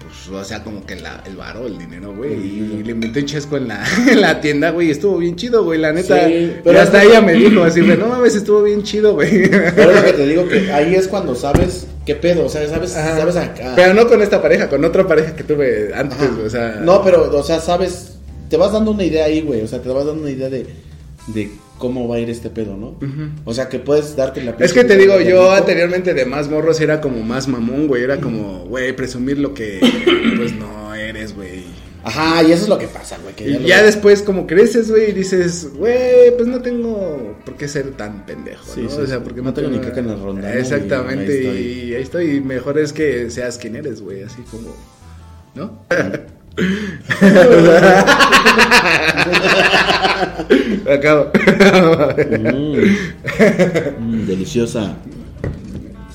pues, 0.00 0.28
o 0.34 0.42
sea, 0.42 0.64
como 0.64 0.86
que 0.86 0.96
la- 0.96 1.22
el 1.26 1.36
varo, 1.36 1.66
el 1.66 1.76
dinero, 1.76 2.14
güey. 2.16 2.32
Y 2.32 2.82
le 2.82 2.92
inventé 2.92 3.20
un 3.20 3.26
chesco 3.26 3.58
en 3.58 3.68
la, 3.68 3.84
en 4.10 4.22
la 4.22 4.40
tienda, 4.40 4.70
güey, 4.70 4.88
y 4.88 4.92
estuvo 4.92 5.18
bien 5.18 5.36
chido, 5.36 5.62
güey, 5.64 5.78
la 5.78 5.92
neta. 5.92 6.26
Sí, 6.26 6.52
pero 6.64 6.80
hasta 6.80 7.02
es- 7.02 7.10
ella 7.10 7.20
me 7.26 7.34
dijo 7.34 7.62
así, 7.62 7.82
güey, 7.82 7.98
no 7.98 8.06
mames, 8.08 8.34
estuvo 8.36 8.62
bien 8.62 8.82
chido, 8.82 9.12
güey. 9.12 9.50
Pero 9.50 9.90
es 9.90 9.96
lo 9.96 10.04
que 10.06 10.12
te 10.14 10.26
digo, 10.26 10.48
que 10.48 10.72
ahí 10.72 10.94
es 10.94 11.06
cuando 11.06 11.34
sabes 11.34 11.86
qué 12.06 12.14
pedo, 12.14 12.46
o 12.46 12.48
sea, 12.48 12.66
sabes, 12.68 12.96
Ajá. 12.96 13.16
sabes 13.16 13.36
acá. 13.36 13.72
Pero 13.76 13.94
no 13.94 14.06
con 14.08 14.22
esta 14.22 14.40
pareja, 14.42 14.68
con 14.68 14.84
otra 14.84 15.06
pareja 15.06 15.34
que 15.36 15.44
tuve 15.44 15.92
antes, 15.94 16.18
Ajá. 16.18 16.36
o 16.44 16.50
sea. 16.50 16.68
No, 16.82 17.02
pero, 17.04 17.36
o 17.36 17.42
sea, 17.42 17.60
sabes, 17.60 18.16
te 18.48 18.56
vas 18.56 18.72
dando 18.72 18.90
una 18.92 19.04
idea 19.04 19.26
ahí, 19.26 19.40
güey. 19.42 19.62
O 19.62 19.68
sea, 19.68 19.80
te 19.80 19.88
vas 19.88 20.04
dando 20.06 20.22
una 20.22 20.30
idea 20.30 20.48
de, 20.48 20.66
de 21.28 21.50
cómo 21.78 22.08
va 22.08 22.16
a 22.16 22.18
ir 22.18 22.28
este 22.28 22.50
pedo, 22.50 22.76
¿no? 22.76 22.98
O 23.44 23.54
sea, 23.54 23.68
que 23.68 23.78
puedes 23.78 24.14
darte 24.16 24.42
la 24.42 24.54
Es 24.58 24.72
que 24.72 24.84
te 24.84 24.96
digo, 24.96 25.18
yo 25.20 25.42
rico. 25.42 25.50
anteriormente 25.52 26.12
de 26.14 26.26
más 26.26 26.48
morros 26.50 26.80
era 26.80 27.00
como 27.00 27.22
más 27.22 27.48
mamón, 27.48 27.86
güey. 27.88 28.02
Era 28.02 28.18
como, 28.20 28.64
güey, 28.66 28.94
presumir 28.94 29.38
lo 29.38 29.54
que 29.54 29.80
pues 30.36 30.52
no 30.54 30.94
eres, 30.94 31.34
güey. 31.34 31.64
Ajá, 32.02 32.42
y 32.42 32.52
eso 32.52 32.62
es 32.62 32.68
lo 32.68 32.78
que 32.78 32.88
pasa, 32.88 33.18
güey. 33.22 33.34
que 33.34 33.48
Y 33.50 33.66
ya 33.66 33.82
después 33.82 34.22
como 34.22 34.46
creces, 34.46 34.90
güey, 34.90 35.10
y 35.10 35.12
dices, 35.12 35.68
güey, 35.74 36.34
pues 36.36 36.48
no 36.48 36.60
tengo 36.62 37.36
por 37.44 37.54
qué 37.56 37.68
ser 37.68 37.90
tan 37.92 38.24
pendejo, 38.24 38.64
Sí, 38.74 38.82
¿no? 38.82 38.90
sí, 38.90 38.96
o 39.02 39.06
sea, 39.06 39.20
porque 39.20 39.42
No 39.42 39.52
tengo 39.52 39.68
ni 39.68 39.78
caca 39.80 40.00
en 40.00 40.06
la 40.08 40.14
ronda. 40.16 40.54
Exactamente, 40.54 41.42
Y 41.42 41.46
ahí 41.46 41.46
estoy. 41.46 41.90
y 41.90 41.94
ahí 41.94 42.02
estoy. 42.02 42.30
Y 42.36 42.40
mejor 42.40 42.78
es 42.78 42.92
que 42.92 43.30
seas 43.30 43.58
quien 43.58 43.76
eres, 43.76 44.00
güey, 44.00 44.22
así 44.22 44.42
como, 44.50 44.74
¿no? 45.54 45.78
Acabo. 50.90 51.30
Mm. 52.40 52.76
Mm, 54.00 54.26
deliciosa. 54.26 54.96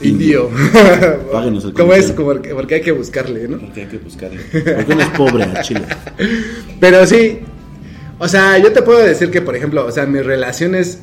Indio. 0.01 0.49
Páguenos 1.31 1.65
el 1.65 1.73
¿Cómo 1.73 1.93
es? 1.93 2.11
Como 2.11 2.33
porque 2.35 2.75
hay 2.75 2.81
que 2.81 2.91
buscarle, 2.91 3.47
¿no? 3.47 3.59
Porque 3.59 3.81
hay 3.81 3.87
que 3.87 3.97
buscarle. 3.97 4.41
Porque 4.51 4.93
uno 4.93 5.01
es 5.01 5.09
pobre 5.09 5.43
a 5.43 5.61
Chile. 5.61 5.85
Pero 6.79 7.05
sí, 7.05 7.39
o 8.19 8.27
sea, 8.27 8.57
yo 8.57 8.71
te 8.71 8.81
puedo 8.81 8.99
decir 8.99 9.31
que, 9.31 9.41
por 9.41 9.55
ejemplo, 9.55 9.85
o 9.85 9.91
sea, 9.91 10.05
mis 10.05 10.25
relaciones 10.25 11.01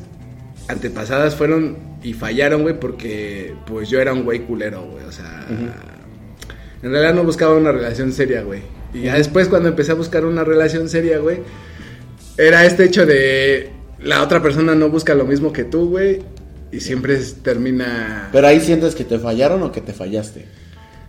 antepasadas 0.67 1.35
fueron 1.35 1.77
y 2.03 2.13
fallaron, 2.13 2.63
güey, 2.63 2.79
porque 2.79 3.55
pues 3.65 3.89
yo 3.89 3.99
era 3.99 4.13
un 4.13 4.23
güey 4.23 4.39
culero, 4.39 4.83
güey, 4.83 5.05
o 5.05 5.11
sea, 5.11 5.45
en 5.49 6.91
realidad 6.91 7.13
no 7.13 7.23
buscaba 7.23 7.55
una 7.55 7.71
relación 7.71 8.11
seria, 8.11 8.41
güey. 8.41 8.61
Y 8.93 9.03
ya 9.03 9.15
después 9.15 9.47
cuando 9.47 9.69
empecé 9.69 9.91
a 9.91 9.95
buscar 9.95 10.25
una 10.25 10.43
relación 10.43 10.89
seria, 10.89 11.19
güey, 11.19 11.39
era 12.37 12.65
este 12.65 12.85
hecho 12.85 13.05
de 13.05 13.71
la 13.99 14.21
otra 14.21 14.41
persona 14.41 14.75
no 14.75 14.89
busca 14.89 15.15
lo 15.15 15.25
mismo 15.25 15.53
que 15.53 15.63
tú, 15.63 15.89
güey, 15.89 16.19
y 16.73 16.79
siempre 16.79 17.15
es- 17.15 17.35
termina... 17.43 18.29
Pero 18.31 18.47
ahí 18.47 18.59
sientes 18.59 18.95
que 18.95 19.03
te 19.03 19.19
fallaron 19.19 19.61
o 19.63 19.71
que 19.71 19.81
te 19.81 19.93
fallaste. 19.93 20.45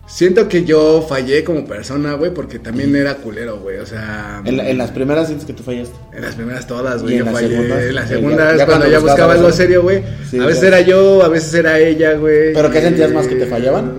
Siento 0.07 0.47
que 0.47 0.63
yo 0.65 1.03
fallé 1.09 1.43
como 1.43 1.65
persona, 1.65 2.13
güey, 2.13 2.31
porque 2.31 2.59
también 2.59 2.95
era 2.95 3.15
culero, 3.15 3.57
güey, 3.59 3.77
o 3.79 3.85
sea... 3.87 4.43
En, 4.45 4.57
la- 4.57 4.69
en 4.69 4.77
las 4.77 4.91
primeras 4.91 5.25
sientes 5.27 5.47
que 5.47 5.53
tú 5.53 5.63
fallaste. 5.63 5.95
En 6.15 6.21
las 6.21 6.35
primeras 6.35 6.67
todas, 6.67 7.01
¿Y 7.01 7.05
güey, 7.05 7.17
yo 7.17 7.25
fallé. 7.25 7.47
segundas? 7.49 7.83
En 7.83 7.95
las 7.95 8.09
segundas, 8.09 8.57
ya 8.57 8.65
cuando 8.65 8.65
cuando 8.67 8.87
ya 8.87 8.99
buscabas 8.99 9.17
buscaba 9.17 9.33
algo 9.33 9.51
serio, 9.51 9.81
güey. 9.81 10.03
Sí, 10.29 10.39
a 10.39 10.45
veces 10.45 10.61
ya. 10.61 10.67
era 10.67 10.81
yo, 10.81 11.23
a 11.23 11.27
veces 11.27 11.53
era 11.55 11.79
ella, 11.79 12.13
güey. 12.13 12.53
¿Pero 12.53 12.69
qué 12.69 12.81
sentías 12.81 13.11
más, 13.11 13.25
que 13.27 13.35
te 13.35 13.47
fallaban? 13.47 13.93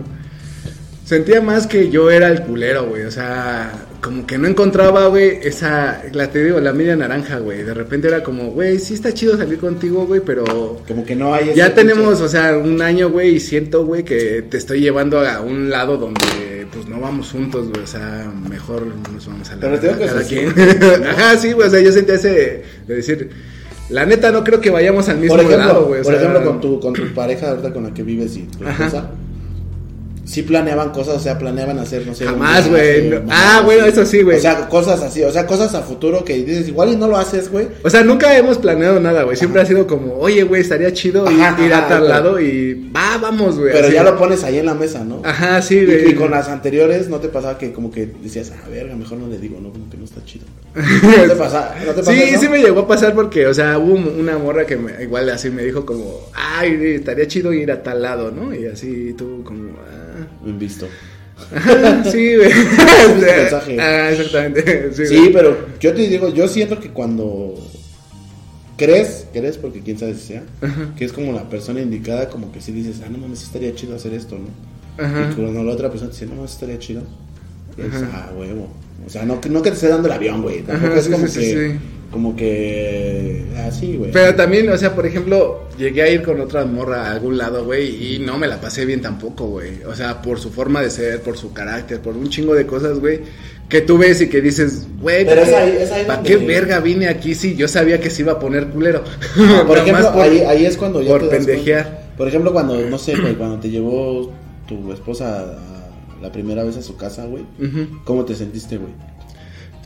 Sentía 1.07 1.41
más 1.41 1.69
que 1.69 1.89
yo 1.89 2.11
era 2.11 2.29
el 2.29 2.43
culero, 2.43 2.87
güey. 2.89 3.05
O 3.05 3.11
sea, 3.13 3.73
como 4.03 4.27
que 4.27 4.39
no 4.39 4.49
encontraba, 4.49 5.07
güey, 5.07 5.39
esa, 5.41 6.03
la 6.13 6.29
te 6.33 6.43
digo, 6.43 6.59
la 6.59 6.73
media 6.73 6.97
naranja, 6.97 7.39
güey. 7.39 7.63
De 7.63 7.73
repente 7.75 8.09
era 8.09 8.25
como, 8.25 8.51
güey, 8.51 8.81
sí 8.81 8.95
está 8.95 9.15
chido 9.15 9.37
salir 9.37 9.59
contigo, 9.61 10.05
güey, 10.05 10.21
pero 10.21 10.45
Como 10.89 11.05
que 11.05 11.15
no 11.15 11.33
hay 11.33 11.55
ya 11.55 11.69
pinche- 11.69 11.75
tenemos, 11.77 12.21
o 12.21 12.29
sea, 12.29 12.59
un 12.59 12.83
año, 12.83 13.09
güey, 13.11 13.37
y 13.37 13.41
siento, 13.41 13.87
güey, 13.87 14.03
que 14.03 14.43
te 14.51 14.57
estoy 14.57 14.81
llevando 14.81 15.21
a 15.21 15.41
un 15.43 15.71
lado 15.71 15.97
donde, 15.97 16.67
pues, 16.73 16.89
no 16.89 17.01
vamos 17.01 17.31
juntos, 17.31 17.69
güey, 17.71 17.85
o 17.85 17.87
sea, 17.87 18.29
mejor 18.51 18.85
nos 19.13 19.27
vamos 19.29 19.49
a 19.51 19.55
la 19.55 19.61
Pero 19.61 19.79
te 19.79 19.87
digo 19.87 19.99
que 20.01 20.07
cada 20.07 20.23
quien. 20.25 20.49
Ajá, 21.09 21.37
sí, 21.39 21.53
güey, 21.53 21.69
o 21.69 21.71
sea, 21.71 21.81
yo 21.81 21.93
sentía 21.93 22.17
ese, 22.17 22.65
de 22.85 22.95
decir, 22.97 23.31
la 23.91 24.05
neta 24.07 24.33
no 24.33 24.43
creo 24.43 24.61
que 24.61 24.71
vayamos 24.71 25.09
al 25.09 25.19
mismo 25.19 25.37
Por 25.37 25.45
ejemplo, 25.45 25.67
lado, 25.69 25.87
güey, 25.87 26.01
o 26.01 26.03
por 26.03 26.13
sea, 26.15 26.21
ejemplo 26.21 26.45
con, 26.45 26.61
tu, 26.61 26.81
con 26.81 26.95
tu 26.95 27.15
pareja 27.15 27.51
ahorita 27.51 27.73
con 27.73 27.85
la 27.85 27.95
que 27.95 28.03
vives 28.03 28.37
y 28.37 28.43
tu 28.43 28.67
esposa, 28.69 29.11
sí 30.27 30.43
planeaban 30.43 30.91
cosas, 30.91 31.15
o 31.17 31.21
sea, 31.21 31.39
planeaban 31.39 31.79
hacer, 31.79 32.05
no 32.07 32.15
sé. 32.15 32.25
Jamás, 32.27 32.69
güey, 32.69 33.09
no- 33.11 33.23
ah, 33.31 33.63
bueno, 33.65 33.87
eso 33.87 34.05
sí, 34.05 34.23
güey. 34.23 34.37
O 34.37 34.41
sea, 34.41 34.69
cosas 34.69 35.01
así, 35.01 35.23
o 35.23 35.31
sea, 35.31 35.47
cosas 35.47 35.73
a 35.75 35.83
futuro 35.83 36.25
que 36.25 36.35
dices, 36.35 36.67
igual 36.69 36.93
y 36.93 36.97
no 36.97 37.07
lo 37.07 37.17
haces, 37.17 37.49
güey. 37.51 37.69
O 37.85 37.89
sea, 37.91 38.03
nunca 38.03 38.37
hemos 38.37 38.59
planeado 38.59 38.99
nada, 39.01 39.23
güey. 39.23 39.37
Siempre 39.37 39.63
ha 39.63 39.67
sido 39.67 39.87
como, 39.87 40.15
oye, 40.19 40.43
güey, 40.43 40.61
estaría 40.63 40.93
chido 40.93 41.31
ir, 41.31 41.41
Ajá, 41.41 41.65
ir 41.65 41.73
a 41.73 41.79
ajá, 41.79 41.89
tal 41.89 42.09
lado 42.09 42.41
y 42.41 42.91
va, 42.95 43.19
vamos, 43.23 43.57
güey. 43.59 43.73
Pero 43.73 43.87
así. 43.87 43.95
ya 43.95 44.03
lo 44.03 44.19
pones 44.19 44.43
ahí 44.43 44.59
en 44.59 44.67
la 44.67 44.75
mesa, 44.75 45.05
¿no? 45.05 45.23
Ajá, 45.25 45.63
sí, 45.63 45.85
güey. 45.87 46.11
y 46.11 46.15
con 46.15 46.33
las 46.33 46.49
anteriores, 46.49 47.09
¿no 47.09 47.21
te 47.21 47.29
pasaba 47.29 47.57
que 47.57 47.73
como 47.73 47.93
que 47.93 48.07
decías, 48.21 48.53
ah, 48.53 48.69
verga, 48.69 48.97
mejor 48.97 49.19
no 49.19 49.29
le 49.29 49.39
digo, 49.39 49.59
no, 49.63 49.71
como 49.71 49.89
que 49.89 49.97
no 49.97 50.05
está 50.05 50.25
chido? 50.25 50.45
¿No 50.75 51.23
te 51.29 51.37
pasa? 51.37 51.75
¿No 51.87 51.93
te 51.93 51.99
pasa 52.03 52.13
Sí, 52.13 52.21
eso? 52.23 52.41
sí 52.41 52.49
me 52.49 52.59
llegó 52.59 52.81
a 52.81 52.89
pasar 52.89 53.15
porque, 53.15 53.47
o 53.47 53.55
sea, 53.55 53.79
hubo 53.79 53.95
una 53.95 54.37
morra 54.39 54.67
que 54.67 54.77
me- 54.77 55.03
igual 55.03 55.31
así 55.31 55.51
me 55.51 55.63
dijo 55.63 55.87
como, 55.87 56.21
ay, 56.35 56.95
estaría 56.97 57.29
chido 57.29 57.53
ir 57.53 57.71
a 57.71 57.83
tal 57.83 58.03
lado, 58.03 58.31
¿no? 58.33 58.53
Y 58.55 58.67
así 58.67 59.15
tú 59.17 59.43
como, 59.45 59.71
Bien 60.43 60.59
visto. 60.59 60.87
Ajá, 61.55 62.05
sí, 62.11 62.37
güey. 62.37 62.51
mensaje. 63.21 63.81
ah, 63.81 64.11
exactamente. 64.11 64.93
Sí, 64.95 65.07
Sí, 65.07 65.31
pero 65.33 65.67
yo 65.81 65.93
te 65.95 66.09
digo, 66.09 66.33
yo 66.33 66.49
siento 66.49 66.81
que 66.81 66.91
cuando 66.91 67.55
crees, 68.77 69.27
crees 69.33 69.57
porque 69.59 69.81
quién 69.81 69.99
sabe 69.99 70.15
si 70.15 70.29
sea, 70.29 70.43
que 70.97 71.05
es 71.05 71.13
como 71.13 71.33
la 71.33 71.49
persona 71.49 71.81
indicada, 71.81 72.29
como 72.29 72.53
que 72.53 72.61
si 72.61 72.73
dices, 72.73 73.03
ah, 73.05 73.09
no 73.11 73.19
mames, 73.19 73.43
estaría 73.43 73.75
chido 73.75 73.97
hacer 73.97 74.13
esto, 74.15 74.37
¿no? 74.39 75.05
Ajá. 75.05 75.31
Y 75.31 75.35
cuando 75.35 75.63
la 75.65 75.73
otra 75.73 75.91
persona 75.91 76.11
te 76.11 76.17
dice, 76.17 76.27
no 76.27 76.37
mames, 76.37 76.53
estaría 76.53 76.79
chido, 76.79 77.03
y 77.79 77.83
dices, 77.83 78.05
ah, 78.13 78.31
huevo. 78.37 78.69
O 79.07 79.11
sea, 79.11 79.25
no, 79.25 79.41
que- 79.41 79.49
no 79.51 79.63
que 79.63 79.71
te 79.71 79.77
esté 79.77 79.89
dando 79.89 80.09
el 80.09 80.15
avión, 80.15 80.43
güey. 80.43 80.63
Tampoco 80.63 80.93
Ajá, 80.93 80.99
es 80.99 81.05
sí, 81.07 81.13
como 81.13 81.27
sí, 81.27 81.39
que, 81.41 81.45
sí, 81.47 81.53
sí. 81.73 81.79
Como 82.11 82.35
que, 82.37 83.45
así, 83.67 83.97
güey. 83.97 84.11
Pero 84.13 84.35
también, 84.35 84.69
o 84.71 84.77
sea, 84.79 84.95
por 84.95 85.07
ejemplo, 85.07 85.65
llegué 85.79 86.03
a 86.03 86.09
ir 86.09 86.23
con 86.23 86.41
otra 86.41 86.65
morra 86.65 87.07
a 87.09 87.13
algún 87.13 87.37
lado, 87.37 87.65
güey, 87.65 88.15
y 88.15 88.19
no 88.21 88.39
me 88.39 88.47
la 88.47 88.61
pasé 88.61 88.85
bien 88.85 89.01
tampoco, 89.03 89.47
güey. 89.49 89.83
O 89.85 89.95
sea, 89.95 90.23
por 90.23 90.39
su 90.39 90.51
forma 90.51 90.81
de 90.83 90.91
ser, 90.91 91.21
por 91.23 91.37
su 91.37 91.53
carácter, 91.53 92.01
por 92.01 92.17
un 92.17 92.29
chingo 92.29 92.55
de 92.55 92.67
cosas, 92.67 92.99
güey, 93.01 93.21
que 93.69 93.81
tú 93.81 93.99
ves 93.99 94.21
y 94.21 94.29
que 94.29 94.41
dices, 94.41 94.87
güey, 95.01 95.25
Pero 95.25 95.43
¿para 95.43 95.43
es 95.43 95.49
qué- 95.49 95.57
ahí- 95.57 95.83
es 95.83 95.93
ahí 95.93 96.05
¿para 96.07 96.17
donde- 96.23 96.31
qué 96.39 96.47
verga 96.47 96.81
vine 96.81 97.09
aquí 97.09 97.35
si 97.35 97.57
yo 97.57 97.67
sabía 97.69 98.01
que 98.01 98.11
se 98.11 98.23
iba 98.23 98.33
a 98.33 98.39
poner 98.39 98.69
culero? 98.69 99.03
Por 99.67 99.79
ejemplo, 99.79 100.11
ahí, 100.23 100.41
ahí 100.41 100.65
es 100.65 100.77
cuando 100.77 101.03
ya 101.03 101.09
por 101.11 101.23
te 101.29 101.37
pendejear. 101.37 101.85
cuenta. 101.85 102.17
Por 102.17 102.29
ejemplo, 102.29 102.53
cuando, 102.53 102.79
no 102.89 102.99
sé, 102.99 103.17
güey, 103.17 103.35
cuando 103.35 103.59
te 103.59 103.69
llevó 103.69 104.33
tu 104.69 104.93
esposa 104.93 105.41
a- 105.41 106.23
la 106.23 106.33
primera 106.33 106.65
vez 106.65 106.77
a 106.79 106.83
su 106.83 106.97
casa, 106.97 107.27
güey. 107.27 107.45
¿Cómo 108.05 108.25
te 108.25 108.35
sentiste, 108.35 108.79
güey? 108.79 108.93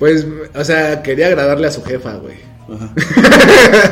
Pues, 0.01 0.27
o 0.57 0.65
sea, 0.65 1.03
quería 1.03 1.29
agradarle 1.29 1.69
a 1.69 1.71
su 1.71 1.85
jefa, 1.85 2.15
güey. 2.17 2.35
Ajá. 2.73 2.93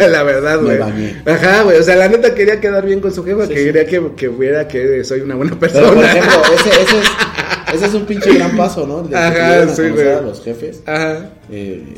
la 0.08 0.22
verdad, 0.24 0.58
Me 0.60 0.64
güey. 0.64 0.78
bañé. 0.78 1.22
Ajá, 1.26 1.62
güey. 1.62 1.78
O 1.78 1.82
sea, 1.82 1.94
la 1.96 2.08
neta 2.08 2.34
quería 2.34 2.60
quedar 2.60 2.84
bien 2.86 3.00
con 3.00 3.12
su 3.14 3.22
jefa, 3.24 3.42
Sí, 3.46 3.52
que 3.54 3.58
sí. 3.60 3.64
quería 3.66 3.86
que, 3.86 4.12
que 4.16 4.28
viera 4.28 4.66
que 4.66 5.04
soy 5.04 5.20
una 5.20 5.34
buena 5.36 5.56
Pero, 5.60 5.72
persona. 5.72 5.92
por 5.94 6.04
ejemplo, 6.04 6.30
ese, 6.54 6.68
ese, 6.82 6.98
es, 6.98 7.74
ese 7.74 7.86
es 7.86 7.94
un 7.94 8.06
pinche 8.06 8.32
gran 8.34 8.56
paso, 8.56 8.86
¿no? 8.86 9.02
De 9.02 9.16
Ajá, 9.16 9.68
sí, 9.68 9.82
güey. 9.90 10.08
a 10.08 10.20
los 10.22 10.42
jefes. 10.42 10.80
Ajá. 10.86 11.30
eh, 11.50 11.94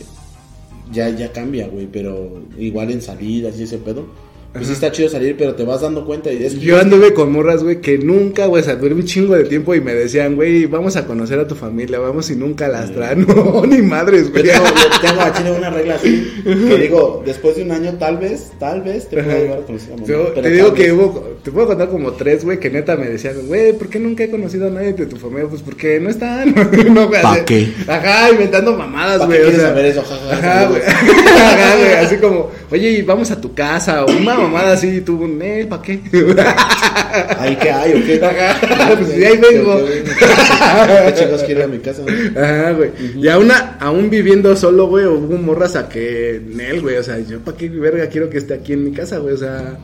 ya, 0.92 1.09
ya 1.11 1.31
cambia, 1.33 1.68
güey. 1.68 1.87
Pero 1.87 2.42
igual 2.59 2.90
en 2.90 3.01
salidas 3.03 3.57
y 3.59 3.62
ese 3.62 3.79
pedo. 3.79 4.07
Pues 4.52 4.66
sí 4.66 4.72
está 4.72 4.90
chido 4.90 5.08
salir, 5.08 5.36
pero 5.38 5.54
te 5.54 5.64
vas 5.64 5.80
dando 5.80 6.04
cuenta. 6.04 6.32
Y 6.32 6.42
es 6.44 6.54
que 6.54 6.60
Yo 6.60 6.80
anduve 6.80 7.14
con 7.14 7.30
morras, 7.30 7.62
güey, 7.62 7.80
que 7.80 7.98
nunca, 7.98 8.46
güey, 8.46 8.62
o 8.62 8.64
sea, 8.64 8.74
duré 8.74 8.94
un 8.96 9.04
chingo 9.04 9.36
de 9.36 9.44
tiempo 9.44 9.76
y 9.76 9.80
me 9.80 9.94
decían, 9.94 10.34
güey, 10.34 10.66
vamos 10.66 10.96
a 10.96 11.06
conocer 11.06 11.38
a 11.38 11.46
tu 11.46 11.54
familia, 11.54 12.00
vamos 12.00 12.28
y 12.30 12.34
nunca 12.36 12.66
las 12.66 12.92
traen. 12.92 13.26
No, 13.40 13.64
ni 13.64 13.80
madres, 13.80 14.24
Yo 14.26 14.30
güey. 14.32 14.42
tengo, 14.42 14.64
yo 14.66 15.00
tengo 15.08 15.20
a 15.20 15.32
Chile 15.32 15.52
una 15.52 15.70
regla 15.70 15.94
así, 15.94 16.42
que 16.44 16.76
digo, 16.78 17.22
después 17.24 17.54
de 17.56 17.62
un 17.62 17.70
año 17.70 17.92
tal 17.98 18.18
vez, 18.18 18.50
tal 18.58 18.82
vez 18.82 19.08
te 19.08 19.22
pueda 19.22 19.38
llevar 19.38 19.58
a 19.58 19.62
conocer 19.62 19.92
a 19.92 19.96
mamá. 19.96 20.06
Yo 20.08 20.22
te 20.32 20.50
digo 20.50 20.74
que 20.74 20.82
vez- 20.82 20.92
hubo, 20.94 21.28
te 21.44 21.50
puedo 21.52 21.66
contar 21.68 21.88
como 21.88 22.12
tres, 22.12 22.44
güey, 22.44 22.58
que 22.58 22.70
neta 22.70 22.96
me 22.96 23.06
decían, 23.08 23.34
güey, 23.46 23.72
¿por 23.74 23.88
qué 23.88 24.00
nunca 24.00 24.24
he 24.24 24.30
conocido 24.30 24.66
a 24.66 24.70
nadie 24.70 24.94
de 24.94 25.06
tu 25.06 25.16
familia? 25.16 25.46
Pues 25.48 25.62
porque 25.62 26.00
no 26.00 26.10
están. 26.10 26.52
no, 26.92 27.06
güey, 27.08 27.22
¿Pa 27.22 27.32
así- 27.34 27.42
qué? 27.46 27.72
Ajá, 27.86 28.30
inventando 28.32 28.76
mamadas, 28.76 29.18
¿Para 29.18 29.26
güey. 29.26 29.38
o 29.38 29.42
quieres 29.42 29.60
sea, 29.60 29.68
saber 29.70 29.84
eso? 29.86 30.04
Ajá, 30.32 30.66
güey. 30.66 30.82
Ajá, 30.84 31.76
güey, 31.76 31.92
así 31.94 32.16
como, 32.16 32.50
oye, 32.72 32.90
y 32.90 33.02
vamos 33.02 33.30
a 33.30 33.40
tu 33.40 33.54
casa, 33.54 34.04
o 34.04 34.08
mamada 34.42 34.72
así, 34.72 34.88
y 34.96 35.00
tú, 35.00 35.26
Nel, 35.29 35.68
¿para 35.68 35.83
qué? 35.83 36.00
¿Ahí 37.38 37.57
qué 37.57 37.70
hay 37.70 37.92
o 37.92 38.05
qué? 38.07 38.20
Ajá, 38.24 38.94
pues 38.98 39.11
sí, 39.11 39.24
ahí 39.24 39.37
vengo. 39.38 39.85
¿Qué 39.87 41.14
chicos 41.14 41.42
quiero 41.44 41.61
ir 41.61 41.64
a 41.64 41.68
mi 41.68 41.79
casa? 41.79 42.03
Ajá, 42.37 42.72
güey. 42.72 42.90
Y 43.16 43.29
aún, 43.29 43.50
a- 43.50 43.76
aún 43.81 44.11
viviendo 44.11 44.55
solo, 44.57 44.87
güey, 44.87 45.07
hubo 45.07 45.37
morras 45.38 45.76
a 45.76 45.88
que 45.88 46.40
Nel, 46.55 46.81
güey. 46.81 46.96
O 46.96 47.03
sea, 47.03 47.18
yo 47.18 47.40
para 47.40 47.57
qué 47.57 47.68
verga 47.68 48.07
quiero 48.09 48.31
que 48.31 48.38
esté 48.38 48.55
aquí 48.55 48.72
en 48.74 48.85
mi 48.85 48.92
casa, 48.92 49.18
güey. 49.18 49.35
O 49.35 49.38
sea, 49.38 49.76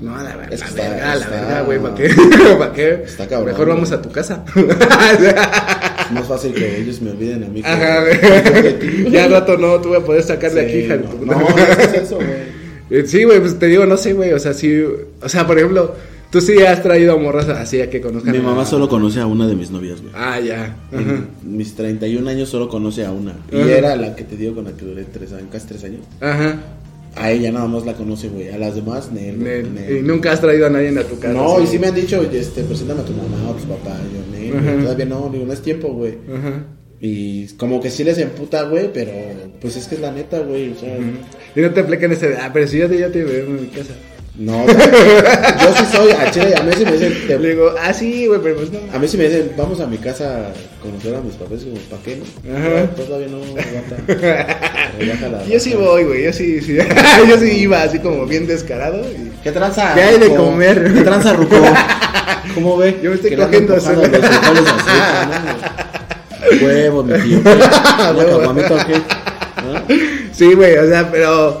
no, 0.00 0.20
la, 0.20 0.36
ver- 0.36 0.52
Es 0.52 0.60
la 0.60 0.82
verga, 0.82 1.14
la 1.14 1.26
verga, 1.28 1.62
güey. 1.62 1.78
¿Para 1.78 1.94
qué? 1.94 2.10
¿Para 2.58 2.72
qué? 2.72 3.02
Está 3.04 3.26
cabrón, 3.28 3.48
Mejor 3.50 3.68
vamos 3.68 3.92
a 3.92 4.02
tu 4.02 4.10
casa. 4.10 4.44
Es 4.56 6.10
más 6.12 6.26
fácil 6.26 6.52
que 6.52 6.78
ellos 6.80 7.00
me 7.00 7.12
olviden 7.12 7.44
a 7.44 7.48
mí. 7.48 7.62
Ajá, 7.64 8.00
güey. 8.02 9.10
Ya 9.10 9.28
rato 9.28 9.56
no, 9.56 9.80
tú 9.80 9.90
vas 9.90 10.02
a 10.02 10.04
poder 10.04 10.22
sacar 10.22 10.50
de 10.52 10.60
Sí, 10.62 10.66
aquí, 10.68 10.78
hija 10.84 10.96
no, 10.96 11.24
no, 11.24 11.40
no 11.40 11.56
es 11.56 11.94
eso, 11.94 12.16
güey. 12.16 12.51
Eh, 12.92 13.04
Sí, 13.06 13.24
güey, 13.24 13.40
pues 13.40 13.58
te 13.58 13.66
digo, 13.66 13.86
no 13.86 13.96
sé, 13.96 14.12
güey. 14.12 14.32
O 14.32 14.38
sea, 14.38 14.52
sí. 14.54 14.72
O 15.22 15.28
sea, 15.28 15.46
por 15.46 15.56
ejemplo, 15.58 15.94
tú 16.30 16.40
sí 16.40 16.58
has 16.62 16.82
traído 16.82 17.18
morras 17.18 17.48
así 17.48 17.80
a 17.80 17.88
que 17.90 18.00
conozcan. 18.00 18.32
Mi 18.32 18.38
a- 18.38 18.42
mamá 18.42 18.64
solo 18.64 18.88
conoce 18.88 19.20
a 19.20 19.26
una 19.26 19.46
de 19.46 19.54
mis 19.54 19.70
novias, 19.70 20.00
güey. 20.00 20.12
Ah, 20.16 20.38
ya. 20.40 20.76
Ajá. 20.92 21.24
Mis 21.42 21.74
31 21.74 22.28
años 22.28 22.48
solo 22.48 22.68
conoce 22.68 23.04
a 23.04 23.12
una. 23.12 23.34
Y 23.50 23.60
Ajá. 23.60 23.70
era 23.72 23.96
la 23.96 24.14
que 24.16 24.24
te 24.24 24.36
digo 24.36 24.54
con 24.54 24.64
la 24.64 24.72
que 24.72 24.84
duré 24.84 25.04
tres 25.04 25.32
años, 25.32 25.48
casi 25.50 25.66
tres 25.68 25.84
años. 25.84 26.00
Ajá. 26.20 26.60
A 27.14 27.30
ella 27.30 27.52
nada 27.52 27.66
más 27.66 27.84
la 27.84 27.92
conoce, 27.92 28.28
güey. 28.28 28.48
A 28.48 28.56
las 28.56 28.74
demás, 28.74 29.12
Nel. 29.12 29.38
Nel. 29.42 29.74
Nel. 29.74 29.98
Y 29.98 30.02
nunca 30.02 30.32
has 30.32 30.40
traído 30.40 30.66
a 30.66 30.70
nadie 30.70 30.98
a 30.98 31.04
tu 31.06 31.18
casa. 31.18 31.34
No, 31.34 31.60
y 31.62 31.66
sí 31.66 31.78
me 31.78 31.88
han 31.88 31.94
dicho, 31.94 32.22
este, 32.22 32.62
preséntame 32.62 33.00
a 33.02 33.04
tu 33.04 33.12
mamá 33.12 33.36
o 33.48 33.52
a 33.52 33.56
tus 33.56 33.66
papás. 33.66 33.98
Yo, 34.14 34.38
Nel, 34.38 34.82
todavía 34.82 35.04
no, 35.04 35.28
digo, 35.30 35.44
no 35.44 35.52
es 35.52 35.60
tiempo, 35.60 35.88
güey. 35.92 36.14
Ajá. 36.34 36.64
Y 37.04 37.48
como 37.56 37.80
que 37.80 37.90
sí 37.90 38.04
les 38.04 38.16
emputa, 38.18 38.62
güey, 38.62 38.88
pero 38.92 39.10
pues 39.60 39.74
es 39.76 39.86
que 39.88 39.96
es 39.96 40.00
la 40.00 40.12
neta, 40.12 40.38
güey. 40.38 40.70
O 40.70 40.78
sea, 40.78 40.96
Y 41.56 41.60
no 41.60 41.70
te 41.72 41.80
aplican 41.80 42.12
ese 42.12 42.28
de, 42.28 42.36
ah, 42.36 42.50
pero 42.52 42.68
si 42.68 42.78
yo 42.78 42.88
te, 42.88 42.96
ya 42.96 43.08
te 43.10 43.24
veo 43.24 43.44
en 43.46 43.60
mi 43.62 43.66
casa. 43.66 43.90
no, 44.36 44.62
o 44.62 44.68
sea, 44.68 45.58
yo 45.58 45.74
sí 45.76 45.84
soy, 45.96 46.10
a 46.12 46.30
Chile, 46.30 46.54
a 46.56 46.62
mí 46.62 46.70
sí 46.78 46.84
me 46.84 46.92
dicen, 46.92 47.12
te- 47.26 47.38
Le 47.40 47.48
digo, 47.50 47.74
ah, 47.82 47.92
sí, 47.92 48.26
güey, 48.28 48.38
pero 48.40 48.54
pues 48.54 48.70
no. 48.70 48.78
a 48.94 48.98
mí 49.00 49.08
sí 49.08 49.16
me 49.16 49.24
dicen, 49.24 49.50
vamos 49.56 49.80
a 49.80 49.86
mi 49.88 49.98
casa 49.98 50.46
a 50.46 50.52
conocer 50.80 51.16
a 51.16 51.20
mis 51.22 51.34
papás, 51.34 51.62
y 51.62 51.70
como, 51.70 51.80
¿para 51.90 52.02
qué 52.04 52.16
no? 52.16 52.56
Ajá. 52.56 52.90
No, 52.96 53.02
todavía 53.04 53.26
no 53.28 53.38
aguanta. 53.38 53.96
Relaja 54.98 55.28
la 55.28 55.44
Yo 55.44 55.58
sí 55.58 55.74
voy, 55.74 56.04
güey, 56.04 56.22
yo 56.24 56.32
sí, 56.32 56.60
sí. 56.60 56.78
yo 57.28 57.36
sí 57.38 57.50
iba 57.58 57.82
así 57.82 57.98
como 57.98 58.26
bien 58.26 58.46
descarado. 58.46 59.00
Y... 59.10 59.32
¿Qué 59.42 59.50
tranza? 59.50 59.92
¿Qué 59.94 60.02
hay 60.02 60.18
de 60.20 60.28
Ruco? 60.28 60.44
comer? 60.46 60.92
¿Qué 60.94 61.00
tranza, 61.00 61.32
Ruco? 61.32 61.56
¿Cómo 62.54 62.76
ve? 62.76 62.96
Yo 63.02 63.10
me 63.10 63.16
estoy 63.16 63.30
Que 63.30 63.36
le 63.36 63.42
cogiendo 63.44 63.74
empujando 63.74 64.02
los 64.06 64.26
frijoles 64.26 64.62
¿no? 64.62 65.81
Huevo, 66.60 67.02
mi 67.04 67.14
tío. 67.20 67.42
¿qué? 67.42 67.50
¿Ah? 69.56 69.84
Sí, 70.32 70.54
güey, 70.54 70.76
o 70.78 70.86
sea, 70.88 71.10
pero 71.10 71.60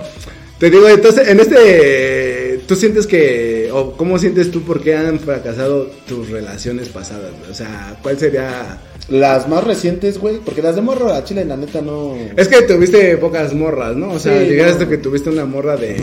te 0.58 0.70
digo, 0.70 0.88
entonces, 0.88 1.28
en 1.28 1.40
este, 1.40 2.60
tú 2.66 2.74
sientes 2.74 3.06
que, 3.06 3.68
o 3.72 3.92
cómo 3.92 4.18
sientes 4.18 4.50
tú 4.50 4.62
por 4.62 4.80
qué 4.80 4.96
han 4.96 5.20
fracasado 5.20 5.90
tus 6.08 6.30
relaciones 6.30 6.88
pasadas, 6.88 7.30
güey? 7.38 7.50
O 7.50 7.54
sea, 7.54 7.96
¿cuál 8.02 8.18
sería? 8.18 8.78
Las 9.08 9.48
más 9.48 9.64
recientes, 9.64 10.18
güey, 10.18 10.38
porque 10.38 10.62
las 10.62 10.76
de 10.76 10.80
morro 10.80 11.12
a 11.12 11.22
Chile, 11.24 11.44
la 11.44 11.56
neta, 11.56 11.82
no... 11.82 12.14
Es 12.36 12.48
que 12.48 12.62
tuviste 12.62 13.16
pocas 13.18 13.52
morras, 13.52 13.94
¿no? 13.96 14.12
O 14.12 14.18
sea, 14.18 14.40
Sí, 14.40 14.46
llegaste 14.48 14.84
no. 14.84 14.90
que 14.90 14.98
tuviste 14.98 15.28
una 15.28 15.44
morra 15.44 15.76
de 15.76 15.96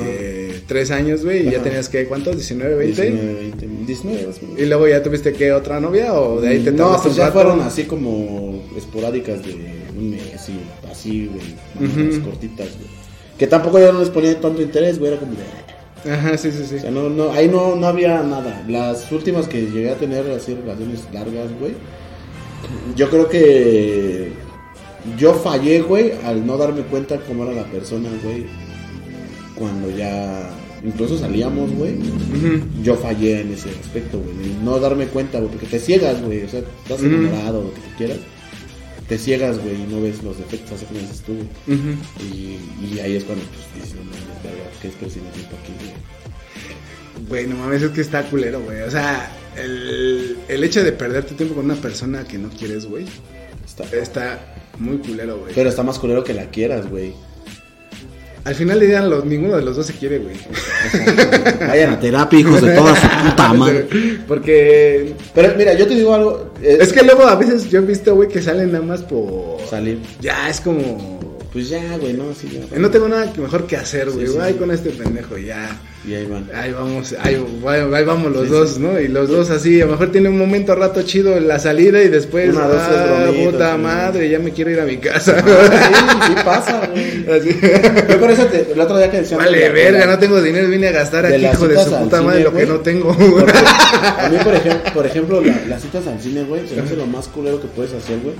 tres 0.70 0.92
años, 0.92 1.26
güey, 1.26 1.48
y 1.48 1.52
ya 1.52 1.64
tenías 1.64 1.90
que, 1.90 2.06
¿cuántos? 2.06 2.38
¿19, 2.38 2.78
20? 2.78 3.02
19, 3.02 3.34
20, 3.34 3.68
19, 3.88 4.28
más 4.28 4.38
o 4.38 4.42
menos. 4.44 4.60
Y 4.60 4.66
luego 4.68 4.88
ya 4.88 5.02
tuviste 5.04 5.34
que 5.34 5.52
otra 5.52 5.80
novia 5.80 6.14
o 6.14 6.40
de 6.40 6.48
ahí 6.48 6.60
te 6.60 6.72
No, 6.72 6.96
pues 7.02 7.16
ya 7.16 7.26
rato? 7.26 7.34
fueron 7.34 7.62
así 7.62 7.84
como 7.86 8.64
esporádicas 8.78 9.44
de 9.44 9.56
un 9.98 10.12
mes 10.12 10.48
y 10.48 10.88
así, 10.90 11.28
güey, 11.28 12.20
cortitas, 12.22 12.68
güey. 12.78 12.88
Que 13.38 13.48
tampoco 13.48 13.80
yo 13.80 13.92
no 13.92 14.00
les 14.00 14.10
ponía 14.10 14.40
tanto 14.40 14.62
interés, 14.62 15.00
güey, 15.00 15.12
era 15.12 15.20
como 15.20 15.34
de... 15.34 16.12
Ajá, 16.12 16.38
sí, 16.38 16.52
sí, 16.52 16.64
sí. 16.70 16.76
O 16.76 16.80
sea, 16.80 16.92
no, 16.92 17.10
no, 17.10 17.32
ahí 17.32 17.48
no, 17.48 17.76
no 17.76 17.88
había 17.88 18.22
nada. 18.22 18.64
Las 18.70 19.12
últimas 19.12 19.48
que 19.48 19.64
llegué 19.64 19.90
a 19.90 19.96
tener 19.96 20.30
así 20.30 20.54
relaciones 20.54 21.02
largas, 21.12 21.50
güey. 21.60 21.74
Yo 22.96 23.10
creo 23.10 23.28
que 23.28 24.32
yo 25.18 25.34
fallé, 25.34 25.82
güey, 25.82 26.14
al 26.24 26.46
no 26.46 26.58
darme 26.58 26.84
cuenta 26.84 27.20
cómo 27.28 27.44
era 27.44 27.54
la 27.54 27.64
persona, 27.64 28.10
güey. 28.24 28.46
Cuando 29.60 29.96
ya 29.96 30.50
incluso 30.84 31.20
salíamos, 31.20 31.72
güey. 31.74 31.98
Yo 32.82 32.96
fallé 32.96 33.42
en 33.42 33.54
ese 33.54 33.70
aspecto, 33.70 34.20
güey. 34.20 34.56
No 34.64 34.80
darme 34.80 35.06
cuenta, 35.08 35.40
güey, 35.40 35.52
porque 35.52 35.68
te 35.68 35.80
ciegas, 35.80 36.22
güey. 36.22 36.44
O 36.44 36.50
sea, 36.50 36.62
estás 36.62 37.04
enamorado, 37.04 37.64
lo 37.64 37.74
que 37.74 37.82
tú 37.82 37.90
quieras. 37.98 38.18
Te 39.08 39.18
ciegas, 39.18 39.60
güey, 39.60 39.76
y 39.76 39.88
no 39.92 40.02
ves 40.02 40.24
los 40.24 40.38
defectos, 40.38 40.74
así 40.74 40.86
como 40.86 41.00
dices 41.00 41.22
tú. 41.22 41.34
Y, 42.24 42.58
y 42.86 43.00
ahí 43.00 43.16
es 43.16 43.24
cuando 43.24 43.44
pues, 43.46 43.84
dices, 43.84 43.96
no 43.96 44.04
mames, 44.04 44.44
verga, 44.44 44.70
¿qué 44.82 44.88
es 44.88 44.96
que 44.96 45.06
si 45.10 45.20
tiempo 45.20 45.58
aquí, 45.62 45.74
güey? 45.80 47.28
Güey, 47.28 47.48
no 47.48 47.56
mames, 47.58 47.82
es 47.82 47.90
que 47.92 48.02
está 48.02 48.24
culero, 48.30 48.62
güey. 48.62 48.82
O 48.82 48.92
sea, 48.92 49.32
el, 49.58 50.38
el 50.48 50.64
hecho 50.64 50.84
de 50.84 50.92
perder 50.92 51.26
tu 51.26 51.34
tiempo 51.34 51.56
con 51.56 51.66
una 51.66 51.76
persona 51.76 52.24
que 52.24 52.38
no 52.38 52.50
quieres, 52.50 52.86
güey, 52.86 53.06
Está, 53.66 53.84
está 53.96 54.40
muy 54.80 54.98
culero, 54.98 55.40
güey. 55.40 55.54
Pero 55.54 55.70
está 55.70 55.84
más 55.84 56.00
culero 56.00 56.24
que 56.24 56.34
la 56.34 56.50
quieras, 56.50 56.90
güey. 56.90 57.14
Al 58.50 58.56
final 58.56 58.80
de 58.80 58.88
día, 58.88 59.02
los, 59.04 59.26
ninguno 59.26 59.58
de 59.58 59.62
los 59.62 59.76
dos 59.76 59.86
se 59.86 59.94
quiere, 59.94 60.18
güey. 60.18 60.36
Vayan 61.68 61.94
a 61.94 62.00
terapia, 62.00 62.40
hijos 62.40 62.60
de 62.60 62.74
toda 62.74 62.96
su 62.96 63.08
puta 63.08 63.54
madre. 63.54 63.88
Porque 64.28 65.14
Pero 65.36 65.54
mira, 65.56 65.76
yo 65.76 65.86
te 65.86 65.94
digo 65.94 66.16
algo. 66.16 66.54
eh, 66.60 66.80
es 66.82 66.92
que 66.92 67.04
luego 67.04 67.28
a 67.28 67.36
veces 67.36 67.70
yo 67.70 67.78
he 67.78 67.84
visto, 67.84 68.16
güey, 68.16 68.28
que 68.28 68.42
salen 68.42 68.72
nada 68.72 68.84
más 68.84 69.04
por... 69.04 69.60
Salir. 69.70 70.00
Ya, 70.20 70.50
es 70.50 70.62
como... 70.62 71.19
Pues 71.52 71.68
ya, 71.70 71.98
güey, 71.98 72.14
no, 72.14 72.26
sí, 72.40 72.48
ya. 72.72 72.78
No 72.78 72.92
tengo 72.92 73.08
nada 73.10 73.34
mejor 73.38 73.66
que 73.66 73.76
hacer, 73.76 74.12
güey. 74.12 74.28
Sí, 74.28 74.34
sí, 74.34 74.38
Ay, 74.40 74.54
sí. 74.54 74.60
con 74.60 74.70
este 74.70 74.92
pendejo, 74.92 75.36
ya. 75.38 75.80
Y 76.08 76.14
ahí 76.14 76.26
van. 76.28 76.48
Ahí 76.54 76.72
vamos, 76.72 77.16
ahí, 77.24 77.44
ahí 77.68 78.04
vamos 78.06 78.32
los 78.32 78.50
dos, 78.50 78.78
¿no? 78.78 79.00
Y 79.00 79.08
los 79.08 79.30
dos 79.30 79.50
así, 79.50 79.82
a 79.82 79.86
lo 79.86 79.92
mejor 79.94 80.12
tiene 80.12 80.30
un 80.30 80.38
momento 80.38 80.76
rato 80.76 81.02
chido 81.02 81.36
en 81.36 81.48
la 81.48 81.58
salida 81.58 82.04
y 82.04 82.08
después, 82.08 82.56
Una, 82.56 82.68
dos, 82.68 82.82
ah, 82.82 83.32
puta 83.44 83.78
madre, 83.78 84.30
ya 84.30 84.38
me 84.38 84.52
quiero 84.52 84.70
ir 84.70 84.80
a 84.80 84.86
mi 84.86 84.98
casa. 84.98 85.38
Ah, 85.44 86.22
sí, 86.22 86.28
sí 86.28 86.34
pasa, 86.46 86.88
güey. 86.94 87.40
Así. 87.40 87.60
Yo 88.10 88.20
por 88.20 88.30
eso 88.32 88.46
te- 88.46 88.72
el 88.72 88.80
otro 88.80 88.98
día 89.00 89.10
que 89.10 89.18
decíamos 89.18 89.44
Vale, 89.46 89.70
verga, 89.70 90.06
no 90.06 90.20
tengo 90.20 90.40
dinero, 90.44 90.68
vine 90.70 90.90
a 90.90 90.92
gastar 90.92 91.28
de 91.28 91.36
aquí, 91.36 91.46
hijo 91.46 91.68
de 91.68 91.76
su 91.84 91.90
puta 91.90 92.18
cine, 92.18 92.22
madre, 92.22 92.44
lo 92.44 92.54
que 92.54 92.66
no 92.68 92.80
tengo. 92.82 93.18
Porque 93.18 93.54
a 94.20 94.30
mí, 94.32 94.38
por 94.44 94.54
ejemplo, 94.54 94.94
por 94.94 95.06
ejemplo 95.08 95.42
la- 95.42 95.66
las 95.68 95.82
citas 95.82 96.06
al 96.06 96.22
cine, 96.22 96.44
güey, 96.44 96.68
se 96.68 96.76
me 96.76 96.84
hace 96.84 96.96
lo 96.96 97.08
más 97.08 97.28
culero 97.28 97.60
que 97.60 97.68
puedes 97.68 97.92
hacer, 97.94 98.20
güey. 98.20 98.36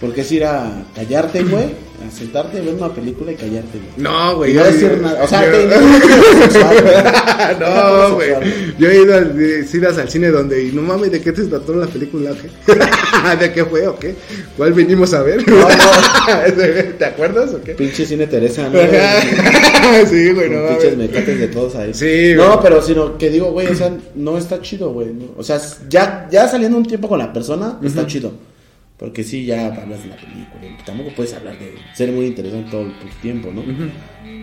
Porque 0.00 0.20
es 0.20 0.30
ir 0.32 0.44
a 0.44 0.84
callarte, 0.94 1.42
güey, 1.42 1.64
a 2.06 2.10
sentarte, 2.14 2.60
ver 2.60 2.74
una 2.74 2.92
película 2.92 3.32
y 3.32 3.34
callarte, 3.36 3.78
güey. 3.78 3.90
No, 3.96 4.36
güey. 4.36 4.50
Y 4.50 4.54
no 4.54 4.60
yo- 4.60 4.72
decir 4.72 4.98
nada. 5.00 5.24
O 5.24 5.26
sea, 5.26 5.46
yo- 5.46 5.52
te 5.52 5.66
no 5.68 6.42
sexual, 6.42 6.82
güey. 6.82 6.94
No. 7.60 8.18
Yo 8.78 8.90
he 8.90 9.02
ido 9.02 9.14
a 9.14 9.20
de- 9.22 9.64
citas 9.64 9.96
al 9.96 10.10
cine 10.10 10.28
donde, 10.28 10.64
y 10.64 10.72
no 10.72 10.82
mames, 10.82 11.10
¿de 11.12 11.20
qué 11.22 11.32
te 11.32 11.44
trató 11.44 11.74
la 11.76 11.86
película 11.86 12.32
o 12.32 12.34
qué? 12.34 12.50
¿De 13.40 13.52
qué 13.52 13.64
fue 13.64 13.86
o 13.86 13.98
qué? 13.98 14.14
¿Cuál 14.56 14.74
venimos 14.74 15.14
a 15.14 15.22
ver? 15.22 15.42
¿Te 16.98 17.04
acuerdas 17.04 17.54
o 17.54 17.62
qué? 17.62 17.72
Pinche 17.72 18.04
cine 18.04 18.26
Teresa, 18.26 18.68
¿no? 18.68 18.78
sí, 20.06 20.30
güey, 20.32 20.50
no 20.50 20.68
pinches 20.68 20.96
mecates 20.96 21.38
de 21.38 21.48
todos 21.48 21.74
ahí. 21.76 21.94
Sí, 21.94 22.34
No, 22.36 22.60
pero 22.60 22.82
sino 22.82 23.16
que 23.16 23.30
digo, 23.30 23.50
güey, 23.52 23.68
o 23.68 23.74
sea, 23.74 23.92
no 24.14 24.36
está 24.36 24.60
chido, 24.60 24.92
güey. 24.92 25.08
¿no? 25.12 25.26
O 25.36 25.42
sea, 25.42 25.58
ya, 25.88 26.28
ya 26.30 26.48
saliendo 26.48 26.76
un 26.76 26.84
tiempo 26.86 27.08
con 27.08 27.18
la 27.18 27.32
persona, 27.32 27.78
está 27.82 28.06
chido. 28.06 28.32
Porque 28.98 29.24
sí, 29.24 29.44
ya 29.44 29.66
hablas 29.66 30.02
de 30.02 30.08
la 30.08 30.16
película. 30.16 30.84
Tampoco 30.86 31.10
puedes 31.14 31.34
hablar 31.34 31.58
de 31.58 31.74
ser 31.94 32.12
muy 32.12 32.26
interesante 32.26 32.70
todo 32.70 32.82
el 32.82 32.94
tiempo, 33.20 33.50
¿no? 33.52 33.62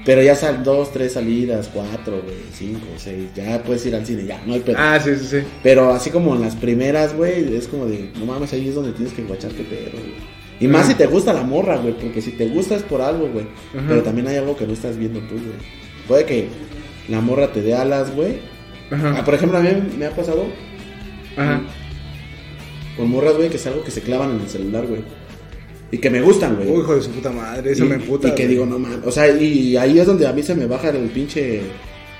Pero 0.05 0.21
ya 0.21 0.35
sal 0.35 0.63
dos, 0.63 0.91
tres 0.91 1.13
salidas, 1.13 1.69
cuatro, 1.73 2.21
güey, 2.21 2.35
cinco, 2.51 2.85
seis. 2.97 3.29
Ya 3.33 3.63
puedes 3.63 3.83
ir 3.87 3.95
al 3.95 4.05
cine, 4.05 4.25
ya, 4.25 4.43
no 4.45 4.53
hay 4.53 4.59
pedo. 4.59 4.75
Ah, 4.77 4.99
sí, 5.03 5.15
sí, 5.15 5.25
sí. 5.25 5.37
Pero 5.63 5.91
así 5.91 6.11
como 6.11 6.35
en 6.35 6.41
las 6.41 6.55
primeras, 6.55 7.15
güey, 7.15 7.55
es 7.55 7.67
como 7.67 7.87
de, 7.87 8.11
no 8.19 8.25
mames, 8.25 8.53
ahí 8.53 8.67
es 8.67 8.75
donde 8.75 8.91
tienes 8.91 9.13
que 9.13 9.23
guachar 9.23 9.51
qué 9.53 9.63
pedo, 9.63 9.91
güey. 9.91 10.13
Y 10.59 10.67
más 10.67 10.87
si 10.87 10.93
te 10.93 11.07
gusta 11.07 11.33
la 11.33 11.43
morra, 11.43 11.77
güey, 11.77 11.93
porque 11.97 12.21
si 12.21 12.31
te 12.31 12.47
gusta 12.47 12.75
es 12.75 12.83
por 12.83 13.01
algo, 13.01 13.27
güey. 13.29 13.45
Ajá. 13.75 13.85
Pero 13.87 14.03
también 14.03 14.27
hay 14.27 14.35
algo 14.35 14.55
que 14.55 14.67
no 14.67 14.73
estás 14.73 14.97
viendo 14.97 15.19
tú, 15.21 15.35
güey. 15.35 15.57
Puede 16.07 16.25
que 16.25 16.47
la 17.09 17.21
morra 17.21 17.51
te 17.51 17.61
dé 17.61 17.73
alas, 17.73 18.13
güey. 18.15 18.37
Ah, 18.91 19.23
por 19.25 19.33
ejemplo, 19.33 19.57
a 19.57 19.61
mí 19.61 19.69
me 19.97 20.05
ha 20.05 20.11
pasado 20.11 20.45
Ajá. 21.35 21.61
Con 22.95 23.09
morras, 23.09 23.35
güey, 23.35 23.49
que 23.49 23.57
es 23.57 23.67
algo 23.67 23.83
que 23.83 23.91
se 23.91 24.01
clavan 24.01 24.31
en 24.31 24.41
el 24.41 24.49
celular, 24.49 24.85
güey. 24.85 25.01
Y 25.91 25.99
que 25.99 26.09
me 26.09 26.21
gustan, 26.21 26.55
güey. 26.55 26.69
Uy, 26.69 26.79
hijo 26.79 26.95
de 26.95 27.01
su 27.03 27.11
puta 27.11 27.31
madre, 27.31 27.71
eso 27.71 27.85
y, 27.85 27.87
me 27.87 27.95
emputa. 27.95 28.29
y 28.29 28.31
que 28.31 28.43
güey. 28.43 28.55
digo, 28.55 28.65
no 28.65 28.79
mames. 28.79 29.05
O 29.05 29.11
sea, 29.11 29.27
y 29.29 29.77
ahí 29.77 29.99
es 29.99 30.07
donde 30.07 30.27
a 30.27 30.33
mí 30.33 30.41
se 30.41 30.55
me 30.55 30.65
baja 30.65 30.89
el 30.89 31.09
pinche. 31.09 31.61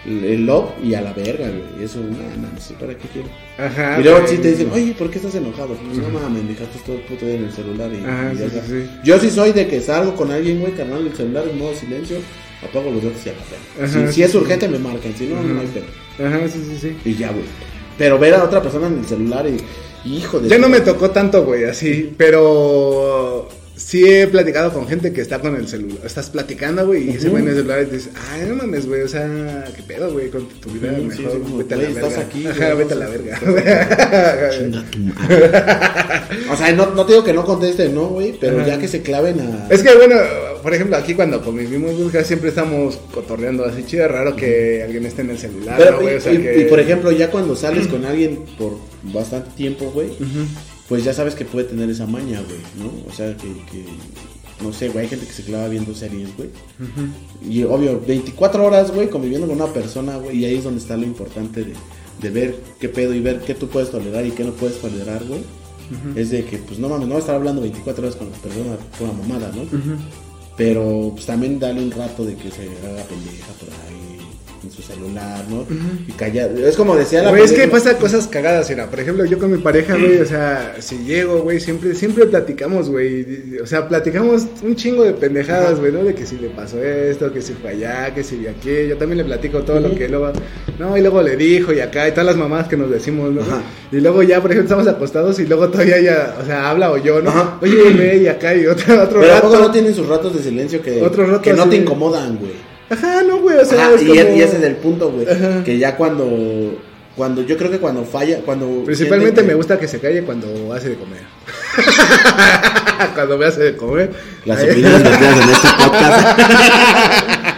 El, 0.05 0.21
el 0.25 0.45
love 0.45 0.69
y 0.83 0.93
a 0.95 1.01
la 1.01 1.13
verga, 1.13 1.47
güey. 1.47 1.81
Y 1.81 1.85
eso, 1.85 1.99
no 1.99 2.17
mames, 2.41 2.73
¿para 2.77 2.93
qué 2.93 3.07
quiero? 3.07 3.29
Ajá. 3.57 3.99
y 3.99 4.03
luego 4.03 4.27
sí 4.27 4.37
te 4.37 4.51
dicen, 4.51 4.69
oye, 4.71 4.93
¿por 4.93 5.09
qué 5.09 5.17
estás 5.17 5.33
enojado? 5.33 5.69
Pues 5.75 5.97
no 5.97 6.09
mames, 6.09 6.43
me 6.43 6.49
dejaste 6.49 6.77
todo 6.85 6.97
el 6.97 7.01
puto 7.03 7.25
día 7.25 7.35
en 7.35 7.45
el 7.45 7.51
celular. 7.51 7.89
Y, 7.91 8.03
Ajá, 8.05 8.33
y 8.33 8.37
sí. 8.37 8.89
Yo 9.03 9.17
sí 9.17 9.29
soy 9.29 9.53
de 9.53 9.65
que 9.65 9.81
salgo 9.81 10.13
con 10.15 10.29
alguien, 10.29 10.59
güey, 10.59 10.73
carnal, 10.73 11.07
el 11.07 11.15
celular 11.15 11.45
en 11.49 11.57
modo 11.57 11.73
silencio, 11.73 12.17
apago 12.61 12.91
los 12.91 13.01
datos 13.01 13.25
y 13.25 13.29
a 13.29 13.31
la 13.31 13.39
verga. 13.39 14.01
Ajá, 14.01 14.11
Si, 14.11 14.21
es 14.21 14.35
urgente, 14.35 14.67
me 14.67 14.77
marcan, 14.77 15.15
si 15.15 15.25
no, 15.25 15.41
no 15.41 15.61
hay 15.61 15.67
pedo. 15.67 16.27
Ajá, 16.27 16.47
sí, 16.47 16.59
sí, 16.69 16.77
sí. 16.79 17.09
Y 17.09 17.15
ya, 17.15 17.31
güey. 17.31 17.45
Pero 17.97 18.19
ver 18.19 18.33
a 18.33 18.43
otra 18.43 18.61
persona 18.61 18.87
en 18.87 18.99
el 18.99 19.05
celular 19.05 19.47
y, 19.47 19.57
hijo 20.05 20.39
de. 20.39 20.49
Ya 20.49 20.57
no 20.57 20.69
me 20.69 20.81
tocó 20.81 21.11
tanto, 21.11 21.43
güey, 21.43 21.65
así, 21.65 22.13
pero 22.17 23.49
sí 23.75 24.05
he 24.07 24.27
platicado 24.27 24.71
con 24.71 24.87
gente 24.87 25.11
que 25.13 25.21
está 25.21 25.39
con 25.39 25.55
el 25.55 25.67
celular. 25.67 25.99
Estás 26.05 26.29
platicando, 26.29 26.85
güey, 26.85 27.09
y 27.09 27.19
se 27.19 27.29
ven 27.29 27.43
en 27.43 27.49
el 27.49 27.55
celular 27.55 27.81
y 27.81 27.85
dices, 27.85 28.09
ay, 28.31 28.45
no 28.47 28.55
mames, 28.55 28.87
güey, 28.87 29.01
o 29.01 29.07
sea, 29.07 29.65
qué 29.75 29.83
pedo, 29.83 30.11
güey, 30.11 30.29
con 30.29 30.47
tu 30.47 30.69
vida, 30.69 30.91
mejor, 30.91 31.13
sí, 31.13 31.23
sí, 31.31 31.39
como, 31.43 31.57
vete 31.57 31.73
a 31.73 31.77
la 31.77 31.83
güey, 31.83 31.93
verga. 31.95 32.07
estás 32.07 32.25
aquí, 32.25 32.47
Ajá, 32.47 32.73
vete 32.75 32.93
a 32.93 32.97
la 32.97 33.07
verga. 33.07 33.39
Chinga 34.57 34.83
tu 34.89 34.99
madre. 34.99 35.51
o 36.51 36.55
sea, 36.55 36.71
no, 36.73 36.91
no 36.91 37.05
te 37.05 37.13
digo 37.13 37.23
que 37.23 37.33
no 37.33 37.43
conteste, 37.43 37.89
no, 37.89 38.07
güey, 38.07 38.37
pero 38.39 38.59
Ajá. 38.59 38.67
ya 38.67 38.79
que 38.79 38.87
se 38.87 39.01
claven 39.01 39.39
a. 39.41 39.67
Es 39.69 39.81
que 39.81 39.93
bueno, 39.95 40.15
por 40.63 40.73
ejemplo, 40.73 40.97
aquí 40.97 41.13
cuando 41.13 41.41
convivimos, 41.43 41.93
casi 42.11 42.29
siempre 42.29 42.49
estamos 42.49 42.97
cotorreando 43.13 43.65
así 43.65 43.83
chido, 43.85 44.07
raro 44.07 44.35
que 44.35 44.81
alguien 44.83 45.05
esté 45.05 45.21
en 45.21 45.29
el 45.31 45.37
celular, 45.37 45.75
Pero, 45.77 45.91
¿no, 45.91 46.01
güey? 46.01 46.13
y, 46.13 46.17
O 46.17 46.21
sea, 46.21 46.33
y- 46.33 46.37
que- 46.41 46.61
y, 46.61 46.65
por 46.65 46.79
ejemplo, 46.79 47.11
ya 47.11 47.29
cuando 47.29 47.55
sales 47.55 47.87
con 47.87 48.05
alguien 48.05 48.39
por 48.57 48.77
bastante 49.03 49.51
tiempo, 49.55 49.91
güey, 49.93 50.09
pues 50.89 51.03
ya 51.03 51.13
sabes 51.13 51.35
que 51.35 51.45
puede 51.45 51.65
tener 51.67 51.89
esa 51.89 52.05
maña, 52.07 52.41
güey, 52.41 52.59
¿no? 52.79 52.91
O 53.07 53.13
sea, 53.15 53.35
que, 53.37 53.47
que, 53.71 53.85
no 54.63 54.71
sé, 54.73 54.89
güey, 54.89 55.03
hay 55.05 55.09
gente 55.09 55.25
que 55.27 55.33
se 55.33 55.43
clava 55.43 55.67
viendo 55.67 55.93
series, 55.93 56.29
güey. 56.37 56.49
Y 57.47 57.63
obvio, 57.63 58.01
24 58.05 58.65
horas, 58.65 58.91
güey, 58.91 59.09
conviviendo 59.09 59.47
con 59.47 59.55
una 59.57 59.71
persona, 59.73 60.17
güey, 60.17 60.37
y 60.39 60.45
ahí 60.45 60.55
es 60.55 60.63
donde 60.63 60.79
está 60.81 60.95
lo 60.97 61.03
importante 61.03 61.63
de, 61.63 61.73
de 62.21 62.29
ver 62.29 62.55
qué 62.79 62.89
pedo 62.89 63.13
y 63.13 63.19
ver 63.19 63.39
qué 63.41 63.53
tú 63.53 63.67
puedes 63.67 63.89
tolerar 63.91 64.25
y 64.25 64.31
qué 64.31 64.43
no 64.43 64.51
puedes 64.53 64.79
tolerar, 64.79 65.23
güey. 65.25 65.41
Es 66.15 66.31
de 66.31 66.43
que, 66.45 66.57
pues 66.57 66.79
no 66.79 66.89
mames, 66.89 67.07
no 67.07 67.13
vas 67.15 67.23
a 67.23 67.25
estar 67.25 67.35
hablando 67.35 67.61
24 67.61 68.03
horas 68.03 68.15
con 68.15 68.29
la 68.31 68.37
persona 68.37 68.77
por 68.97 69.09
una 69.09 69.17
mamada, 69.19 69.51
¿no? 69.53 69.63
Pero 70.55 71.11
pues 71.13 71.25
también 71.25 71.59
dale 71.59 71.81
un 71.81 71.91
rato 71.91 72.23
de 72.23 72.35
que 72.35 72.51
se 72.51 72.63
haga 72.85 73.03
pendeja 73.03 73.53
por 73.53 73.69
ahí 73.69 74.12
su 74.73 74.81
celular, 74.81 75.45
¿no? 75.49 75.65
Y 76.07 76.11
callar. 76.13 76.49
Es 76.57 76.75
como 76.75 76.95
decía 76.95 77.21
la 77.21 77.29
Güey, 77.29 77.43
es 77.43 77.51
que 77.51 77.67
pasa 77.67 77.97
cosas 77.97 78.27
cagadas, 78.27 78.69
mira, 78.69 78.89
por 78.89 78.99
ejemplo, 78.99 79.23
yo 79.25 79.37
con 79.37 79.51
mi 79.51 79.59
pareja, 79.59 79.95
güey, 79.95 80.19
o 80.19 80.25
sea, 80.25 80.75
si 80.79 80.97
llego, 80.99 81.41
güey, 81.41 81.59
siempre, 81.59 81.93
siempre 81.93 82.25
platicamos, 82.25 82.89
güey, 82.89 83.59
o 83.61 83.67
sea, 83.67 83.87
platicamos 83.87 84.47
un 84.63 84.75
chingo 84.75 85.03
de 85.03 85.13
pendejadas, 85.13 85.79
güey, 85.79 85.91
¿no? 85.91 86.03
De 86.03 86.15
que 86.15 86.25
si 86.25 86.37
le 86.37 86.49
pasó 86.49 86.81
esto, 86.83 87.31
que 87.31 87.41
si 87.41 87.53
fue 87.53 87.71
allá, 87.71 88.13
que 88.15 88.23
si 88.23 88.37
de 88.37 88.49
aquí, 88.49 88.87
yo 88.89 88.97
también 88.97 89.19
le 89.19 89.25
platico 89.25 89.61
todo 89.61 89.79
lo 89.79 89.93
que 89.93 90.09
luego, 90.09 90.31
no, 90.79 90.97
y 90.97 91.01
luego 91.01 91.21
le 91.21 91.35
dijo 91.37 91.71
y 91.71 91.79
acá, 91.79 92.07
y 92.07 92.11
todas 92.11 92.25
las 92.25 92.37
mamás 92.37 92.67
que 92.67 92.77
nos 92.77 92.89
decimos, 92.89 93.31
¿no? 93.31 93.43
Y 93.91 94.01
luego 94.01 94.23
ya, 94.23 94.41
por 94.41 94.51
ejemplo, 94.51 94.75
estamos 94.75 94.87
acostados 94.87 95.39
y 95.39 95.45
luego 95.45 95.69
todavía 95.69 96.01
ya, 96.01 96.35
o 96.41 96.45
sea, 96.45 96.71
habla 96.71 96.91
o 96.91 96.97
yo, 96.97 97.21
¿no? 97.21 97.59
Oye, 97.61 97.93
ve 97.93 98.17
y 98.23 98.27
acá 98.27 98.55
y 98.55 98.65
otro, 98.65 99.03
otro 99.03 99.19
Pero 99.19 99.33
a 99.33 99.35
rato. 99.35 99.49
poco 99.49 99.61
no 99.61 99.71
tienen 99.71 99.93
sus 99.93 100.07
ratos 100.07 100.35
de 100.35 100.41
silencio 100.41 100.81
que, 100.81 100.99
que 101.43 101.53
no 101.53 101.69
te 101.69 101.75
incomodan, 101.75 102.37
güey. 102.39 102.72
Ajá, 102.93 103.23
no, 103.23 103.37
güey, 103.39 103.57
o 103.57 103.65
sea, 103.65 103.85
Ajá, 103.87 103.95
es 103.95 104.01
y, 104.03 104.07
como... 104.07 104.19
es- 104.21 104.37
y 104.37 104.41
ese 104.41 104.57
es 104.57 104.63
el 104.63 104.75
punto, 104.77 105.11
güey. 105.11 105.27
Ajá. 105.29 105.63
Que 105.63 105.77
ya 105.77 105.95
cuando. 105.97 106.79
Cuando 107.15 107.43
yo 107.43 107.57
creo 107.57 107.69
que 107.69 107.77
cuando 107.77 108.03
falla, 108.05 108.39
cuando. 108.43 108.83
Principalmente 108.85 109.43
me 109.43 109.53
gusta 109.53 109.77
que 109.77 109.87
se 109.87 109.99
calle 109.99 110.23
cuando 110.23 110.73
hace 110.73 110.89
de 110.89 110.95
comer. 110.95 111.21
cuando 113.13 113.37
me 113.37 113.45
hace 113.45 113.61
de 113.61 113.75
comer. 113.77 114.11
Las 114.45 114.59
Ahí- 114.59 114.71
opiniones 114.71 115.03
vertidas 115.03 115.37
en 115.43 115.49
este 115.49 115.67
podcast. 115.77 116.39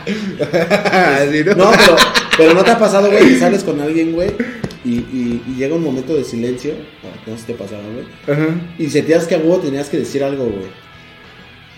Así, 0.91 1.43
¿no? 1.45 1.55
No, 1.55 1.71
pero, 1.71 1.95
pero 2.37 2.53
no 2.53 2.63
te 2.63 2.71
ha 2.71 2.77
pasado, 2.79 3.09
güey, 3.09 3.27
que 3.29 3.39
sales 3.39 3.63
con 3.63 3.79
alguien, 3.79 4.11
güey, 4.13 4.31
y, 4.83 4.89
y, 4.97 5.43
y 5.47 5.55
llega 5.57 5.75
un 5.75 5.83
momento 5.83 6.13
de 6.15 6.23
silencio, 6.23 6.73
o 6.73 7.29
no 7.29 7.35
sé 7.35 7.41
si 7.41 7.47
te 7.47 7.53
pasaba, 7.53 7.81
güey, 7.93 8.05
Ajá. 8.37 8.53
y 8.77 8.89
sentías 8.89 9.25
que 9.25 9.35
a 9.35 9.39
huevo 9.39 9.57
tenías 9.59 9.89
que 9.89 9.97
decir 9.97 10.23
algo, 10.23 10.45
güey. 10.45 10.84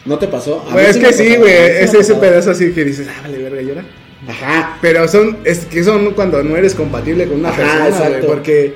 ¿No 0.08 0.18
te 0.18 0.28
pasó? 0.28 0.66
A 0.68 0.72
Pues 0.72 0.90
es 0.90 0.96
sí 0.96 1.02
que 1.02 1.14
sí, 1.14 1.36
güey. 1.36 1.52
me 1.52 1.82
Ese, 1.82 2.16
pedazo 2.16 2.52
así 2.52 2.72
que 2.72 2.86
dices, 2.86 3.08
ah, 3.10 3.20
vale, 3.24 3.38
verga, 3.40 3.62
llora. 3.62 3.84
Ajá. 4.28 4.78
Pero 4.82 5.08
son, 5.08 5.38
es 5.44 5.66
que 5.66 5.84
son 5.84 6.12
cuando 6.14 6.42
no 6.44 6.56
eres 6.56 6.74
compatible 6.74 7.28
con 7.28 7.40
una 7.40 7.50
Ajá, 7.50 7.86
persona, 7.86 8.10
güey. 8.10 8.26
Porque 8.26 8.74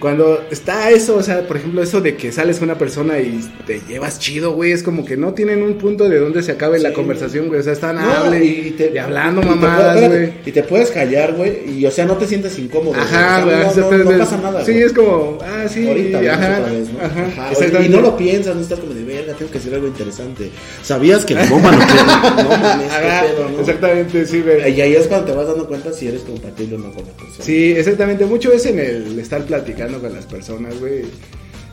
cuando 0.00 0.44
está 0.50 0.90
eso, 0.90 1.16
o 1.16 1.22
sea, 1.22 1.46
por 1.46 1.56
ejemplo, 1.56 1.82
eso 1.82 2.00
de 2.00 2.16
que 2.16 2.30
sales 2.32 2.58
con 2.58 2.68
una 2.68 2.78
persona 2.78 3.18
y 3.18 3.40
te 3.66 3.80
llevas 3.88 4.18
chido, 4.18 4.52
güey, 4.52 4.72
es 4.72 4.82
como 4.82 5.04
que 5.04 5.16
no 5.16 5.32
tienen 5.34 5.62
un 5.62 5.74
punto 5.78 6.08
de 6.08 6.18
donde 6.18 6.42
se 6.42 6.52
acabe 6.52 6.78
la 6.78 6.92
conversación, 6.92 7.48
güey. 7.48 7.60
O 7.60 7.62
sea, 7.62 7.72
están 7.72 7.96
No, 7.96 8.02
hable 8.10 8.44
y, 8.44 8.70
te- 8.72 8.92
y 8.94 8.98
hablando 8.98 9.40
y 9.42 9.46
mamadas, 9.46 10.08
güey. 10.08 10.32
Y 10.44 10.52
te 10.52 10.62
puedes 10.62 10.90
callar, 10.90 11.32
güey, 11.34 11.78
y 11.78 11.86
o 11.86 11.90
sea, 11.90 12.04
no 12.04 12.16
te 12.16 12.26
sientes 12.26 12.58
incómodo. 12.58 12.94
Ajá, 13.00 13.42
güey. 13.44 13.62
O 13.62 13.70
sea, 13.72 13.82
no, 13.84 13.90
no- 13.98 14.10
no 14.12 14.18
pasa 14.18 14.36
nada. 14.38 14.64
Sí, 14.64 14.72
es 14.72 14.92
como, 14.92 15.38
ah, 15.42 15.66
sí, 15.68 15.86
Ahorita 15.88 16.18
ajá, 16.18 16.58
otra 16.60 16.72
vez, 16.72 16.88
¿no? 16.92 17.00
ajá. 17.00 17.82
Y 17.84 17.88
no 17.88 18.00
lo 18.00 18.16
piensas, 18.16 18.54
no 18.54 18.60
estás 18.62 18.78
como 18.80 18.92
de 18.92 19.04
verga, 19.04 19.32
tengo 19.34 19.50
que 19.50 19.58
decir 19.58 19.74
algo 19.74 19.86
interesante. 19.86 20.50
¿Sabías 20.82 21.24
que 21.24 21.34
la 21.34 21.46
bomba 21.46 21.70
no 21.72 21.78
mames, 21.78 22.92
qué 22.92 23.28
pedo, 23.34 23.48
¿no? 23.50 23.60
Exactamente, 23.60 24.26
sí, 24.26 24.42
güey. 24.42 24.74
Y 24.76 24.80
ahí 24.80 24.94
es 24.94 25.06
cuando 25.06 25.26
te 25.26 25.32
vas 25.32 25.46
dando 25.46 25.66
cuenta 25.66 25.92
si 25.92 26.08
eres 26.08 26.22
compatible 26.22 26.76
o 26.76 26.78
no 26.78 26.92
con 26.92 27.04
la 27.06 27.12
persona. 27.12 27.44
Sí, 27.44 27.72
exactamente. 27.72 28.24
Mucho 28.26 28.52
es 28.52 28.66
en 28.66 28.78
el 28.78 29.18
estar 29.18 29.42
platicando 29.44 29.85
con 29.94 30.12
las 30.12 30.26
personas, 30.26 30.78
güey. 30.78 31.04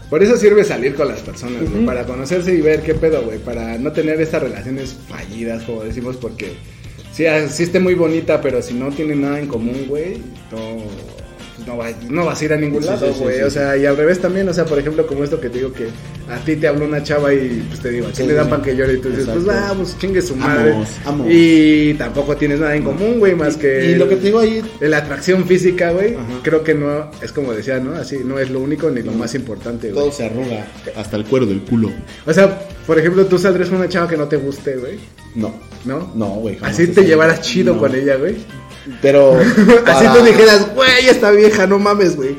Por 0.09 0.21
eso 0.21 0.37
sirve 0.37 0.63
salir 0.63 0.95
con 0.95 1.07
las 1.07 1.21
personas, 1.21 1.69
güey. 1.69 1.85
Para 1.85 2.05
conocerse 2.05 2.53
y 2.53 2.61
ver 2.61 2.83
qué 2.83 2.93
pedo, 2.93 3.23
güey. 3.23 3.39
Para 3.39 3.77
no 3.77 3.91
tener 3.91 4.21
estas 4.21 4.43
relaciones 4.43 4.95
fallidas, 5.07 5.63
como 5.63 5.83
decimos, 5.83 6.17
porque 6.17 6.53
sí, 7.11 7.25
existe 7.25 7.79
muy 7.79 7.95
bonita, 7.95 8.41
pero 8.41 8.61
si 8.61 8.73
no 8.73 8.89
tienen 8.89 9.21
nada 9.21 9.39
en 9.39 9.47
común, 9.47 9.85
güey, 9.87 10.17
no, 10.51 10.83
no, 11.67 11.77
va- 11.77 11.91
no 12.09 12.25
vas 12.25 12.41
a 12.41 12.45
ir 12.45 12.53
a 12.53 12.57
ningún 12.57 12.81
Sí, 12.81 12.89
lado, 12.89 13.13
sí, 13.13 13.19
güey. 13.21 13.37
sí, 13.37 13.41
o 13.43 13.49
sea, 13.49 13.77
y 13.77 13.85
al 13.85 13.95
revés 13.97 14.19
también, 14.19 14.47
o 14.49 14.53
sea, 14.53 14.65
por 14.65 14.77
ejemplo, 14.79 15.05
como 15.07 15.23
esto 15.23 15.39
que 15.39 15.49
te 15.49 15.57
digo 15.59 15.71
que 15.73 15.87
a 16.31 16.37
ti 16.43 16.55
te 16.55 16.67
habló 16.67 16.85
una 16.85 17.03
chava 17.03 17.33
y 17.33 17.63
pues 17.69 17.79
te 17.81 17.89
digo, 17.91 18.07
aquí 18.07 18.17
Sí, 18.17 18.27
le 18.27 18.33
dan 18.33 18.49
pan 18.49 18.61
que 18.61 18.75
llore 18.75 18.93
y 18.93 18.97
tú 18.97 19.09
dices, 19.09 19.27
pues 19.27 19.45
vamos, 19.45 19.95
chingue 19.99 20.21
su 20.21 20.35
madre. 20.35 20.71
Amos, 20.73 20.87
amos. 21.05 21.27
Y 21.29 21.93
tampoco 21.95 22.35
tienes 22.37 22.59
nada 22.59 22.75
en 22.75 22.83
común, 22.83 23.19
güey, 23.19 23.35
más 23.35 23.57
que. 23.57 23.91
Y 23.91 23.95
lo 23.95 24.07
que 24.09 24.15
te 24.17 24.25
digo 24.27 24.39
ahí, 24.39 24.61
la 24.81 24.97
atracción 24.97 25.45
física, 25.45 25.91
güey, 25.91 26.15
creo 26.43 26.63
que 26.63 26.73
no, 26.73 27.09
es 27.21 27.31
como 27.31 27.53
decía, 27.53 27.79
¿no? 27.79 27.93
Así, 27.95 28.17
no 28.23 28.39
es 28.39 28.49
lo 28.49 28.59
único 28.59 28.89
ni 28.89 29.01
lo 29.01 29.11
más 29.13 29.35
importante, 29.35 29.91
güey. 29.91 30.03
todo 30.03 30.11
se 30.13 30.25
arruga 30.25 30.65
hasta 30.95 31.17
el 31.17 31.25
cuero 31.25 31.45
del 31.45 31.61
culo. 31.61 31.89
O 32.25 32.33
sea, 32.33 32.67
por 32.85 32.99
ejemplo, 32.99 33.25
tú 33.25 33.37
saldrías 33.37 33.69
con 33.69 33.77
una 33.79 33.89
chava 33.89 34.07
que 34.07 34.17
no 34.17 34.27
te 34.27 34.37
guste, 34.37 34.75
güey. 34.77 34.99
No. 35.35 35.53
¿No? 35.85 36.11
No, 36.15 36.27
güey. 36.35 36.57
Así 36.61 36.87
te 36.87 36.93
salido. 36.95 37.11
llevaras 37.11 37.41
chido 37.41 37.73
No. 37.73 37.79
con 37.79 37.93
ella, 37.95 38.15
güey. 38.15 38.35
Pero. 39.01 39.37
Así 39.85 40.05
tú 40.07 40.23
dijeras, 40.25 40.73
güey, 40.73 41.07
esta 41.07 41.31
vieja, 41.31 41.67
no 41.67 41.79
mames, 41.79 42.15
güey. 42.15 42.35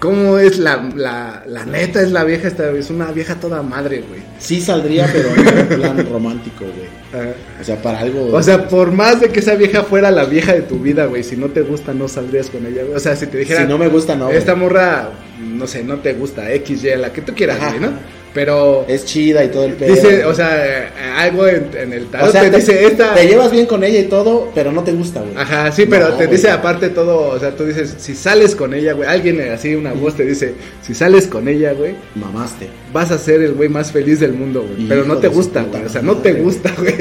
¿Cómo 0.00 0.38
es 0.38 0.58
la, 0.58 0.88
la, 0.94 1.42
la 1.48 1.64
neta? 1.64 2.00
Es 2.00 2.12
la 2.12 2.22
vieja, 2.22 2.46
esta, 2.46 2.70
es 2.70 2.88
una 2.88 3.10
vieja 3.10 3.34
toda 3.34 3.62
madre, 3.62 4.04
güey. 4.08 4.20
Sí 4.38 4.60
saldría, 4.60 5.10
pero 5.12 5.28
en 5.34 5.68
plan 5.68 6.08
romántico, 6.08 6.66
güey. 6.66 6.86
Ajá. 7.12 7.32
O 7.60 7.64
sea, 7.64 7.82
para 7.82 7.98
algo. 8.00 8.26
O 8.32 8.42
sea, 8.42 8.68
por 8.68 8.92
más 8.92 9.20
de 9.20 9.30
que 9.30 9.40
esa 9.40 9.56
vieja 9.56 9.82
fuera 9.82 10.12
la 10.12 10.24
vieja 10.24 10.52
de 10.52 10.62
tu 10.62 10.78
vida, 10.78 11.06
güey, 11.06 11.24
si 11.24 11.36
no 11.36 11.48
te 11.48 11.62
gusta, 11.62 11.94
no 11.94 12.06
saldrías 12.06 12.48
con 12.48 12.64
ella, 12.64 12.84
güey. 12.84 12.94
O 12.94 13.00
sea, 13.00 13.16
si 13.16 13.26
te 13.26 13.38
dijera, 13.38 13.62
si 13.62 13.66
no 13.66 13.76
me 13.76 13.88
gusta, 13.88 14.14
no. 14.14 14.26
güey. 14.26 14.36
esta 14.36 14.54
morra, 14.54 15.10
no 15.40 15.66
sé, 15.66 15.82
no 15.82 15.98
te 15.98 16.12
gusta, 16.12 16.52
X, 16.52 16.84
Y, 16.84 16.96
la 16.96 17.12
que 17.12 17.22
tú 17.22 17.34
quieras, 17.34 17.56
Ajá. 17.56 17.70
güey, 17.70 17.80
¿no? 17.80 17.92
Pero 18.34 18.84
Es 18.88 19.04
chida 19.04 19.42
y 19.44 19.48
todo 19.48 19.64
el 19.64 19.72
pedo. 19.74 19.94
dice, 19.94 20.24
o 20.24 20.34
sea, 20.34 20.92
algo 21.16 21.46
en, 21.46 21.68
en 21.76 21.92
el 21.92 22.06
tarot 22.06 22.28
O 22.28 22.32
sea, 22.32 22.42
te, 22.42 22.50
te, 22.50 22.56
dice 22.58 22.84
esta. 22.86 23.14
te 23.14 23.26
llevas 23.26 23.50
bien 23.50 23.66
con 23.66 23.82
ella 23.84 23.98
y 24.00 24.04
todo, 24.04 24.50
pero 24.54 24.70
no 24.72 24.82
te 24.84 24.92
gusta, 24.92 25.20
güey. 25.20 25.32
Ajá, 25.36 25.72
sí, 25.72 25.86
pero 25.88 26.10
No, 26.10 26.14
te 26.16 26.26
güey. 26.26 26.36
dice 26.36 26.50
aparte 26.50 26.90
todo, 26.90 27.30
o 27.30 27.38
sea, 27.38 27.52
tú 27.52 27.64
dices, 27.64 27.94
si 27.98 28.14
sales 28.14 28.54
con 28.54 28.74
ella, 28.74 28.92
güey, 28.92 29.08
alguien 29.08 29.40
así, 29.52 29.74
una 29.74 29.92
voz 29.92 30.14
te 30.16 30.24
dice, 30.24 30.54
si 30.82 30.94
sales 30.94 31.26
con 31.26 31.48
ella, 31.48 31.72
güey, 31.72 31.94
Mamaste. 32.14 32.68
vas 32.92 33.10
a 33.10 33.18
ser 33.18 33.42
el 33.42 33.52
güey 33.54 33.68
más 33.68 33.92
feliz 33.92 34.20
del 34.20 34.32
mundo, 34.32 34.62
güey. 34.62 34.88
Pero 34.88 35.04
no 35.04 35.16
te 35.18 35.28
gusta, 35.28 35.64
puta 35.64 35.78
güey. 35.78 35.86
O 35.86 35.88
sea, 35.88 36.02
no 36.02 36.16
te 36.18 36.32
gusta, 36.34 36.72
güey. 36.78 36.94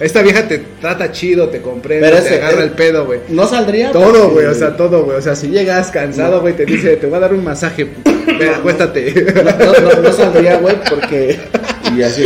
Esta 0.00 0.22
vieja 0.22 0.46
te 0.48 0.58
trata 0.80 1.10
chido, 1.12 1.48
te 1.48 1.60
comprende, 1.60 2.08
Pero 2.08 2.22
te 2.22 2.34
agarra 2.36 2.60
eh, 2.60 2.64
el 2.64 2.70
pedo, 2.70 3.04
güey. 3.06 3.20
No 3.28 3.46
saldría. 3.46 3.92
Todo, 3.92 4.30
güey, 4.30 4.46
o 4.46 4.54
sea, 4.54 4.76
todo, 4.76 5.04
güey. 5.04 5.18
O 5.18 5.22
sea, 5.22 5.34
si 5.36 5.48
llegas 5.48 5.90
cansado, 5.90 6.40
güey, 6.40 6.54
te 6.54 6.64
dice, 6.64 6.96
te 6.96 7.06
voy 7.06 7.16
a 7.16 7.20
dar 7.20 7.34
un 7.34 7.44
masaje, 7.44 7.88
acuéstate. 8.56 9.12
No, 9.42 9.92
no, 9.94 10.02
no 10.02 10.12
güey, 10.56 10.76
porque. 10.88 11.38
Y 11.96 12.00
así. 12.02 12.22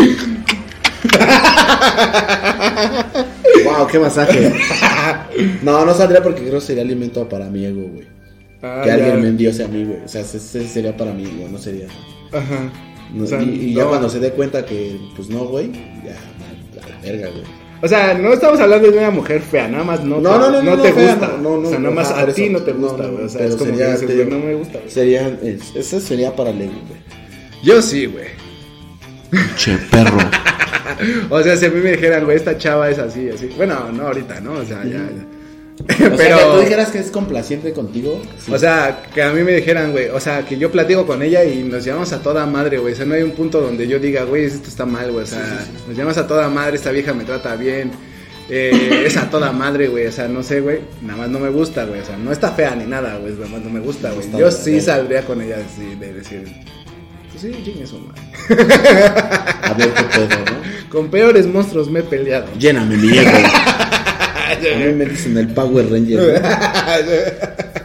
wow, 3.64 3.86
qué 3.86 3.98
masaje. 3.98 4.52
No, 5.62 5.84
no 5.84 5.94
saldría 5.94 6.22
porque 6.22 6.42
creo 6.42 6.54
que 6.54 6.60
sería 6.60 6.82
alimento 6.82 7.28
para 7.28 7.46
mi 7.46 7.64
ego, 7.64 7.82
güey. 7.92 8.06
Ah, 8.62 8.80
que 8.84 8.88
ya. 8.88 8.94
alguien 8.94 9.20
me 9.22 9.28
enviose 9.28 9.64
a 9.64 9.68
mí, 9.68 9.84
güey. 9.84 9.98
O 10.04 10.08
sea, 10.08 10.20
ese, 10.22 10.38
sería 10.68 10.96
para 10.96 11.12
mí, 11.12 11.24
güey. 11.24 11.50
No 11.50 11.58
sería. 11.58 11.86
Ajá. 12.32 12.70
no- 13.12 13.24
O 13.24 13.26
sea, 13.26 13.42
y 13.42 13.48
y 13.70 13.74
ya 13.74 13.84
cuando 13.86 14.08
se 14.08 14.20
dé 14.20 14.30
cuenta 14.30 14.64
que, 14.64 14.98
pues 15.16 15.28
no, 15.28 15.44
güey, 15.46 15.72
ya, 16.04 16.16
a 16.82 16.88
la 16.88 17.00
verga, 17.00 17.28
güey. 17.30 17.42
O 17.82 17.88
sea, 17.88 18.14
no 18.14 18.32
estamos 18.32 18.58
hablando 18.58 18.90
de 18.90 18.98
una 18.98 19.10
mujer 19.10 19.40
fea, 19.42 19.68
nada 19.68 19.84
más 19.84 20.02
no, 20.02 20.18
No, 20.20 20.32
te, 20.32 20.38
no, 20.38 20.50
no, 20.50 20.62
no, 20.76 20.82
te 20.82 20.92
gusta. 20.92 21.36
no, 21.42 21.58
no, 21.60 21.68
o 21.68 21.70
sea, 21.70 21.78
nada 21.78 21.94
más 21.94 22.10
a 22.10 22.26
ti 22.28 22.48
no 22.48 22.60
te 22.60 22.72
gusta, 22.72 23.06
güey. 23.06 23.24
O 23.24 23.28
sea, 23.28 23.38
pero 23.38 23.50
es 23.50 23.56
como 23.56 23.70
sería, 23.76 23.96
que 24.06 24.24
no 24.24 24.38
me 24.38 24.54
gusta. 24.54 24.78
Sería, 24.88 25.28
es- 25.42 25.74
ese 25.76 26.00
sería 26.00 26.34
para 26.34 26.50
el 26.50 26.62
ego, 26.62 26.72
güey. 26.88 27.15
Yo 27.66 27.82
sí, 27.82 28.06
güey. 28.06 28.28
Che, 29.56 29.76
perro. 29.90 30.18
O 31.28 31.42
sea, 31.42 31.56
si 31.56 31.66
a 31.66 31.70
mí 31.70 31.80
me 31.80 31.90
dijeran, 31.90 32.24
güey, 32.24 32.36
esta 32.36 32.56
chava 32.56 32.88
es 32.88 32.98
así, 32.98 33.28
así. 33.28 33.50
Bueno, 33.56 33.90
no 33.92 34.06
ahorita, 34.06 34.40
¿no? 34.40 34.52
O 34.52 34.64
sea, 34.64 34.82
ya, 34.84 34.92
ya. 34.92 36.12
O 36.12 36.16
sea, 36.16 36.36
que 36.38 36.44
tú 36.44 36.60
dijeras 36.60 36.90
que 36.90 37.00
es 37.00 37.10
complaciente 37.10 37.72
contigo. 37.72 38.22
sí. 38.38 38.52
O 38.52 38.58
sea, 38.58 39.02
que 39.12 39.20
a 39.20 39.32
mí 39.32 39.42
me 39.42 39.52
dijeran, 39.52 39.90
güey, 39.90 40.08
o 40.08 40.20
sea, 40.20 40.46
que 40.46 40.56
yo 40.56 40.70
platico 40.70 41.04
con 41.06 41.22
ella 41.22 41.44
y 41.44 41.64
nos 41.64 41.84
llevamos 41.84 42.12
a 42.12 42.22
toda 42.22 42.46
madre, 42.46 42.78
güey. 42.78 42.94
O 42.94 42.96
sea, 42.96 43.04
no 43.04 43.14
hay 43.14 43.22
un 43.22 43.32
punto 43.32 43.60
donde 43.60 43.88
yo 43.88 43.98
diga, 43.98 44.22
güey, 44.22 44.44
esto 44.44 44.68
está 44.68 44.86
mal, 44.86 45.10
güey. 45.10 45.24
O 45.24 45.26
sea, 45.26 45.66
nos 45.88 45.96
llevamos 45.96 46.16
a 46.18 46.26
toda 46.26 46.48
madre, 46.48 46.76
esta 46.76 46.92
vieja 46.92 47.12
me 47.12 47.24
trata 47.24 47.56
bien. 47.56 47.90
Eh, 48.48 49.02
es 49.04 49.16
a 49.16 49.28
toda 49.28 49.50
madre, 49.50 49.88
güey. 49.88 50.06
O 50.06 50.12
sea, 50.12 50.28
no 50.28 50.44
sé, 50.44 50.60
güey. 50.60 50.78
Nada 51.02 51.18
más 51.18 51.30
no 51.30 51.40
me 51.40 51.50
gusta, 51.50 51.84
güey. 51.84 52.00
O 52.00 52.04
sea, 52.04 52.16
no 52.16 52.30
está 52.30 52.52
fea 52.52 52.76
ni 52.76 52.84
nada, 52.84 53.18
güey. 53.18 53.32
Nada 53.32 53.48
más 53.48 53.62
no 53.62 53.70
me 53.70 53.80
gusta, 53.80 54.12
güey. 54.12 54.30
Yo 54.38 54.52
sí 54.52 54.80
saldría 54.80 55.22
con 55.26 55.42
ella 55.42 55.56
así, 55.56 55.96
de 55.96 56.12
decir, 56.14 56.44
pues 57.40 57.54
sí, 57.54 57.62
chingue 57.64 57.86
su 57.86 57.98
madre. 58.00 58.22
A 59.62 59.74
ver 59.74 59.92
qué 59.92 60.02
pedo, 60.04 60.28
¿no? 60.44 60.88
Con 60.90 61.08
peores 61.10 61.46
monstruos 61.46 61.90
me 61.90 62.00
he 62.00 62.02
peleado. 62.02 62.46
Lléname 62.58 62.96
mi 62.96 63.16
ego. 63.18 63.30
A 64.46 64.78
mí 64.78 64.92
me 64.94 65.06
dicen 65.06 65.36
el 65.36 65.48
Power 65.48 65.90
Ranger. 65.90 66.42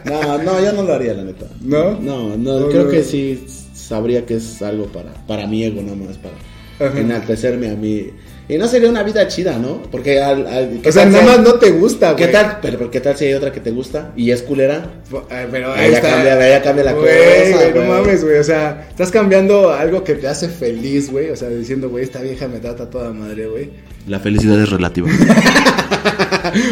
¿no? 0.05 0.11
No, 0.11 0.37
no, 0.39 0.59
yo 0.61 0.73
no 0.73 0.83
lo 0.83 0.93
haría, 0.93 1.13
la 1.13 1.23
neta. 1.23 1.45
¿No? 1.61 1.91
No, 1.99 2.35
no, 2.35 2.59
No, 2.59 2.67
creo 2.69 2.85
no. 2.85 2.89
que 2.89 3.03
sí 3.03 3.45
sabría 3.73 4.25
que 4.25 4.35
es 4.35 4.61
algo 4.61 4.85
para, 4.87 5.13
para 5.27 5.47
mi 5.47 5.63
ego, 5.63 5.81
nada 5.81 5.95
más, 5.95 6.17
para 6.17 6.89
Ajá. 6.89 6.99
enaltecerme 6.99 7.69
a 7.69 7.75
mí. 7.75 8.09
Y 8.49 8.57
no 8.57 8.67
sería 8.67 8.89
una 8.89 9.03
vida 9.03 9.27
chida, 9.29 9.57
¿no? 9.57 9.81
Porque 9.91 10.19
al. 10.21 10.45
al- 10.45 10.79
¿qué 10.81 10.89
O 10.89 10.91
sea, 10.91 11.05
nada 11.05 11.23
más 11.23 11.39
no 11.39 11.53
te 11.53 11.71
gusta, 11.71 12.11
güey. 12.11 12.25
¿Qué 12.25 12.31
tal? 12.31 12.57
Pero, 12.61 12.77
pero 12.77 12.91
¿qué 12.91 12.99
tal 12.99 13.15
si 13.15 13.25
hay 13.25 13.33
otra 13.33 13.51
que 13.51 13.61
te 13.61 13.71
gusta 13.71 14.11
y 14.17 14.31
es 14.31 14.41
culera? 14.41 14.89
Eh, 15.29 15.47
Pero 15.49 15.73
Ahí 15.73 15.91
ya 15.91 16.01
cambia- 16.01 16.33
ahí 16.37 16.49
ya 16.49 16.61
cambia 16.61 16.83
la 16.83 16.93
Güey, 16.93 17.51
cosa, 17.53 17.69
güey, 17.69 17.73
no 17.85 17.93
mames, 17.93 18.23
güey. 18.25 18.37
O 18.39 18.43
sea, 18.43 18.87
estás 18.89 19.09
cambiando 19.11 19.71
algo 19.71 20.03
que 20.03 20.15
te 20.15 20.27
hace 20.27 20.49
feliz, 20.49 21.09
güey. 21.11 21.29
O 21.29 21.35
sea, 21.37 21.47
diciendo, 21.49 21.89
güey, 21.89 22.03
esta 22.03 22.19
vieja 22.21 22.47
me 22.49 22.59
trata 22.59 22.89
toda 22.89 23.11
madre, 23.13 23.47
güey. 23.47 23.69
La 24.07 24.19
felicidad 24.19 24.59
es 24.61 24.69
relativa. 24.69 25.07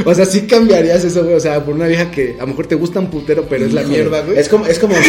O 0.05 0.13
sea, 0.13 0.26
sí 0.26 0.41
cambiarías 0.41 1.03
eso, 1.05 1.24
güey. 1.24 1.36
O 1.36 1.39
sea, 1.39 1.63
por 1.63 1.76
una 1.76 1.88
vieja 1.88 2.09
que 2.11 2.36
a 2.38 2.41
lo 2.41 2.47
mejor 2.47 2.67
te 2.67 2.76
gusta 2.76 2.99
un 2.99 3.07
putero, 3.09 3.45
pero 3.49 3.65
es 3.65 3.74
la 3.74 3.84
mierda, 3.84 4.22
güey. 4.22 4.38
Es 4.38 4.49
como, 4.49 4.65
es 4.65 4.80
como, 4.80 4.95
es 4.95 5.07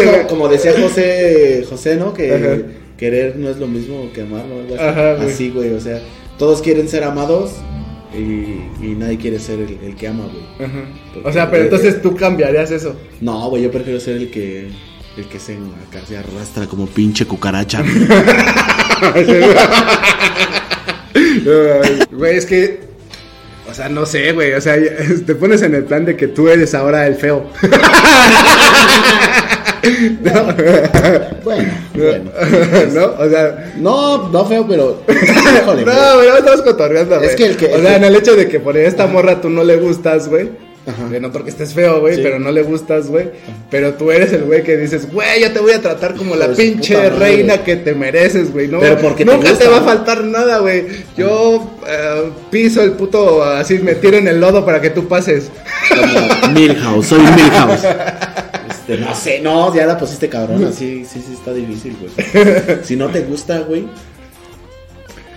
como, 0.00 0.26
como 0.28 0.48
decía 0.48 0.72
José, 0.80 1.64
José, 1.68 1.96
¿no? 1.96 2.12
Que 2.14 2.34
Ajá. 2.34 2.56
Querer 2.96 3.36
no 3.36 3.48
es 3.48 3.58
lo 3.58 3.66
mismo 3.66 4.10
que 4.12 4.22
amar, 4.22 4.44
¿no? 4.46 4.60
Algo 4.60 4.74
así. 4.74 4.84
Ajá, 4.84 5.14
güey. 5.14 5.28
Así, 5.30 5.50
güey, 5.50 5.72
o 5.72 5.80
sea, 5.80 6.00
todos 6.38 6.62
quieren 6.62 6.88
ser 6.88 7.04
amados 7.04 7.52
y, 8.14 8.84
y 8.84 8.94
nadie 8.96 9.18
quiere 9.18 9.38
ser 9.38 9.60
el, 9.60 9.78
el 9.82 9.96
que 9.96 10.08
ama, 10.08 10.24
güey. 10.24 10.68
Ajá. 10.68 10.84
O 11.24 11.32
sea, 11.32 11.50
pero 11.50 11.64
entonces 11.64 12.00
tú 12.02 12.16
cambiarías 12.16 12.70
eso. 12.70 12.96
No, 13.20 13.48
güey, 13.50 13.62
yo 13.62 13.70
prefiero 13.70 14.00
ser 14.00 14.16
el 14.16 14.30
que, 14.30 14.68
el 15.16 15.24
que 15.26 15.38
se, 15.38 15.54
acá 15.54 16.04
se 16.06 16.16
arrastra 16.16 16.66
como 16.66 16.86
pinche 16.86 17.26
cucaracha. 17.26 17.82
Güey, 22.10 22.36
es 22.36 22.46
que. 22.46 22.85
O 23.70 23.74
sea, 23.74 23.88
no 23.88 24.06
sé, 24.06 24.32
güey. 24.32 24.52
O 24.54 24.60
sea, 24.60 24.76
te 25.26 25.34
pones 25.34 25.62
en 25.62 25.74
el 25.74 25.84
plan 25.84 26.04
de 26.04 26.16
que 26.16 26.28
tú 26.28 26.48
eres 26.48 26.74
ahora 26.74 27.06
el 27.06 27.16
feo. 27.16 27.50
bueno, 31.44 31.72
bueno. 31.94 32.30
¿No? 32.94 33.04
O 33.24 33.28
sea. 33.28 33.72
No, 33.76 34.28
no 34.28 34.44
feo, 34.46 34.66
pero... 34.68 35.02
Híjole, 35.08 35.84
No, 35.84 36.14
güey. 36.16 36.28
no 36.28 36.36
estamos 36.38 36.62
cotorreando, 36.62 37.16
güey. 37.16 37.28
Es 37.28 37.36
que 37.36 37.46
el 37.46 37.56
que- 37.56 37.66
O 37.74 37.80
sea, 37.80 37.90
que- 37.90 37.96
en 37.96 38.04
el 38.04 38.16
hecho 38.16 38.34
de 38.36 38.48
que 38.48 38.60
por 38.60 38.76
esta 38.76 39.06
morra 39.06 39.40
tú 39.40 39.48
no 39.50 39.64
le 39.64 39.76
gustas, 39.76 40.28
güey. 40.28 40.50
Ajá. 40.86 41.10
Que 41.10 41.18
no 41.18 41.32
porque 41.32 41.50
estés 41.50 41.72
feo, 41.74 42.00
güey, 42.00 42.14
Sí. 42.14 42.20
pero 42.22 42.38
no 42.38 42.52
le 42.52 42.62
gustas, 42.62 43.08
güey. 43.08 43.30
Pero 43.70 43.94
tú 43.94 44.12
eres 44.12 44.32
el 44.32 44.44
güey 44.44 44.62
que 44.62 44.76
dices, 44.76 45.10
güey, 45.12 45.40
yo 45.42 45.52
te 45.52 45.58
voy 45.58 45.72
a 45.72 45.82
tratar 45.82 46.14
como 46.14 46.36
la 46.36 46.52
pinche 46.52 47.10
reina 47.10 47.64
que 47.64 47.74
te 47.76 47.94
mereces, 47.94 48.52
güey. 48.52 48.68
No, 48.68 48.78
Pero 48.78 48.98
porque 48.98 49.24
te 49.24 49.32
nunca 49.32 49.46
te, 49.48 49.50
gusta, 49.66 49.70
va 49.70 49.78
a 49.78 49.82
faltar 49.82 50.22
nada, 50.24 50.58
güey. 50.60 50.86
Yo 51.16 51.76
eh, 51.88 52.30
piso 52.50 52.82
el 52.82 52.92
puto, 52.92 53.42
así 53.42 53.78
me 53.80 53.96
tiro 53.96 54.16
en 54.16 54.28
el 54.28 54.40
lodo 54.40 54.64
para 54.64 54.80
que 54.80 54.90
tú 54.90 55.08
pases. 55.08 55.50
Como 55.88 56.52
Milhouse, 56.52 57.06
soy 57.06 57.20
Milhouse. 57.20 57.84
Este, 58.70 58.98
no 58.98 59.14
sé, 59.16 59.40
no, 59.40 59.74
ya 59.74 59.86
la 59.86 59.98
pusiste 59.98 60.28
cabrón, 60.28 60.64
así, 60.64 61.04
sí, 61.04 61.20
sí, 61.26 61.32
está 61.34 61.52
difícil, 61.52 61.96
güey. 62.00 62.78
Si 62.84 62.94
no 62.94 63.08
te 63.08 63.22
gusta, 63.22 63.58
güey. 63.60 63.86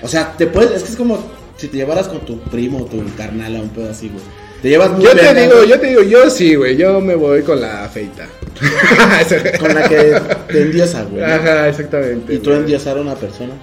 O 0.04 0.08
sea, 0.08 0.34
te 0.38 0.46
puedes, 0.46 0.72
es 0.72 0.84
que 0.84 0.90
es 0.92 0.96
como 0.96 1.18
si 1.58 1.68
te 1.68 1.78
llevaras 1.78 2.08
con 2.08 2.20
tu 2.22 2.40
primo 2.40 2.80
o 2.84 2.86
tu 2.86 3.04
carnal 3.18 3.56
a 3.56 3.62
un 3.62 3.70
pedo 3.70 3.90
así, 3.90 4.10
güey. 4.10 4.24
Te 4.62 4.70
llevas 4.70 4.92
muy 4.92 5.04
Yo 5.06 5.16
te 5.16 5.34
digo, 5.34 5.56
güey, 5.58 5.70
yo 5.70 5.80
te 5.80 5.88
digo, 5.88 6.02
yo 6.04 6.30
sí, 6.30 6.56
güey. 6.56 6.76
Yo 6.76 7.00
me 7.00 7.16
voy 7.16 7.42
con 7.44 7.62
la 7.62 7.88
feita. 7.90 8.28
Con 9.60 9.74
la 9.74 9.88
que 9.88 10.20
te 10.52 10.62
endiosa, 10.64 11.04
güey. 11.04 11.24
Aja, 11.24 11.70
exactamente. 11.70 12.34
Y 12.34 12.40
tú 12.40 12.52
endiosar 12.52 12.98
a 12.98 13.02
una 13.02 13.16
persona. 13.16 13.54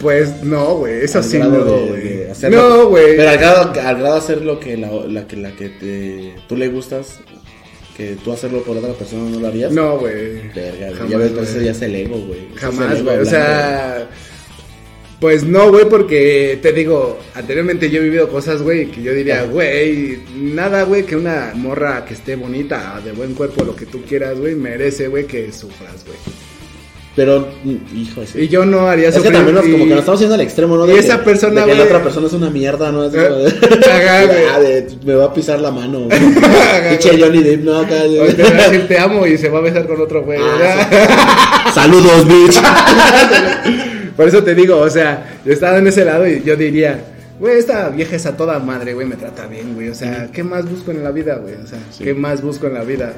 Pues 0.00 0.42
no, 0.42 0.74
güey, 0.74 1.04
eso 1.04 1.22
sí 1.22 1.38
no, 1.38 1.50
güey. 1.50 2.26
No, 2.50 2.88
güey. 2.88 3.16
Pero 3.16 3.30
al 3.30 3.38
grado, 3.38 3.72
al 3.80 3.96
grado 3.98 4.14
de 4.14 4.18
hacer 4.18 4.42
lo 4.42 4.58
que 4.60 4.76
la, 4.76 4.90
la 5.08 5.26
que 5.26 5.36
la 5.36 5.52
que 5.52 5.68
te, 5.68 6.34
tú 6.48 6.56
le 6.56 6.68
gustas, 6.68 7.18
que 7.96 8.16
tú 8.22 8.32
hacerlo 8.32 8.62
por 8.62 8.76
otra 8.76 8.92
persona 8.92 9.30
no 9.30 9.38
lo 9.40 9.46
harías. 9.46 9.72
No, 9.72 9.98
güey. 9.98 10.48
Verga, 10.54 10.88
güey. 10.88 10.94
Jamás, 10.94 11.10
Ya 11.10 11.18
ves, 11.18 11.18
güey. 11.18 11.28
entonces 11.28 11.64
ya 11.64 11.70
es 11.70 11.82
el 11.82 11.94
ego, 11.94 12.18
güey. 12.18 12.48
Jamás, 12.56 13.02
güey. 13.02 13.16
O 13.16 13.20
hablando, 13.20 13.30
sea, 13.30 14.08
pues 15.20 15.44
no, 15.44 15.70
güey, 15.70 15.88
porque 15.88 16.58
te 16.60 16.72
digo, 16.72 17.18
anteriormente 17.34 17.88
yo 17.90 18.00
he 18.00 18.04
vivido 18.04 18.28
cosas, 18.28 18.60
güey, 18.62 18.86
que 18.90 19.02
yo 19.02 19.12
diría, 19.14 19.44
güey, 19.44 20.18
nada, 20.36 20.82
güey, 20.82 21.04
que 21.04 21.16
una 21.16 21.52
morra 21.54 22.04
que 22.04 22.14
esté 22.14 22.36
bonita, 22.36 23.00
de 23.04 23.12
buen 23.12 23.32
cuerpo, 23.34 23.64
lo 23.64 23.74
que 23.74 23.86
tú 23.86 24.02
quieras, 24.02 24.38
güey, 24.38 24.54
merece, 24.54 25.08
güey, 25.08 25.26
que 25.26 25.50
sufras, 25.52 26.04
güey. 26.04 26.18
Pero, 27.16 27.48
mm, 27.64 27.96
hijo, 27.96 28.20
ese. 28.20 28.42
Y 28.42 28.48
yo 28.48 28.66
no 28.66 28.88
haría 28.88 29.08
Es 29.08 29.14
que 29.18 29.30
también 29.30 29.54
nos, 29.54 29.64
como 29.64 29.76
y- 29.86 29.88
que 29.88 29.94
nos 29.94 30.00
estamos 30.00 30.20
yendo 30.20 30.34
al 30.34 30.40
extremo, 30.42 30.76
¿no? 30.76 30.84
y 30.86 30.92
De 30.92 30.98
esa 30.98 31.16
que- 31.16 31.24
persona, 31.24 31.62
de 31.64 31.72
que 31.72 31.78
la 31.78 31.84
otra 31.84 32.02
persona 32.02 32.26
es 32.26 32.32
una 32.34 32.50
mierda, 32.50 32.92
¿no? 32.92 33.04
Es 33.06 33.10
como 33.14 33.36
de, 33.38 33.48
ajá, 33.90 34.24
güey. 34.26 34.38
Ah, 34.54 34.60
de, 34.60 34.86
me 35.02 35.14
va 35.14 35.24
a 35.24 35.32
pisar 35.32 35.58
la 35.60 35.70
mano. 35.70 36.00
güey. 36.04 36.18
Pinche 36.90 37.18
Johnny 37.18 37.42
Depp, 37.42 37.64
¿no? 37.64 37.78
Acá, 37.78 38.02
O 38.04 38.26
te 38.34 38.42
va 38.42 38.48
a 38.50 38.68
decir 38.68 38.86
te 38.86 38.98
amo 38.98 39.26
y 39.26 39.38
se 39.38 39.48
va 39.48 39.60
a 39.60 39.62
besar 39.62 39.86
con 39.86 39.98
otro 39.98 40.24
güey. 40.24 40.38
Ah. 40.42 41.70
Saludos, 41.74 42.26
bitch. 42.28 42.60
Por 44.16 44.28
eso 44.28 44.42
te 44.42 44.54
digo, 44.54 44.78
o 44.78 44.90
sea, 44.90 45.38
yo 45.44 45.52
estaba 45.52 45.78
en 45.78 45.86
ese 45.86 46.04
lado 46.04 46.26
y 46.26 46.42
yo 46.42 46.56
diría, 46.56 46.98
güey, 47.38 47.58
esta 47.58 47.88
vieja 47.90 48.16
es 48.16 48.26
a 48.26 48.36
toda 48.36 48.58
madre, 48.58 48.94
güey, 48.94 49.06
me 49.06 49.16
trata 49.16 49.46
bien, 49.46 49.74
güey. 49.74 49.88
O 49.88 49.94
sea, 49.94 50.28
¿qué 50.32 50.42
más 50.42 50.68
busco 50.68 50.90
en 50.90 51.04
la 51.04 51.10
vida, 51.10 51.36
güey? 51.36 51.54
O 51.54 51.66
sea, 51.66 51.78
¿qué 51.98 52.14
más 52.14 52.42
busco 52.42 52.66
en 52.66 52.74
la 52.74 52.82
vida? 52.82 53.12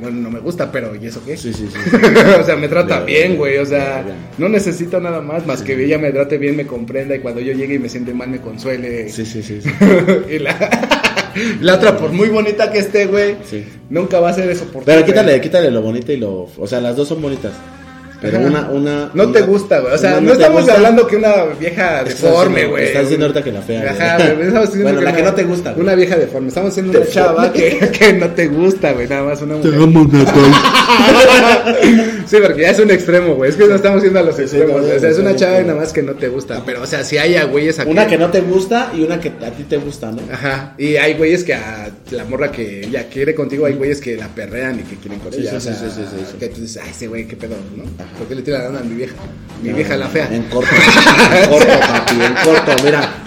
pues 0.00 0.14
no, 0.14 0.30
me 0.30 0.40
gusta, 0.40 0.70
pero 0.72 0.96
¿y 0.96 1.06
eso 1.06 1.22
qué? 1.24 1.36
Sí, 1.36 1.52
sí, 1.52 1.68
sí. 1.70 1.96
o 2.40 2.44
sea, 2.44 2.56
me 2.56 2.68
trata 2.68 3.00
Ya, 3.00 3.04
bien, 3.04 3.36
güey. 3.36 3.58
O 3.58 3.66
sea, 3.66 4.04
ya. 4.04 4.14
no 4.36 4.48
necesito 4.48 5.00
nada 5.00 5.20
más, 5.20 5.46
más 5.46 5.62
que 5.62 5.80
ella 5.84 5.96
me 5.98 6.10
trate 6.10 6.38
bien, 6.38 6.56
me 6.56 6.66
comprenda 6.66 7.14
y 7.14 7.20
cuando 7.20 7.40
yo 7.40 7.52
llegue 7.52 7.74
y 7.74 7.78
me 7.78 7.88
siente 7.88 8.12
mal, 8.12 8.28
me 8.28 8.40
consuele. 8.40 9.08
Sí, 9.08 9.24
sí, 9.24 9.42
sí. 9.42 9.60
sí. 9.62 9.70
y 10.34 10.38
la, 10.40 10.56
la 11.60 11.74
otra, 11.76 11.96
por 11.96 12.10
muy 12.10 12.28
bonita 12.30 12.72
que 12.72 12.78
esté, 12.80 13.06
güey, 13.06 13.36
Sí. 13.44 13.64
nunca 13.90 14.18
va 14.18 14.30
a 14.30 14.32
ser 14.32 14.50
eso 14.50 14.64
por 14.66 14.84
Pero 14.84 15.04
quítale, 15.04 15.40
quítale 15.40 15.70
lo 15.70 15.82
bonito 15.82 16.10
y 16.12 16.16
lo. 16.16 16.48
O 16.58 16.66
sea, 16.66 16.80
las 16.80 16.96
dos 16.96 17.06
son 17.08 17.22
bonitas. 17.22 17.52
Pero 18.22 18.38
Ajá. 18.38 18.46
una, 18.46 18.68
una. 18.70 19.10
No 19.14 19.24
una- 19.24 19.32
te 19.32 19.40
gusta, 19.42 19.80
güey. 19.80 19.92
O 19.92 19.98
sea, 19.98 20.20
no, 20.20 20.28
te 20.28 20.32
estamos 20.38 20.60
gusta. 20.62 20.74
hablando 20.76 21.06
que 21.06 21.16
una 21.16 21.44
vieja 21.58 22.04
deforme, 22.04 22.66
güey. 22.66 22.84
Estás 22.84 23.02
diciendo 23.02 23.26
ahorita 23.26 23.42
que 23.44 23.52
la 23.52 23.62
fea. 23.62 23.90
Ajá, 23.90 24.16
güey. 24.34 24.50
Bueno, 24.82 25.00
la 25.00 25.10
una- 25.10 25.16
que 25.16 25.22
no 25.22 25.34
te 25.34 25.42
gusta. 25.44 25.74
Una 25.76 25.94
vieja 25.94 26.16
deforme. 26.16 26.48
Estamos 26.48 26.70
haciendo 26.70 26.98
una 26.98 27.06
chava 27.08 27.52
que, 27.52 27.78
que 27.98 28.12
no 28.14 28.30
te 28.30 28.46
gusta, 28.46 28.92
güey. 28.92 29.08
Nada 29.08 29.24
más 29.24 29.42
una 29.42 29.56
mujer. 29.56 29.74
amo, 29.74 30.08
Natal. 30.10 30.34
Sí, 32.26 32.36
porque 32.42 32.62
ya 32.62 32.70
es 32.70 32.78
un 32.78 32.90
extremo, 32.90 33.34
güey. 33.34 33.50
Es 33.50 33.56
que 33.56 33.66
no 33.66 33.74
estamos 33.74 34.02
yendo 34.02 34.18
a 34.18 34.22
los 34.22 34.38
extremos. 34.38 34.80
o 34.84 34.98
sea, 35.00 35.10
es 35.10 35.18
una 35.18 35.34
chava 35.36 35.60
nada 35.60 35.74
más 35.74 35.92
que 35.92 36.02
no 36.02 36.12
te 36.14 36.28
gusta. 36.28 36.62
Pero, 36.64 36.82
o 36.82 36.86
sea, 36.86 37.04
si 37.04 37.18
hay 37.18 37.34
a 37.36 37.44
güeyes 37.44 37.78
aquí. 37.78 37.90
Una 37.90 38.06
que 38.06 38.16
no 38.16 38.30
te 38.30 38.40
gusta 38.40 38.92
y 38.96 39.02
una 39.02 39.20
que 39.20 39.28
a 39.28 39.50
ti 39.50 39.64
te 39.64 39.76
gusta, 39.76 40.10
¿no? 40.12 40.22
Ajá. 40.32 40.74
Y 40.78 40.96
hay 40.96 41.14
güeyes 41.14 41.44
que 41.44 41.54
a 41.54 41.90
la 42.10 42.24
morra 42.24 42.50
que 42.52 42.84
ella 42.86 43.06
quiere 43.12 43.34
contigo, 43.34 43.66
hay 43.66 43.74
güeyes 43.74 44.00
que 44.00 44.16
la 44.16 44.28
perrean 44.28 44.80
y 44.80 44.82
que 44.84 44.96
quieren 44.96 45.18
con 45.20 45.32
Sí, 45.32 45.40
ella. 45.40 45.50
sí, 45.50 45.56
o 45.56 45.60
sea, 45.60 45.74
sí, 45.74 45.86
sí, 45.94 46.02
sí, 46.10 46.24
sí. 46.30 46.36
Que 46.38 46.48
tú 46.48 46.60
dices, 46.60 46.80
ay, 46.82 46.90
ese 46.90 47.06
güey, 47.08 47.26
qué 47.26 47.36
pedo, 47.36 47.54
¿no? 47.76 47.82
¿Por 48.18 48.26
qué 48.28 48.34
le 48.34 48.42
tira 48.42 48.58
la 48.58 48.64
lana 48.66 48.80
a 48.80 48.82
mi 48.84 48.94
vieja? 48.94 49.14
Mi 49.62 49.72
vieja 49.72 49.96
la 49.96 50.08
fea. 50.08 50.28
En 50.32 50.42
corto. 50.44 50.70
En 50.74 51.48
corto, 51.48 51.66
papi, 51.80 52.14
en 52.20 52.34
corto, 52.44 52.84
mira. 52.84 53.22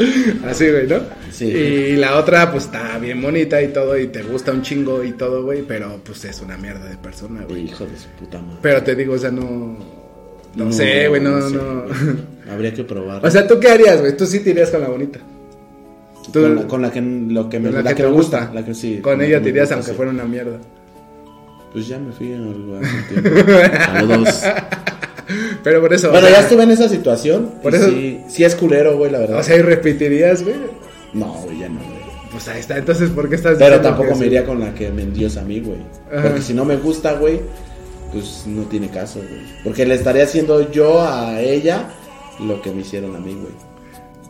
Así, 0.49 0.69
güey, 0.69 0.87
¿no? 0.87 0.99
Sí. 1.31 1.45
Y 1.45 1.95
la 1.95 2.17
otra, 2.17 2.51
pues 2.51 2.65
está 2.65 2.97
bien 2.97 3.21
bonita 3.21 3.61
y 3.61 3.69
todo, 3.69 3.97
y 3.97 4.07
te 4.07 4.23
gusta 4.23 4.51
un 4.51 4.61
chingo 4.61 5.03
y 5.03 5.13
todo, 5.13 5.43
güey, 5.43 5.63
pero 5.63 5.99
pues 6.03 6.23
es 6.25 6.41
una 6.41 6.57
mierda 6.57 6.85
de 6.85 6.97
persona, 6.97 7.43
güey. 7.47 7.65
Hijo 7.65 7.85
de 7.85 7.97
su 7.97 8.07
puta 8.19 8.39
madre. 8.41 8.59
Pero 8.61 8.83
te 8.83 8.95
digo, 8.95 9.13
o 9.13 9.17
sea, 9.17 9.31
no. 9.31 9.77
No, 10.55 10.71
sé, 10.71 11.09
güey, 11.09 11.21
no, 11.21 11.41
sé, 11.41 11.55
no. 11.55 11.85
Habría 12.51 12.73
que 12.73 12.83
probar. 12.83 13.25
O 13.25 13.29
sea, 13.29 13.45
¿tú 13.45 13.59
qué 13.59 13.69
harías, 13.69 13.99
güey? 13.99 14.15
Tú 14.15 14.25
sí 14.25 14.39
te 14.39 14.51
irías 14.51 14.69
con 14.69 14.81
la 14.81 14.87
bonita. 14.87 15.19
Tú- 16.31 16.41
con, 16.41 16.55
la, 16.55 16.67
con 16.67 16.81
la 16.81 16.91
que 16.91 17.01
lo 17.01 17.49
que 17.49 17.59
me, 17.59 17.71
la, 17.71 17.81
la 17.81 17.93
que, 17.93 18.03
me 18.03 18.09
gusta. 18.09 18.51
La 18.53 18.63
que 18.63 18.73
sí. 18.73 18.99
con 19.01 19.19
la 19.19 19.25
ella 19.25 19.41
te 19.41 19.49
irías 19.49 19.71
aunque 19.71 19.91
sí. 19.91 19.95
fuera 19.95 20.11
una 20.11 20.23
mierda. 20.25 20.59
Pues 21.75 21.87
ya 21.89 21.99
me 21.99 22.13
fui 22.13 22.31
a 22.33 22.37
hace 22.79 23.13
tiempo. 23.21 23.51
Saludos. 23.85 24.43
Pero 25.61 25.81
por 25.81 25.93
eso. 25.93 26.09
Bueno, 26.09 26.27
o 26.27 26.29
sea, 26.29 26.39
ya 26.39 26.43
estuve 26.45 26.63
en 26.63 26.71
esa 26.71 26.87
situación. 26.87 27.51
Por 27.61 27.75
eso- 27.75 27.89
Sí, 27.89 28.21
sí 28.29 28.45
es 28.45 28.55
culero, 28.55 28.97
güey, 28.97 29.11
la 29.11 29.19
verdad. 29.19 29.39
O 29.39 29.43
sea, 29.43 29.57
y 29.57 29.61
repetirías, 29.61 30.41
güey. 30.43 30.55
no, 31.13 31.33
güey, 31.43 31.59
ya 31.59 31.67
no, 31.67 31.79
güey. 31.81 32.05
Pues 32.31 32.47
ahí 32.47 32.61
está. 32.61 32.77
Entonces, 32.77 33.09
¿por 33.09 33.27
qué 33.27 33.35
estás 33.35 33.57
Pero 33.59 33.81
tampoco 33.81 34.15
me 34.15 34.25
iría 34.27 34.45
con 34.45 34.61
la 34.61 34.73
que 34.73 34.89
me 34.89 35.01
endiosa 35.01 35.41
a 35.41 35.43
mí, 35.43 35.59
güey. 35.59 35.79
Porque 36.21 36.41
si 36.41 36.53
no 36.53 36.63
me 36.63 36.77
gusta, 36.77 37.13
güey, 37.13 37.41
pues 38.13 38.43
no 38.45 38.63
tiene 38.63 38.89
caso, 38.89 39.19
güey. 39.19 39.41
Porque 39.65 39.85
le 39.85 39.95
estaría 39.95 40.23
haciendo 40.23 40.71
yo 40.71 41.01
a 41.01 41.41
ella 41.41 41.89
lo 42.39 42.61
que 42.61 42.71
me 42.71 42.81
hicieron 42.83 43.15
a 43.17 43.19
mí, 43.19 43.33
güey. 43.33 43.53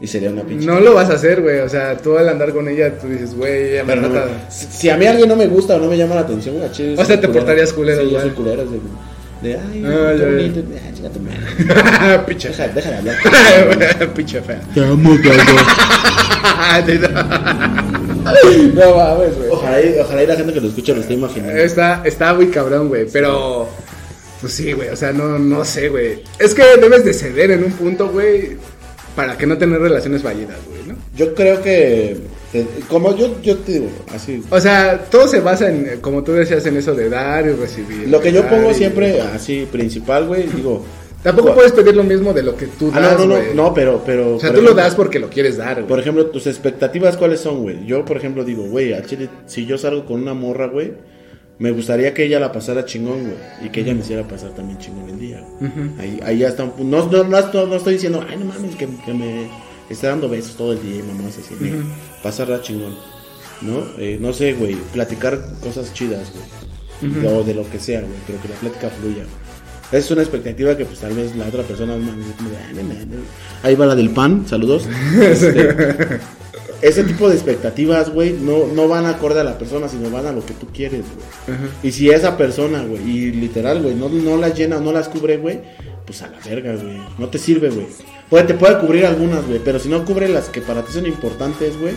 Y 0.05 0.07
sería 0.07 0.29
una 0.29 0.43
pinche. 0.43 0.67
No 0.67 0.79
lo 0.79 0.93
vas 0.93 1.09
a 1.09 1.13
hacer, 1.13 1.41
güey. 1.41 1.61
O 1.61 1.67
sea, 1.69 1.97
tú 1.97 2.15
al 2.15 2.29
andar 2.29 2.53
con 2.53 2.67
ella, 2.67 2.95
tú 2.99 3.07
dices, 3.07 3.33
güey, 3.35 3.71
ella 3.71 3.83
me 3.83 3.95
no, 3.95 4.07
trata. 4.11 4.51
si, 4.51 4.67
si 4.67 4.87
a 4.89 4.97
mí 4.97 5.07
alguien 5.07 5.27
no 5.27 5.35
me 5.35 5.47
gusta 5.47 5.77
o 5.77 5.79
no 5.79 5.87
me 5.87 5.97
llama 5.97 6.13
la 6.13 6.21
atención, 6.21 6.57
güey, 6.59 6.71
chile, 6.71 6.93
O 6.95 7.03
sea, 7.03 7.19
te 7.19 7.25
culero. 7.25 7.33
portarías 7.33 7.73
culero, 7.73 8.03
Sí, 8.03 8.11
yo 8.11 8.21
soy 8.21 8.29
culero. 8.29 8.63
De, 8.65 9.49
de 9.49 9.55
ay, 9.57 9.83
Ah, 9.83 10.13
qué 10.15 10.25
bonito. 10.25 10.61
Ah, 10.75 10.91
chica 10.95 11.09
tu 11.09 11.19
madre. 11.21 12.19
Pinche 12.27 12.49
Deja, 12.49 12.67
deja 12.67 12.89
de 12.91 12.97
hablar. 12.97 13.15
Pinche 14.13 14.41
fea. 14.41 14.61
Te 14.75 14.85
amo, 14.85 15.15
no 18.75 18.95
mames, 18.95 19.37
güey. 19.37 19.49
Ojalá, 19.51 19.81
y- 19.81 19.99
ojalá 19.99 20.23
y 20.23 20.27
la 20.27 20.35
gente 20.35 20.53
que 20.53 20.61
lo 20.61 20.67
escucha 20.67 20.93
lo 20.93 21.01
esté 21.01 21.13
imaginando. 21.15 21.53
Está, 21.57 22.01
está 22.05 22.33
muy 22.33 22.47
cabrón, 22.47 22.89
güey. 22.89 23.07
Pero, 23.11 23.67
pues 24.41 24.53
sí, 24.53 24.71
güey. 24.73 24.89
O 24.89 24.95
sea, 24.95 25.11
no, 25.13 25.39
no 25.39 25.65
sé, 25.65 25.89
güey. 25.89 26.21
Es 26.39 26.53
que 26.53 26.63
debes 26.79 27.03
de 27.05 27.13
ceder 27.13 27.51
en 27.51 27.63
un 27.63 27.71
punto, 27.71 28.09
güey. 28.09 28.57
Para 29.15 29.37
que 29.37 29.45
no 29.47 29.57
tener 29.57 29.79
relaciones 29.79 30.21
fallidas, 30.21 30.57
güey, 30.67 30.87
¿no? 30.89 30.95
Yo 31.15 31.33
creo 31.33 31.61
que, 31.61 32.17
como 32.89 33.15
yo, 33.15 33.41
yo 33.41 33.55
te 33.57 33.73
digo, 33.73 33.87
así. 34.13 34.43
O 34.49 34.59
sea, 34.59 35.05
todo 35.09 35.27
se 35.27 35.39
basa 35.39 35.69
en, 35.69 35.99
como 36.01 36.23
tú 36.23 36.33
decías, 36.33 36.65
en 36.65 36.75
eso 36.75 36.93
de 36.93 37.09
dar 37.09 37.45
y 37.47 37.51
recibir. 37.51 38.09
Lo 38.09 38.19
que 38.19 38.33
yo 38.33 38.45
pongo 38.49 38.71
y- 38.71 38.73
siempre 38.73 39.21
así, 39.21 39.65
principal, 39.71 40.27
güey, 40.27 40.47
digo. 40.47 40.83
Tampoco 41.23 41.55
puedes 41.55 41.71
pedir 41.71 41.95
lo 41.95 42.03
mismo 42.03 42.33
de 42.33 42.43
lo 42.43 42.55
que 42.55 42.67
tú 42.67 42.91
Ah, 42.93 42.99
das, 42.99 43.17
no, 43.19 43.25
no, 43.25 43.35
güey. 43.37 43.47
no, 43.55 43.63
no, 43.69 43.73
pero, 43.73 44.03
pero. 44.05 44.35
O 44.35 44.39
sea, 44.39 44.53
tú 44.53 44.61
lo 44.61 44.73
das 44.75 44.93
porque 44.93 45.17
lo 45.17 45.27
quieres 45.29 45.57
dar, 45.57 45.75
güey. 45.77 45.87
Por 45.87 45.99
ejemplo, 45.99 46.27
tus 46.27 46.45
expectativas, 46.45 47.17
¿cuáles 47.17 47.39
son, 47.39 47.63
güey? 47.63 47.83
Yo, 47.85 48.05
por 48.05 48.17
ejemplo, 48.17 48.43
digo, 48.43 48.63
güey, 48.63 48.93
al 48.93 49.05
chile, 49.07 49.29
si 49.47 49.65
yo 49.65 49.77
salgo 49.79 50.05
con 50.05 50.21
una 50.21 50.33
morra, 50.35 50.67
güey, 50.67 50.93
me 51.57 51.71
gustaría 51.71 52.13
que 52.13 52.25
ella 52.25 52.39
la 52.39 52.51
pasara 52.51 52.85
chingón, 52.85 53.21
güey. 53.23 53.35
Y 53.63 53.69
que 53.69 53.81
ella 53.81 53.93
me 53.93 54.01
hiciera 54.01 54.27
pasar 54.27 54.51
también 54.51 54.77
chingón 54.77 55.09
el 55.09 55.19
día, 55.19 55.43
ahí, 55.99 56.19
ahí 56.23 56.37
ya 56.39 56.49
está 56.49 56.63
un 56.63 56.71
punto. 56.71 56.83
No, 57.13 57.23
no, 57.23 57.41
no, 57.53 57.65
no, 57.67 57.75
estoy 57.75 57.93
diciendo, 57.93 58.25
ay, 58.29 58.37
no 58.37 58.45
mames, 58.45 58.75
que, 58.75 58.87
que 59.05 59.13
me 59.13 59.47
esté 59.89 60.07
dando 60.07 60.27
besos 60.27 60.55
todo 60.55 60.73
el 60.73 60.81
día 60.81 60.97
y 60.97 61.03
mamás 61.03 61.37
así. 61.37 61.55
¿no? 61.59 61.83
Pasarla 62.23 62.61
chingón, 62.61 62.95
¿no? 63.61 63.83
Eh, 63.97 64.17
no 64.19 64.33
sé, 64.33 64.53
güey, 64.53 64.75
platicar 64.93 65.39
cosas 65.61 65.93
chidas, 65.93 66.31
güey. 66.33 67.25
O 67.25 67.43
de 67.43 67.53
lo 67.53 67.69
que 67.69 67.79
sea, 67.79 68.01
güey, 68.01 68.13
pero 68.25 68.41
que 68.41 68.47
la 68.47 68.55
plática 68.55 68.89
fluya, 68.89 69.23
güey. 69.23 69.45
Es 69.91 70.09
una 70.09 70.21
expectativa 70.23 70.75
que 70.75 70.83
pues 70.85 70.99
tal 70.99 71.13
vez 71.13 71.35
la 71.35 71.45
otra 71.45 71.61
persona 71.61 71.93
"Ah, 71.93 71.97
no, 71.97 72.05
no, 72.11 72.93
no". 72.93 73.21
Ahí 73.61 73.75
va 73.75 73.85
la 73.85 73.95
del 73.95 74.09
pan, 74.09 74.45
saludos. 74.47 74.87
Este, 75.21 76.19
ese 76.87 77.03
tipo 77.03 77.27
de 77.27 77.33
expectativas, 77.33 78.11
güey, 78.11 78.33
no, 78.33 78.67
no 78.67 78.87
van 78.87 79.07
acorde 79.07 79.39
a 79.39 79.43
la 79.43 79.57
persona, 79.57 79.89
sino 79.89 80.11
van 80.11 80.27
a 80.27 80.31
lo 80.31 80.45
que 80.45 80.53
tú 80.53 80.67
quieres, 80.71 81.01
güey. 81.01 81.57
Y 81.81 81.91
si 81.91 82.11
esa 82.11 82.37
persona, 82.37 82.83
güey, 82.83 83.01
y 83.09 83.31
literal, 83.31 83.81
güey, 83.81 83.95
no, 83.95 84.07
no 84.07 84.37
las 84.37 84.55
llena, 84.55 84.79
no 84.79 84.91
las 84.91 85.09
cubre, 85.09 85.37
güey, 85.37 85.61
pues 86.05 86.21
a 86.21 86.27
la 86.27 86.37
verga, 86.45 86.75
güey. 86.75 86.99
No 87.17 87.27
te 87.29 87.39
sirve, 87.39 87.71
güey. 87.71 87.87
Puede, 88.29 88.43
te 88.43 88.53
puede 88.53 88.77
cubrir 88.77 89.07
algunas, 89.07 89.47
güey, 89.47 89.59
pero 89.65 89.79
si 89.79 89.89
no 89.89 90.05
cubre 90.05 90.29
las 90.29 90.49
que 90.49 90.61
para 90.61 90.83
ti 90.83 90.93
son 90.93 91.07
importantes, 91.07 91.75
güey, 91.79 91.95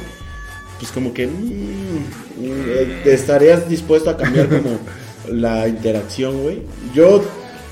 pues 0.79 0.91
como 0.91 1.13
que 1.13 1.27
mm, 1.27 1.31
mm, 1.31 2.65
eh, 2.67 3.03
estarías 3.05 3.69
dispuesto 3.69 4.09
a 4.09 4.17
cambiar 4.17 4.49
como 4.49 4.79
la 5.31 5.69
interacción, 5.69 6.43
güey. 6.43 6.63
Yo 6.95 7.23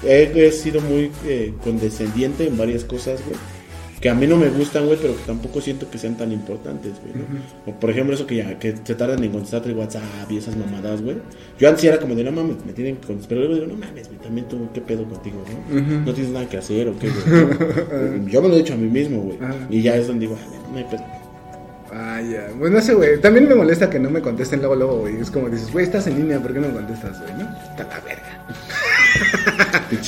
he, 0.05 0.33
he 0.35 0.53
sido 0.53 0.83
muy 0.83 1.11
eh, 1.25 1.55
condescendiente 1.65 2.47
en 2.47 2.59
varias 2.59 2.85
cosas, 2.85 3.21
güey. 3.25 3.56
Que 4.01 4.11
a 4.11 4.15
mí 4.15 4.27
no 4.27 4.37
me 4.37 4.49
gustan, 4.51 4.85
güey, 4.87 4.99
pero 5.01 5.17
que 5.17 5.23
tampoco 5.25 5.61
siento 5.61 5.89
que 5.91 5.97
sean 5.97 6.17
tan 6.17 6.31
importantes, 6.31 6.93
güey. 7.03 7.15
¿no? 7.15 7.73
O 7.73 7.75
por 7.81 7.89
ejemplo, 7.91 8.15
eso 8.15 8.27
que 8.27 8.37
ya, 8.37 8.59
que 8.59 8.75
se 8.85 8.95
tardan 8.95 9.25
en 9.25 9.31
contestarte 9.33 9.71
el 9.71 9.77
WhatsApp 9.77 10.31
y 10.31 10.37
esas 10.37 10.55
mamadas, 10.57 11.01
güey. 11.01 11.17
Yo 11.59 11.69
antes 11.69 11.83
era 11.85 11.99
como 11.99 12.15
de, 12.15 12.23
no 12.23 12.31
mames, 12.33 12.57
me 12.67 12.73
tienen 12.75 12.97
que 12.97 13.07
contestar. 13.07 13.39
Pero 13.39 13.49
luego 13.49 13.55
digo, 13.65 13.67
no 13.79 13.87
mames, 13.87 14.09
güey, 14.09 14.19
también 14.21 14.47
tú, 14.49 14.69
¿qué 14.75 14.81
pedo 14.83 15.05
contigo, 15.09 15.43
no? 15.71 15.81
No 16.05 16.13
tienes 16.13 16.31
nada 16.33 16.47
que 16.47 16.59
hacer 16.59 16.89
o 16.89 16.99
qué, 16.99 17.09
güey. 17.09 18.27
Yo 18.31 18.43
me 18.43 18.49
lo 18.49 18.55
he 18.55 18.59
dicho 18.59 18.75
a 18.75 18.77
mí 18.77 18.87
mismo, 18.89 19.21
güey. 19.23 19.39
Y 19.71 19.81
ya 19.83 19.97
es 19.97 20.07
donde 20.07 20.27
digo, 20.27 20.37
"Ah, 20.39 20.69
no 20.71 20.77
hay 20.79 20.85
pedo. 20.85 21.03
Ah, 21.93 22.21
ya. 22.21 22.49
Pues 22.59 22.71
no 22.71 22.81
sé, 22.83 22.93
güey. 22.93 23.19
También 23.21 23.49
me 23.49 23.55
molesta 23.55 23.89
que 23.89 23.99
no 23.99 24.11
me 24.11 24.21
contesten 24.21 24.59
luego, 24.61 24.75
luego, 24.77 24.99
güey. 25.01 25.17
Es 25.19 25.31
como 25.31 25.49
dices, 25.49 25.73
güey, 25.73 25.87
estás 25.87 26.07
en 26.07 26.17
línea, 26.17 26.39
¿por 26.41 26.53
qué 26.53 26.61
no 26.61 26.69
me 26.69 26.75
contestas, 26.75 27.19
güey? 27.23 27.33
¿No? 27.33 27.49
Está 27.71 27.85
la 27.89 28.01
verga. 28.01 28.47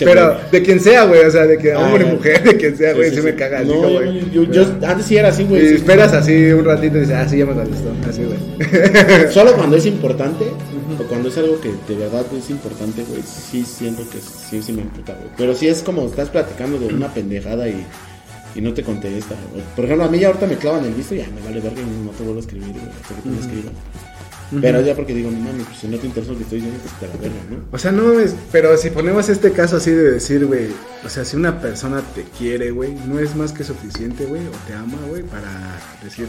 Pero 0.01 0.37
de 0.51 0.63
quien 0.63 0.81
sea, 0.81 1.05
güey. 1.05 1.21
O 1.25 1.31
sea, 1.31 1.47
de 1.47 1.59
que 1.59 1.73
Ah, 1.73 1.81
hombre, 1.81 2.05
ya. 2.05 2.13
mujer, 2.13 2.43
de 2.43 2.57
quien 2.57 2.77
sea, 2.77 2.91
Sí, 2.93 2.97
güey. 2.97 3.11
sí, 3.11 3.17
Sí, 3.17 3.21
sí. 3.23 3.27
me 3.27 3.35
caga. 3.35 3.59
así 3.61 3.69
No, 3.69 3.75
como, 3.75 3.89
yo, 3.89 3.99
güey. 4.01 4.31
yo, 4.33 4.43
yo 4.45 4.63
antes 4.87 5.07
sí 5.07 5.17
era 5.17 5.29
así, 5.29 5.45
güey. 5.45 5.65
Y 5.65 5.69
sí. 5.71 5.75
esperas 5.77 6.13
así 6.13 6.33
un 6.53 6.65
ratito 6.65 6.97
y 6.97 7.01
dices, 7.01 7.15
ah, 7.17 7.29
sí, 7.29 7.39
ya 7.39 7.47
me 7.47 7.55
contestó. 7.55 7.93
Así, 8.09 8.23
güey. 8.25 9.33
Solo 9.33 9.53
cuando 9.55 9.77
es 9.77 9.87
importante 9.87 10.45
o 10.99 11.03
cuando 11.05 11.29
es 11.29 11.39
algo 11.39 11.61
que 11.61 11.69
de 11.69 11.99
verdad 12.01 12.25
es 12.37 12.51
importante, 12.51 13.03
güey, 13.09 13.23
sí 13.23 13.65
siento 13.65 14.03
que 14.11 14.19
sí, 14.19 14.63
sí 14.63 14.73
me 14.73 14.83
imputa, 14.83 15.15
güey. 15.15 15.29
Pero 15.37 15.55
si 15.55 15.69
es 15.69 15.83
como 15.83 16.07
estás 16.07 16.29
platicando 16.31 16.79
de 16.79 16.87
una 16.95 17.13
pendejada 17.13 17.69
y, 17.69 17.85
y 18.55 18.61
no 18.61 18.73
te 18.75 18.83
contesta. 18.83 19.35
Por 19.77 19.85
ejemplo, 19.85 20.07
a 20.07 20.09
mí 20.09 20.19
ya 20.19 20.29
ahorita 20.29 20.47
me 20.47 20.57
clavan 20.57 20.85
el 20.87 20.95
visto 20.95 21.15
y 21.15 21.19
ya 21.19 21.27
me 21.35 21.41
vale 21.43 21.61
verga 21.61 21.81
y 21.81 22.05
no 22.05 22.11
te 22.11 22.23
vuelvo 22.25 22.39
a 22.39 22.41
escribir, 22.41 22.71
güey, 22.71 22.85
hasta 23.03 23.23
que 23.23 23.29
me 23.29 23.37
Pero 24.63 24.81
ya 24.81 24.95
porque 24.95 25.13
digo, 25.15 25.31
no 25.31 25.39
mames, 25.41 25.67
pues 25.67 25.79
si 25.79 25.89
no 25.89 25.99
te 25.99 26.07
interesa 26.07 26.33
lo 26.33 26.39
que 26.39 26.45
estoy 26.45 26.61
diciendo, 26.61 26.81
pues 26.83 26.95
te 27.01 27.07
la 27.07 27.23
verga, 27.23 27.45
¿no? 27.51 27.57
O 27.71 27.79
sea, 27.79 27.93
no 27.93 28.19
es. 28.19 28.35
Pero 28.51 28.77
si 28.79 28.91
ponemos 28.91 29.29
este 29.29 29.53
caso 29.53 29.77
así 29.77 29.91
de 29.91 30.13
decir, 30.13 30.47
güey. 30.47 30.69
O 31.05 31.09
sea, 31.09 31.25
si 31.25 31.37
una 31.37 31.61
persona 31.61 32.03
te 32.15 32.25
quiere, 32.39 32.71
güey, 32.71 32.95
no 33.07 33.19
es 33.19 33.37
más 33.37 33.53
que 33.53 33.63
suficiente, 33.65 34.25
güey, 34.25 34.41
o 34.47 34.51
te 34.67 34.73
ama, 34.75 34.97
güey, 35.09 35.23
para 35.23 35.79
decir, 36.03 36.27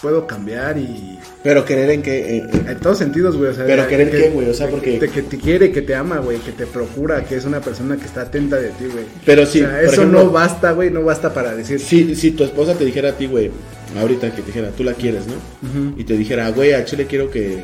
puedo 0.00 0.26
cambiar 0.26 0.78
y. 0.78 1.18
Pero 1.42 1.64
querer 1.64 1.90
en 1.90 2.02
que... 2.02 2.38
eh, 2.38 2.46
eh, 2.52 2.62
En 2.68 2.78
todos 2.78 2.98
sentidos, 2.98 3.36
güey. 3.36 3.50
O 3.50 3.54
sea, 3.54 3.66
Pero 3.66 3.86
querer 3.86 4.10
que- 4.10 4.16
qué, 4.24 4.30
güey, 4.30 4.48
o 4.50 4.54
sea, 4.54 4.68
porque- 4.68 4.98
que 4.98 5.22
te 5.22 5.38
quiere, 5.38 5.70
que 5.72 5.82
te 5.82 5.94
ama, 5.94 6.18
güey, 6.18 6.38
que 6.38 6.52
te 6.52 6.66
procura, 6.66 7.24
que 7.24 7.36
es 7.36 7.44
una 7.44 7.60
persona 7.60 7.96
que 7.96 8.04
está 8.06 8.22
atenta 8.22 8.56
de 8.56 8.68
ti, 8.70 8.86
güey. 8.90 9.04
Pero 9.24 9.44
sí, 9.46 9.62
O 9.62 9.68
sea, 9.68 9.82
eso 9.82 9.92
ejemplo- 10.02 10.24
no 10.24 10.30
basta, 10.30 10.72
güey, 10.72 10.90
no 10.90 11.02
basta 11.02 11.32
para 11.34 11.54
decir. 11.54 11.80
Si, 11.80 12.14
si 12.14 12.30
tu 12.32 12.44
esposa 12.44 12.74
te 12.74 12.84
dijera 12.84 13.10
a 13.10 13.12
ti, 13.12 13.26
güey, 13.26 13.50
ahorita 13.98 14.30
que 14.34 14.42
te 14.42 14.46
dijera, 14.48 14.70
tú 14.70 14.84
la 14.84 14.94
quieres, 14.94 15.22
¿no? 15.26 15.34
Y 15.96 16.04
te 16.04 16.14
dijera, 16.16 16.48
güey, 16.50 16.72
a 16.72 16.84
Chile 16.84 17.06
quiero 17.06 17.30
que, 17.30 17.58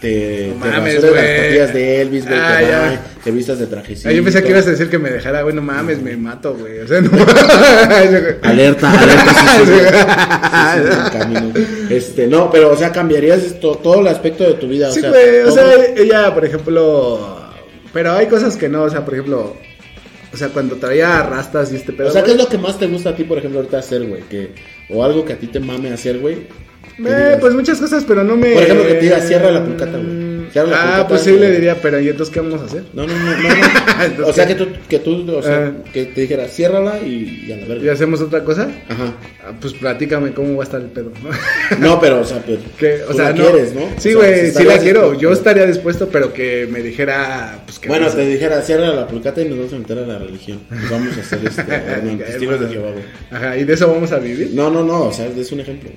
te, 0.00 0.52
No 0.58 0.64
te 0.64 0.70
mames, 0.70 1.02
las 1.02 1.12
patillas 1.12 1.72
de 1.74 2.00
Elvis, 2.02 2.26
güey, 2.26 2.38
Ah, 2.38 2.60
va- 2.62 3.22
te 3.22 3.30
vistas 3.30 3.58
de 3.60 3.66
trajecito. 3.68 4.08
Ah, 4.08 4.12
yo 4.12 4.24
pensé 4.24 4.42
que 4.42 4.50
ibas 4.50 4.66
a 4.66 4.70
decir 4.70 4.90
que 4.90 4.98
me 4.98 5.10
dejara, 5.10 5.42
güey, 5.42 5.54
no 5.54 5.62
mames, 5.62 6.02
me 6.02 6.16
mato, 6.16 6.54
güey. 6.56 6.80
O 6.80 6.88
sea, 6.88 7.00
no. 7.00 7.10
Alerta, 8.42 8.90
alerta, 8.90 9.34
sí, 9.34 9.46
sí, 9.58 9.64
sí. 9.66 9.72
Sí, 9.72 10.82
sí, 10.82 10.98
el 11.04 11.10
camino. 11.20 11.52
Este, 11.90 12.26
no, 12.26 12.50
pero, 12.50 12.72
o 12.72 12.76
sea, 12.76 12.90
cambiarías 12.92 13.42
esto, 13.42 13.76
todo 13.76 14.00
el 14.00 14.08
aspecto 14.08 14.44
de 14.44 14.54
tu 14.54 14.66
vida. 14.68 14.88
O 14.88 14.92
Sí, 14.92 15.00
sea, 15.00 15.10
güey, 15.10 15.40
o 15.40 15.44
todo- 15.44 15.54
sea, 15.54 15.84
ella, 15.96 16.34
por 16.34 16.44
ejemplo. 16.44 17.38
Pero 17.92 18.12
hay 18.12 18.26
cosas 18.26 18.56
que 18.56 18.68
no, 18.68 18.82
o 18.84 18.90
sea, 18.90 19.04
por 19.04 19.14
ejemplo. 19.14 19.56
O 20.32 20.36
sea, 20.36 20.48
cuando 20.48 20.76
traía 20.76 21.22
rastas 21.24 21.70
y 21.72 21.76
este 21.76 21.92
pedo. 21.92 22.08
o 22.08 22.10
sea, 22.10 22.22
¿qué 22.24 22.30
es 22.30 22.38
lo 22.38 22.48
que 22.48 22.56
más 22.56 22.78
te 22.78 22.86
gusta 22.86 23.10
a 23.10 23.14
ti, 23.14 23.22
por 23.24 23.36
ejemplo, 23.36 23.60
ahorita 23.60 23.78
hacer, 23.78 24.02
güey? 24.06 24.22
Que, 24.22 24.50
o 24.92 25.04
algo 25.04 25.24
que 25.24 25.32
a 25.32 25.36
ti 25.36 25.46
te 25.46 25.60
mame 25.60 25.90
hacer, 25.90 26.18
güey. 26.18 26.46
Eh, 27.04 27.36
pues 27.40 27.54
muchas 27.54 27.80
cosas, 27.80 28.04
pero 28.06 28.22
no 28.22 28.36
me. 28.36 28.52
Por 28.52 28.62
ejemplo, 28.62 28.86
que 28.86 28.94
te 28.94 29.00
diga, 29.00 29.20
cierra 29.20 29.50
la 29.50 29.64
pulcata, 29.64 29.98
güey. 29.98 30.21
Ah, 30.54 31.06
pues 31.08 31.22
sí 31.22 31.32
le 31.32 31.50
diría, 31.50 31.76
pero 31.80 31.98
¿y 32.00 32.08
entonces 32.08 32.32
qué 32.32 32.40
vamos 32.40 32.60
a 32.60 32.64
hacer? 32.66 32.84
No, 32.92 33.06
no, 33.06 33.14
no, 33.16 33.24
no. 33.36 33.48
no. 34.18 34.26
o 34.26 34.32
sea, 34.32 34.46
que 34.46 34.54
tú, 34.54 34.66
que 34.88 34.98
tú, 34.98 35.24
o 35.34 35.42
sea, 35.42 35.66
Ah. 35.66 35.72
que 35.92 36.04
te 36.06 36.20
dijera, 36.22 36.46
ciérrala 36.48 36.98
y, 37.00 37.44
y 37.46 37.52
a 37.52 37.56
la 37.66 37.76
¿Y 37.76 37.88
hacemos 37.88 38.20
otra 38.20 38.44
cosa? 38.44 38.68
Ajá. 38.88 39.14
Ah, 39.44 39.52
pues 39.60 39.72
platícame 39.74 40.32
cómo 40.32 40.56
va 40.56 40.62
a 40.62 40.66
estar 40.66 40.80
el 40.80 40.88
pedo. 40.88 41.10
¿no? 41.22 41.78
No, 41.78 42.00
pero, 42.00 42.20
o 42.20 42.24
sea, 42.24 42.42
pero, 42.44 42.58
Que, 42.78 43.02
o 43.04 43.08
tú 43.08 43.14
sea, 43.14 43.24
la 43.30 43.32
no. 43.32 43.42
quieres, 43.50 43.74
¿no? 43.74 43.82
O 43.84 43.88
Sí, 43.96 44.10
sea, 44.10 44.14
güey, 44.16 44.50
si 44.50 44.58
sí 44.58 44.64
la 44.64 44.78
quiero. 44.78 45.14
Yo 45.14 45.32
estaría 45.32 45.66
dispuesto, 45.66 46.08
pero 46.08 46.32
que 46.32 46.68
me 46.70 46.80
dijera, 46.82 47.62
pues 47.66 47.78
que. 47.78 47.88
Bueno, 47.88 48.04
pues, 48.06 48.16
te 48.16 48.26
dijera, 48.26 48.60
cierra 48.62 48.88
la 48.92 49.06
pulcata 49.08 49.40
y 49.40 49.48
nos 49.48 49.58
vamos 49.58 49.72
a 49.72 49.78
meter 49.78 49.98
a 49.98 50.06
la 50.06 50.18
religión. 50.18 50.60
Y 50.70 50.90
vamos 50.92 51.16
a 51.16 51.20
hacer 51.20 51.40
este, 51.46 51.62
testigos 52.26 52.60
de 52.60 52.68
Jehová, 52.68 52.90
güey. 52.92 53.04
Ajá, 53.30 53.56
¿y 53.56 53.64
de 53.64 53.72
eso 53.74 53.88
vamos 53.90 54.12
a 54.12 54.18
vivir? 54.18 54.50
No, 54.52 54.70
no, 54.70 54.84
no, 54.84 55.04
o 55.04 55.12
sea, 55.12 55.26
es 55.26 55.50
un 55.52 55.60
ejemplo. 55.60 55.90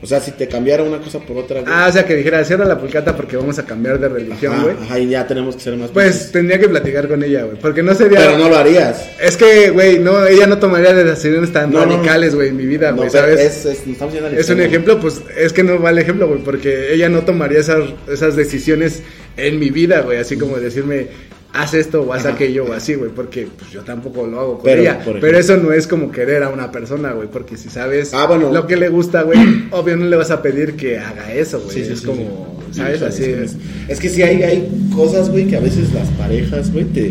O 0.00 0.06
sea, 0.06 0.20
si 0.20 0.30
te 0.30 0.46
cambiara 0.46 0.84
una 0.84 0.98
cosa 0.98 1.18
por 1.18 1.36
otra, 1.38 1.60
güey. 1.60 1.72
Ah, 1.74 1.86
o 1.88 1.92
sea, 1.92 2.04
que 2.06 2.14
dijera, 2.14 2.44
cierra 2.44 2.64
la 2.64 2.78
pulcata 2.78 3.16
porque 3.16 3.36
vamos 3.36 3.58
a 3.58 3.66
cambiar 3.66 3.98
de 3.98 4.08
religión, 4.08 4.52
ajá, 4.54 4.62
güey. 4.62 4.76
ajá, 4.80 4.98
y 5.00 5.08
ya 5.08 5.26
tenemos 5.26 5.56
que 5.56 5.62
ser 5.62 5.76
más 5.76 5.90
Pues 5.90 6.30
tendría 6.30 6.60
que 6.60 6.68
platicar 6.68 7.08
con 7.08 7.22
ella, 7.24 7.42
güey. 7.42 7.58
Porque 7.58 7.82
no 7.82 7.92
sería. 7.94 8.20
Pero 8.20 8.38
no 8.38 8.48
lo 8.48 8.56
harías. 8.56 9.08
Es 9.20 9.36
que, 9.36 9.70
güey, 9.70 9.98
no, 9.98 10.24
ella 10.24 10.46
no 10.46 10.58
tomaría 10.58 10.94
decisiones 10.94 11.52
tan 11.52 11.72
No, 11.72 11.80
no, 11.80 11.86
no. 11.86 11.96
radicales, 11.96 12.34
güey, 12.36 12.48
en 12.50 12.56
mi 12.56 12.66
vida, 12.66 12.90
No, 12.92 12.98
güey, 12.98 13.10
¿sabes? 13.10 13.40
es, 13.40 13.66
es, 13.66 13.86
estamos 13.88 14.14
Es 14.36 14.48
un 14.50 14.60
ejemplo, 14.60 15.00
pues 15.00 15.20
es 15.36 15.52
que 15.52 15.64
no 15.64 15.80
va 15.80 15.90
el 15.90 15.98
ejemplo, 15.98 16.28
güey, 16.28 16.42
porque 16.44 16.92
ella 16.94 17.08
no 17.08 17.22
tomaría 17.22 17.58
esas, 17.58 17.80
esas 18.08 18.36
decisiones 18.36 19.02
en 19.36 19.58
mi 19.58 19.70
vida, 19.70 20.02
güey, 20.02 20.18
así 20.18 20.36
como 20.36 20.58
decirme, 20.58 21.08
haz 21.52 21.74
esto 21.74 22.02
o 22.02 22.12
haz 22.12 22.26
Ajá. 22.26 22.34
aquello 22.34 22.66
o 22.66 22.72
así, 22.72 22.94
güey, 22.94 23.10
porque 23.10 23.48
pues, 23.58 23.70
yo 23.70 23.82
tampoco 23.82 24.26
lo 24.26 24.38
hago 24.40 24.54
con 24.58 24.64
Pero, 24.64 24.82
ella. 24.82 25.00
Pero 25.20 25.38
eso 25.38 25.56
no 25.56 25.72
es 25.72 25.86
como 25.86 26.10
querer 26.12 26.42
a 26.42 26.50
una 26.50 26.70
persona, 26.70 27.12
güey, 27.12 27.28
porque 27.28 27.56
si 27.56 27.68
sabes 27.70 28.12
Ah, 28.14 28.26
bueno. 28.26 28.52
lo 28.52 28.66
que 28.66 28.76
le 28.76 28.88
gusta, 28.88 29.22
güey, 29.22 29.38
obvio 29.70 29.96
no 29.96 30.06
le 30.06 30.16
vas 30.16 30.30
a 30.30 30.42
pedir 30.42 30.74
que 30.76 30.98
haga 30.98 31.32
eso, 31.32 31.60
güey. 31.60 31.74
Sí, 31.76 31.84
sí, 31.84 31.92
es 31.92 32.00
sí, 32.00 32.06
como. 32.06 32.58
¿sabes? 32.72 32.98
Sí, 33.00 33.04
Así 33.04 33.24
es, 33.24 33.56
es. 33.88 33.98
que 33.98 34.08
sí 34.10 34.22
hay, 34.22 34.42
hay 34.42 34.68
cosas, 34.94 35.30
güey, 35.30 35.46
que 35.46 35.56
a 35.56 35.60
veces 35.60 35.92
las 35.94 36.08
parejas, 36.10 36.70
güey, 36.72 36.84
te, 36.84 37.06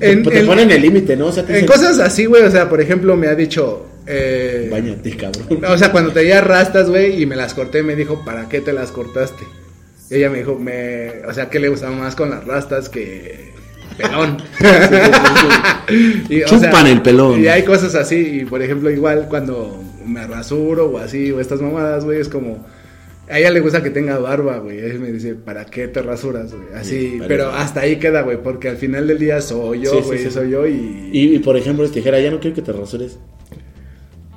En, 0.00 0.22
te, 0.22 0.30
te 0.30 0.40
en- 0.40 0.46
ponen 0.46 0.70
el 0.70 0.82
límite, 0.82 1.16
¿no? 1.16 1.28
O 1.28 1.32
sea, 1.32 1.42
te 1.44 1.54
en 1.58 1.62
dicen, 1.62 1.68
cosas 1.74 1.98
así, 2.00 2.26
güey, 2.26 2.42
o 2.42 2.50
sea, 2.50 2.68
por 2.68 2.80
ejemplo, 2.80 3.16
me 3.16 3.28
ha 3.28 3.34
dicho... 3.34 3.86
Eh, 4.06 4.68
Báñate, 4.70 5.16
cabrón. 5.16 5.64
O 5.68 5.76
sea, 5.78 5.90
cuando 5.90 6.12
traía 6.12 6.40
rastas, 6.42 6.88
güey, 6.90 7.20
y 7.20 7.26
me 7.26 7.34
las 7.34 7.54
corté, 7.54 7.82
me 7.82 7.96
dijo, 7.96 8.22
¿para 8.24 8.48
qué 8.48 8.60
te 8.60 8.72
las 8.72 8.92
cortaste? 8.92 9.42
Y 10.10 10.16
ella 10.16 10.30
me 10.30 10.38
dijo, 10.38 10.56
me, 10.56 11.24
o 11.26 11.32
sea, 11.32 11.50
que 11.50 11.58
le 11.58 11.68
gustaba 11.68 11.94
más 11.96 12.14
con 12.14 12.30
las 12.30 12.44
rastas 12.44 12.88
que 12.88 13.52
pelón. 13.96 14.38
Y, 16.28 16.42
o 16.42 16.46
Chupan 16.46 16.88
el 16.88 17.00
pelón. 17.00 17.40
Y 17.40 17.46
hay 17.46 17.62
cosas 17.62 17.94
así, 17.94 18.40
y 18.40 18.44
por 18.44 18.60
ejemplo, 18.60 18.90
igual 18.90 19.26
cuando 19.28 19.80
me 20.04 20.26
rasuro 20.26 20.86
o 20.86 20.98
así, 20.98 21.30
o 21.30 21.38
estas 21.38 21.60
mamadas, 21.60 22.04
güey, 22.04 22.20
es 22.20 22.28
como, 22.28 22.66
a 23.28 23.38
ella 23.38 23.50
le 23.50 23.60
gusta 23.60 23.82
que 23.82 23.90
tenga 23.90 24.18
barba, 24.18 24.58
güey. 24.58 24.78
Ella 24.78 24.98
me 24.98 25.12
dice, 25.12 25.34
¿para 25.34 25.64
qué 25.64 25.88
te 25.88 26.02
rasuras, 26.02 26.52
güey? 26.52 26.68
Así, 26.74 27.10
Sí, 27.10 27.20
pero 27.26 27.50
hasta 27.50 27.80
ahí 27.80 27.96
queda, 27.96 28.22
güey, 28.22 28.42
porque 28.42 28.68
al 28.68 28.76
final 28.76 29.06
del 29.06 29.18
día 29.18 29.40
soy 29.40 29.82
yo, 29.82 29.90
sí, 29.90 30.00
güey, 30.04 30.18
sí. 30.18 30.30
soy 30.30 30.50
yo 30.50 30.66
y... 30.66 31.10
Y, 31.12 31.34
y, 31.36 31.38
por 31.38 31.56
ejemplo, 31.56 31.86
si 31.86 31.92
te 31.92 31.98
dijera, 32.00 32.20
ya 32.20 32.30
no 32.30 32.40
quiero 32.40 32.56
que 32.56 32.62
te 32.62 32.72
rasures. 32.72 33.18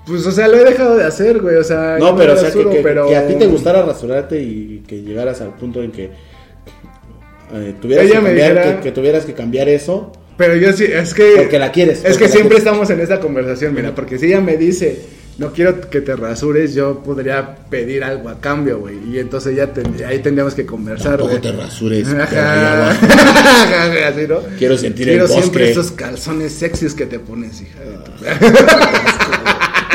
Pues, 0.10 0.26
o 0.26 0.32
sea, 0.32 0.48
lo 0.48 0.58
he 0.58 0.66
dejado 0.66 0.98
de 0.98 1.04
hacer, 1.06 1.40
güey, 1.42 1.56
o 1.56 1.64
sea... 1.64 1.98
No, 2.00 2.14
me 2.14 2.20
pero 2.22 2.34
o 2.34 2.36
sea, 2.36 2.50
que, 2.50 2.56
rasuro, 2.56 2.72
que- 2.72 2.80
pero- 2.82 3.08
que 3.08 3.16
a 3.16 3.28
ti 3.28 3.36
te 3.36 3.46
gustara 3.48 3.84
rasurarte 3.84 4.42
y 4.42 4.84
que 4.88 5.02
llegaras 5.04 5.40
al 5.42 5.56
punto 5.56 5.82
en 5.84 5.92
que 5.92 6.10
eh, 7.54 7.76
tuvieras, 7.82 8.06
Ella 8.06 8.16
que 8.16 8.22
me 8.22 8.28
cambiar, 8.30 8.54
dijera- 8.56 8.82
que, 8.82 8.92
tuvieras 8.92 9.26
que 9.26 9.34
cambiar 9.34 9.70
eso 9.70 10.12
Pero 10.38 10.56
yo 10.56 10.72
sí, 10.74 10.86
es 10.86 11.14
que. 11.14 11.34
Porque 11.38 11.60
la 11.60 11.72
quieres, 11.72 12.00
Es 12.06 12.18
que 12.18 12.28
siempre 12.28 12.58
quieres. 12.58 12.60
estamos 12.60 12.90
en 12.90 13.00
esta 13.02 13.20
conversación, 13.20 13.74
mira, 13.74 13.94
porque 13.96 14.18
si 14.18 14.28
ella 14.28 14.40
me 14.42 14.56
dice, 14.58 15.02
no 15.38 15.52
quiero 15.52 15.82
que 15.90 16.00
te 16.02 16.16
rasures, 16.16 16.74
yo 16.76 17.02
podría 17.04 17.56
pedir 17.70 18.04
algo 18.04 18.30
a 18.30 18.40
cambio, 18.40 18.80
güey. 18.80 18.98
Y 19.12 19.20
entonces 19.20 19.56
ya 19.56 19.68
ten- 19.74 19.96
ahí 20.08 20.20
tendríamos 20.20 20.54
que 20.54 20.66
conversar, 20.66 21.18
Tampoco 21.18 21.30
güey. 21.30 21.42
te 21.42 21.52
rasures. 21.52 22.08
Ajá. 22.14 22.90
Así, 24.10 24.28
¿no? 24.28 24.40
Quiero 24.58 24.78
sentir 24.78 25.08
Quiero 25.08 25.24
el 25.24 25.28
bosque. 25.28 25.42
siempre 25.42 25.72
esos 25.72 25.92
calzones 25.92 26.54
sexys 26.54 26.94
que 26.94 27.06
te 27.06 27.20
pones, 27.20 27.62
hija. 27.62 27.80
de 27.80 27.98
tu- 27.98 28.12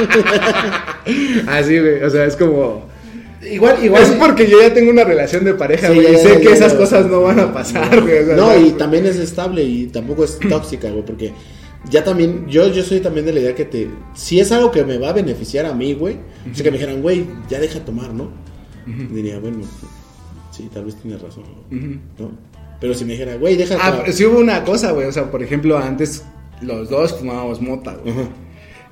Así, 1.46 1.78
güey. 1.78 2.02
O 2.02 2.10
sea, 2.10 2.24
es 2.24 2.36
como. 2.36 2.84
Igual, 3.50 3.84
igual. 3.84 4.02
Es 4.02 4.10
porque 4.12 4.48
yo 4.48 4.60
ya 4.60 4.72
tengo 4.72 4.90
una 4.90 5.04
relación 5.04 5.44
de 5.44 5.54
pareja, 5.54 5.88
Sí, 5.88 5.94
güey. 5.94 6.14
y 6.14 6.16
sé 6.16 6.28
ya, 6.34 6.38
que 6.38 6.44
ya, 6.46 6.50
esas 6.54 6.72
ya. 6.72 6.78
cosas 6.78 7.06
no 7.06 7.22
van 7.22 7.40
a 7.40 7.52
pasar, 7.52 8.00
güey. 8.00 8.20
o 8.22 8.26
sea, 8.26 8.36
No, 8.36 8.56
y 8.58 8.70
también 8.72 9.04
es 9.06 9.16
estable 9.16 9.62
y 9.62 9.86
tampoco 9.88 10.24
es 10.24 10.38
tóxica, 10.38 10.88
güey, 10.90 11.04
porque 11.04 11.32
ya 11.90 12.02
también, 12.02 12.46
yo, 12.48 12.68
yo 12.68 12.82
soy 12.82 13.00
también 13.00 13.26
de 13.26 13.34
la 13.34 13.40
idea 13.40 13.54
que 13.54 13.66
te, 13.66 13.90
si 14.14 14.40
es 14.40 14.50
algo 14.50 14.70
que 14.70 14.82
me 14.84 14.96
va 14.96 15.10
a 15.10 15.12
beneficiar 15.12 15.66
a 15.66 15.74
mí, 15.74 15.92
güey, 15.92 16.14
o 16.50 16.54
sea, 16.54 16.64
que 16.64 16.70
me 16.70 16.78
dijeran, 16.78 17.02
güey, 17.02 17.26
ya 17.50 17.60
deja 17.60 17.74
de 17.74 17.84
tomar, 17.84 18.14
¿no? 18.14 18.30
Diría, 18.86 19.38
bueno, 19.38 19.58
sí, 20.50 20.70
tal 20.72 20.86
vez 20.86 20.96
tienes 20.96 21.20
razón, 21.20 21.44
¿no? 22.18 22.30
Pero 22.80 22.94
si 22.94 23.04
me 23.04 23.12
dijera, 23.12 23.36
güey, 23.36 23.56
deja 23.56 23.74
de 23.74 23.80
Ah, 23.82 23.90
tomar. 23.92 24.12
sí 24.12 24.24
hubo 24.24 24.38
una 24.38 24.64
cosa, 24.64 24.92
güey. 24.92 25.06
O 25.06 25.12
sea, 25.12 25.30
por 25.30 25.42
ejemplo, 25.42 25.76
antes 25.78 26.24
los 26.62 26.88
dos 26.90 27.14
fumábamos 27.18 27.60
mota, 27.62 27.94
güey. 28.02 28.14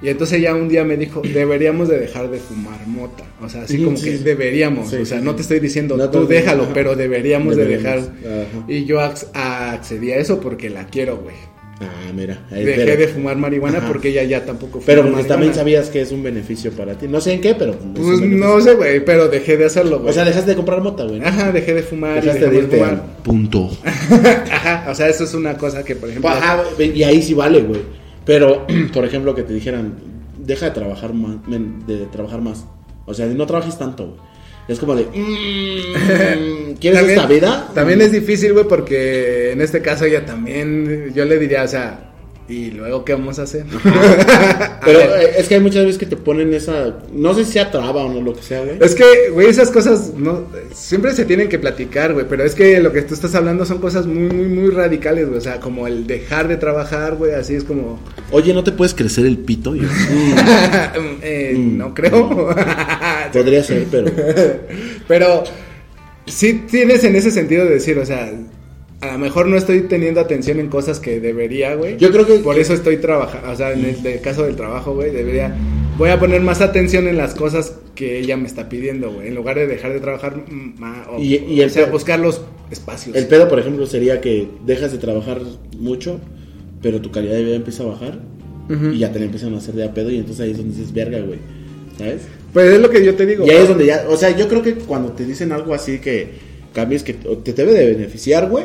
Y 0.03 0.09
entonces 0.09 0.39
ella 0.41 0.55
un 0.55 0.69
día 0.69 0.83
me 0.85 0.97
dijo, 0.97 1.23
deberíamos 1.23 1.89
de 1.89 1.99
dejar 1.99 2.29
de 2.31 2.39
fumar 2.39 2.87
mota. 2.89 3.23
O 3.41 3.49
sea, 3.49 3.63
así 3.63 3.83
como 3.83 4.01
que 4.01 4.19
deberíamos. 4.19 4.91
Sí, 4.91 4.97
o 4.97 5.07
sea, 5.07 5.19
sí, 5.21 5.25
no 5.25 5.35
te 5.37 5.43
estoy 5.43 5.61
diciendo, 5.61 5.97
No, 5.97 6.11
tú 6.11 6.27
déjalo, 6.27 6.65
ajá. 6.65 6.73
pero 6.75 6.97
deberíamos, 6.97 7.57
Deberíamos, 7.57 8.09
de 8.09 8.21
dejar. 8.21 8.43
ajá. 8.43 8.65
Y 8.67 8.85
yo 8.85 8.99
ac- 9.01 9.27
accedí 9.35 10.11
a 10.11 10.17
eso 10.17 10.41
porque 10.41 10.71
la 10.71 10.87
quiero, 10.87 11.19
güey. 11.19 11.37
Ah, 11.81 12.13
mira, 12.15 12.47
ahí 12.53 12.65
Dejé 12.65 12.85
pero- 12.85 12.97
de 13.01 13.09
fumar 13.09 13.37
marihuana 13.37 13.79
Ajá. 13.79 13.89
porque 13.89 14.11
ella 14.11 14.23
ya 14.25 14.45
tampoco 14.45 14.75
fuma 14.75 14.87
Pero 14.87 15.03
marihuana. 15.03 15.27
también 15.27 15.55
sabías 15.55 15.89
que 15.89 16.01
es 16.01 16.13
un 16.13 16.23
beneficio 16.23 16.71
para 16.73 16.97
ti. 16.97 17.09
No 17.09 17.21
sé 17.21 17.33
en 17.33 17.41
qué, 17.41 17.55
pero. 17.57 17.73
Pues 17.77 18.21
beneficio. 18.21 18.39
no 18.47 18.61
sé, 18.61 18.75
güey, 18.75 19.05
pero 19.05 19.29
dejé 19.29 19.57
de 19.57 19.65
hacerlo, 19.65 19.99
güey. 19.99 20.11
O 20.11 20.13
sea, 20.13 20.25
dejaste 20.25 20.51
de 20.51 20.57
comprar 20.57 20.81
mota, 20.81 21.05
güey. 21.05 21.21
Ajá, 21.25 21.51
dejé 21.51 21.75
de 21.75 21.83
fumar 21.83 22.21
Dejaste 22.23 22.49
de 22.51 22.57
irte 22.57 22.77
fumar. 22.77 23.17
punto. 23.25 23.71
Ajá, 24.51 24.87
o 24.91 24.95
sea, 24.95 25.09
eso 25.09 25.25
es 25.25 25.35
una 25.35 25.57
cosa 25.57 25.83
que, 25.85 25.97
por 25.97 26.09
ejemplo... 26.09 26.31
Ajá, 26.31 26.63
y 26.79 27.03
ahí 27.03 27.21
sí 27.23 27.35
vale, 27.35 27.63
güey. 27.63 27.81
Pero, 28.25 28.67
por 28.93 29.05
ejemplo, 29.05 29.35
que 29.35 29.43
te 29.43 29.53
dijeran, 29.55 29.95
deja 30.39 30.67
de 30.67 30.73
trabajar 30.73 31.13
más, 31.15 31.37
men- 31.47 31.85
de 31.87 32.07
trabajar 32.07 32.41
más. 32.41 32.65
O 33.07 33.15
sea, 33.15 33.27
no 33.27 33.47
trabajes 33.47 33.79
tanto, 33.79 34.07
güey. 34.07 34.19
Es 34.69 34.79
como 34.79 34.95
de, 34.95 35.05
mm, 35.07 36.75
¿quieres 36.79 37.01
También- 37.01 37.19
esta 37.19 37.27
vida? 37.27 37.69
También 37.75 38.01
es 38.01 38.13
difícil, 38.13 38.53
güey, 38.53 38.67
porque 38.67 39.51
en 39.53 39.61
este 39.61 39.83
caso 39.83 40.05
ella 40.05 40.25
también, 40.25 41.13
yo 41.15 41.25
le 41.25 41.39
diría, 41.39 41.65
o 41.65 41.69
sea, 41.69 42.12
¿y 42.53 42.71
luego 42.71 43.05
qué 43.05 43.15
vamos 43.15 43.39
a 43.39 43.43
hacer? 43.43 43.65
Pero 44.85 44.99
eh, 45.17 45.35
es 45.39 45.49
que 45.49 45.55
hay 45.55 45.61
muchas 45.61 45.85
veces 45.85 45.99
que 45.99 46.07
te 46.07 46.17
ponen 46.17 46.53
esa, 46.55 46.99
no 47.13 47.35
sé 47.35 47.45
si 47.45 47.53
sea 47.53 47.71
traba 47.71 48.05
o 48.05 48.13
no, 48.13 48.21
lo 48.21 48.35
que 48.35 48.43
sea, 48.43 48.63
güey. 48.63 48.77
Es 48.81 48.95
que, 48.95 49.31
güey, 49.31 49.49
esas 49.49 49.71
cosas 49.71 50.13
no, 50.17 50.45
siempre 50.73 51.13
se 51.15 51.25
tienen 51.25 51.49
que 51.49 51.59
platicar, 51.59 52.13
güey, 52.13 52.27
pero 52.29 52.45
es 52.45 52.55
que 52.55 52.81
lo 52.81 52.93
que 52.93 53.03
tú 53.03 53.15
estás 53.15 53.35
hablando 53.35 53.65
son 53.65 53.79
cosas 53.79 54.07
muy, 54.07 54.29
muy, 54.29 54.47
muy 54.49 54.71
radicales, 54.71 55.27
güey, 55.27 55.39
o 55.39 55.43
sea, 55.43 55.61
como 55.61 55.87
el 55.87 56.07
dejar 56.07 56.49
de 56.49 56.57
trabajar, 56.57 57.17
güey, 57.17 57.33
así 57.33 57.55
es 57.55 57.65
como, 57.65 57.99
Oye, 58.31 58.53
¿no 58.55 58.65
te 58.65 58.73
puedes 58.73 58.95
crecer 58.95 59.27
el 59.27 59.39
pito? 59.39 59.75
Yo, 59.75 59.89
eh, 61.23 61.55
Mm. 61.57 61.79
no 61.79 61.95
creo. 61.95 62.55
Podría 63.33 63.63
ser, 63.63 63.87
pero... 63.91 64.11
Pero 65.09 65.45
sí 66.27 66.63
tienes 66.71 67.05
en 67.05 67.17
ese 67.17 67.31
sentido 67.31 67.65
de 67.65 67.73
decir, 67.73 67.99
o 67.99 68.07
sea, 68.07 68.33
a 69.03 69.13
lo 69.13 69.19
mejor 69.19 69.47
no 69.49 69.57
estoy 69.57 69.83
teniendo 69.83 70.21
atención 70.21 70.61
en 70.61 70.69
cosas 70.69 71.01
que 71.01 71.19
debería, 71.21 71.75
güey. 71.75 71.97
Yo 71.99 72.11
creo 72.13 72.25
que- 72.27 72.39
Por 72.39 72.59
eso 72.59 72.73
estoy 72.73 72.99
trabajando, 72.99 73.51
o 73.51 73.57
sea, 73.57 73.73
en 73.73 73.85
el, 73.85 74.21
caso 74.21 74.45
del 74.45 74.57
trabajo, 74.57 74.95
güey, 74.95 75.11
debería... 75.11 75.55
Voy 75.99 76.09
a 76.11 76.19
poner 76.19 76.41
más 76.41 76.61
atención 76.63 77.07
en 77.09 77.17
las 77.19 77.35
cosas 77.35 77.75
que 77.95 78.19
ella 78.19 78.37
me 78.37 78.47
está 78.47 78.69
pidiendo, 78.69 79.11
güey. 79.13 79.29
En 79.29 79.35
lugar 79.35 79.57
de 79.57 79.67
dejar 79.67 79.93
de 79.93 80.01
trabajar, 80.01 80.43
ma- 80.49 81.05
o, 81.11 81.21
Y- 81.21 81.35
y 81.37 81.61
el 81.61 81.69
o 81.69 81.73
sea, 81.73 81.87
buscar 81.87 82.19
los 82.21 82.43
espacios. 82.71 83.15
El 83.15 83.27
pedo, 83.27 83.49
por 83.49 83.59
ejemplo, 83.59 83.85
sería 83.87 84.21
que 84.21 84.49
dejas 84.65 84.93
de 84.93 84.99
trabajar 84.99 85.41
mucho, 85.79 86.19
pero 86.81 87.01
tu 87.01 87.11
calidad 87.11 87.35
de 87.35 87.45
vida 87.45 87.57
empieza 87.57 87.83
a 87.83 87.87
bajar 87.87 88.21
y 88.95 88.99
ya 89.01 89.13
te 89.13 89.19
la 89.19 89.27
empiezan 89.27 89.53
a 89.55 89.59
hacer 89.59 89.75
de 89.75 89.85
a 89.85 89.93
pedo 89.93 90.11
y 90.11 90.17
entonces 90.17 90.41
ahí 90.45 90.53
es 90.53 90.57
donde 90.57 90.75
dices, 90.77 90.93
verga, 90.95 91.19
güey. 91.21 91.41
¿Sabes? 91.99 92.23
Pues 92.55 92.73
es 92.73 92.81
lo 92.81 92.89
que 92.89 93.05
yo 93.05 93.15
te 93.17 93.27
digo. 93.27 93.45
Y 93.47 93.51
ahí 93.51 93.59
es 93.63 93.69
donde 93.69 93.85
ya, 93.85 94.05
o 94.09 94.17
sea, 94.17 94.31
yo 94.35 94.49
creo 94.49 94.63
que 94.63 94.75
cuando 94.77 95.13
te 95.13 95.27
dicen 95.27 95.53
algo 95.53 95.75
así 95.75 95.99
que 95.99 96.29
cambies, 96.73 97.03
que 97.03 97.13
te 97.13 97.53
debe 97.53 97.73
de 97.75 97.87
beneficiar, 97.95 98.49
güey, 98.49 98.65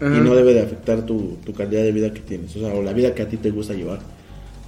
Ajá. 0.00 0.16
y 0.16 0.20
no 0.20 0.34
debe 0.34 0.54
de 0.54 0.60
afectar 0.62 1.04
tu, 1.06 1.36
tu 1.44 1.52
calidad 1.52 1.82
de 1.82 1.92
vida 1.92 2.12
que 2.12 2.20
tienes, 2.20 2.54
o 2.56 2.60
sea, 2.60 2.72
o 2.74 2.82
la 2.82 2.92
vida 2.92 3.14
que 3.14 3.22
a 3.22 3.28
ti 3.28 3.36
te 3.36 3.50
gusta 3.50 3.74
llevar, 3.74 4.00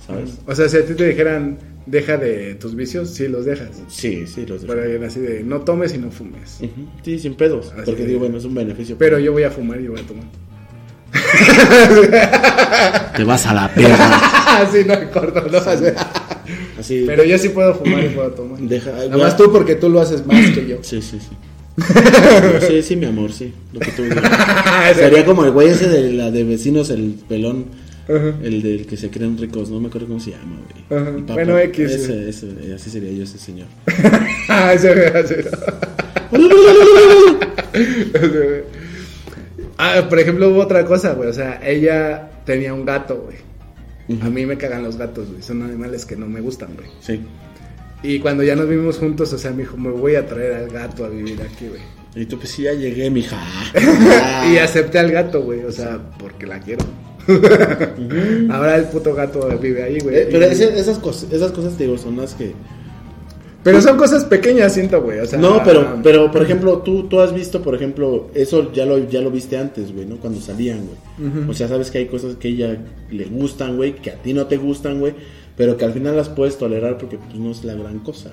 ¿sabes? 0.06 0.38
O 0.46 0.54
sea, 0.54 0.68
si 0.68 0.76
a 0.76 0.84
ti 0.84 0.94
te 0.94 1.06
dijeran, 1.08 1.58
deja 1.86 2.16
de 2.16 2.54
tus 2.56 2.74
vicios, 2.76 3.10
sí 3.10 3.28
los 3.28 3.44
dejas. 3.44 3.70
Sí, 3.88 4.26
sí, 4.26 4.46
los 4.46 4.62
dejo. 4.62 4.72
Pero 4.74 4.88
bien 4.88 5.04
así 5.04 5.20
de, 5.20 5.42
no 5.42 5.60
tomes 5.62 5.94
y 5.94 5.98
no 5.98 6.10
fumes. 6.10 6.60
Sí, 7.02 7.18
sin 7.18 7.34
pedos. 7.34 7.72
Así 7.72 7.82
porque 7.86 8.04
digo, 8.06 8.20
bueno, 8.20 8.38
es 8.38 8.44
un 8.44 8.54
beneficio. 8.54 8.96
Pero 8.98 9.18
yo 9.18 9.32
voy 9.32 9.42
a 9.44 9.50
fumar 9.50 9.80
y 9.80 9.84
yo 9.84 9.92
voy 9.92 10.00
a 10.00 10.06
tomar. 10.06 10.24
te 13.16 13.24
vas 13.24 13.46
a 13.46 13.54
la 13.54 13.72
perra. 13.74 14.60
Así 14.62 14.78
no 14.86 14.98
me 14.98 15.08
corto, 15.10 15.44
no 15.50 15.58
así. 15.58 15.84
Así. 16.78 17.04
Pero 17.06 17.24
yo 17.24 17.38
sí 17.38 17.48
puedo 17.50 17.74
fumar 17.74 18.04
y 18.04 18.08
puedo 18.10 18.30
tomar. 18.32 18.58
Deja- 18.60 18.92
Nada 18.92 19.16
más 19.16 19.36
tú 19.36 19.50
porque 19.52 19.74
tú 19.76 19.88
lo 19.88 20.00
haces 20.00 20.24
más 20.26 20.50
que 20.50 20.66
yo. 20.66 20.78
Sí, 20.82 21.00
sí, 21.02 21.18
sí. 21.20 21.28
Sí, 22.66 22.82
sí, 22.82 22.96
mi 22.96 23.06
amor, 23.06 23.32
sí. 23.32 23.52
Lo 23.72 23.80
que 23.80 23.92
tú. 23.92 24.02
Sería 24.94 25.24
como 25.24 25.44
el 25.44 25.52
güey 25.52 25.68
ese 25.68 25.88
de 25.88 26.12
la 26.12 26.30
de 26.30 26.44
vecinos, 26.44 26.90
el 26.90 27.18
pelón. 27.28 27.66
Ajá. 28.04 28.34
El 28.42 28.62
del 28.62 28.86
que 28.86 28.96
se 28.96 29.10
creen 29.10 29.38
ricos, 29.38 29.70
no 29.70 29.80
me 29.80 29.86
acuerdo 29.88 30.08
cómo 30.08 30.20
se 30.20 30.32
llama, 30.32 30.60
güey. 30.88 31.22
Bueno, 31.22 31.58
X, 31.58 31.90
Ese, 31.90 32.28
ese, 32.28 32.74
así 32.74 32.90
sería 32.90 33.12
yo, 33.12 33.24
ese 33.24 33.38
señor. 33.38 33.68
Ah, 34.48 34.74
ese 34.74 34.92
ese. 35.20 35.50
Ah, 39.78 40.06
por 40.08 40.18
ejemplo, 40.18 40.48
hubo 40.50 40.60
otra 40.60 40.84
cosa, 40.84 41.14
güey. 41.14 41.28
O 41.28 41.32
sea, 41.32 41.60
ella 41.64 42.30
tenía 42.44 42.74
un 42.74 42.84
gato, 42.84 43.24
güey. 43.24 43.36
A 44.20 44.28
mí 44.28 44.44
me 44.46 44.58
cagan 44.58 44.82
los 44.82 44.96
gatos, 44.96 45.30
güey. 45.30 45.42
Son 45.42 45.62
animales 45.62 46.04
que 46.04 46.16
no 46.16 46.26
me 46.26 46.40
gustan, 46.40 46.74
güey. 46.74 46.88
Sí. 47.00 47.20
Y 48.02 48.18
cuando 48.18 48.42
ya 48.42 48.56
nos 48.56 48.68
vimos 48.68 48.98
juntos, 48.98 49.32
o 49.32 49.38
sea, 49.38 49.50
me 49.52 49.58
dijo, 49.58 49.76
me 49.76 49.90
voy 49.90 50.16
a 50.16 50.26
traer 50.26 50.54
al 50.54 50.68
gato 50.68 51.04
a 51.04 51.08
vivir 51.08 51.40
aquí, 51.42 51.68
güey. 51.68 51.80
Y 52.14 52.26
tú, 52.26 52.36
pues 52.38 52.50
sí, 52.50 52.62
ya 52.64 52.72
llegué, 52.74 53.08
mija. 53.10 53.38
y 54.52 54.58
acepté 54.58 54.98
al 54.98 55.10
gato, 55.10 55.42
güey. 55.42 55.64
O 55.64 55.72
sea, 55.72 55.98
porque 56.18 56.46
la 56.46 56.60
quiero. 56.60 56.84
Ahora 58.50 58.76
el 58.76 58.84
puto 58.86 59.14
gato 59.14 59.48
vive 59.58 59.82
ahí, 59.82 59.98
güey. 60.00 60.16
Eh, 60.16 60.28
Pero 60.30 60.44
ese- 60.46 60.78
esas, 60.78 60.98
cosas, 60.98 61.32
esas 61.32 61.52
cosas, 61.52 61.76
te 61.76 61.84
digo, 61.84 61.96
son 61.98 62.16
las 62.16 62.34
que... 62.34 62.52
Pero 63.62 63.80
son 63.80 63.96
cosas 63.96 64.24
pequeñas, 64.24 64.74
siento, 64.74 65.00
güey. 65.00 65.20
O 65.20 65.26
sea, 65.26 65.38
No, 65.38 65.62
pero, 65.62 66.00
pero 66.02 66.32
por 66.32 66.42
ejemplo, 66.42 66.78
tú, 66.78 67.04
tú 67.04 67.20
has 67.20 67.32
visto, 67.32 67.62
por 67.62 67.76
ejemplo, 67.76 68.28
eso 68.34 68.72
ya 68.72 68.84
lo, 68.84 69.08
ya 69.08 69.20
lo 69.20 69.30
viste 69.30 69.56
antes, 69.56 69.94
güey, 69.94 70.04
¿no? 70.04 70.16
Cuando 70.16 70.40
salían, 70.40 70.80
güey. 70.84 71.48
O 71.48 71.54
sea, 71.54 71.68
sabes 71.68 71.92
que 71.92 71.98
hay 71.98 72.06
cosas 72.06 72.34
que 72.34 72.48
a 72.48 72.50
ella 72.50 72.76
le 73.10 73.24
gustan, 73.26 73.76
güey, 73.76 73.94
que 73.94 74.10
a 74.10 74.14
ti 74.16 74.34
no 74.34 74.46
te 74.46 74.56
gustan, 74.56 74.98
güey, 74.98 75.14
pero 75.62 75.76
que 75.76 75.84
al 75.84 75.92
final 75.92 76.16
las 76.16 76.28
puedes 76.28 76.58
tolerar 76.58 76.98
porque 76.98 77.18
pues, 77.18 77.36
no 77.36 77.52
es 77.52 77.62
la 77.62 77.74
gran 77.74 78.00
cosa. 78.00 78.32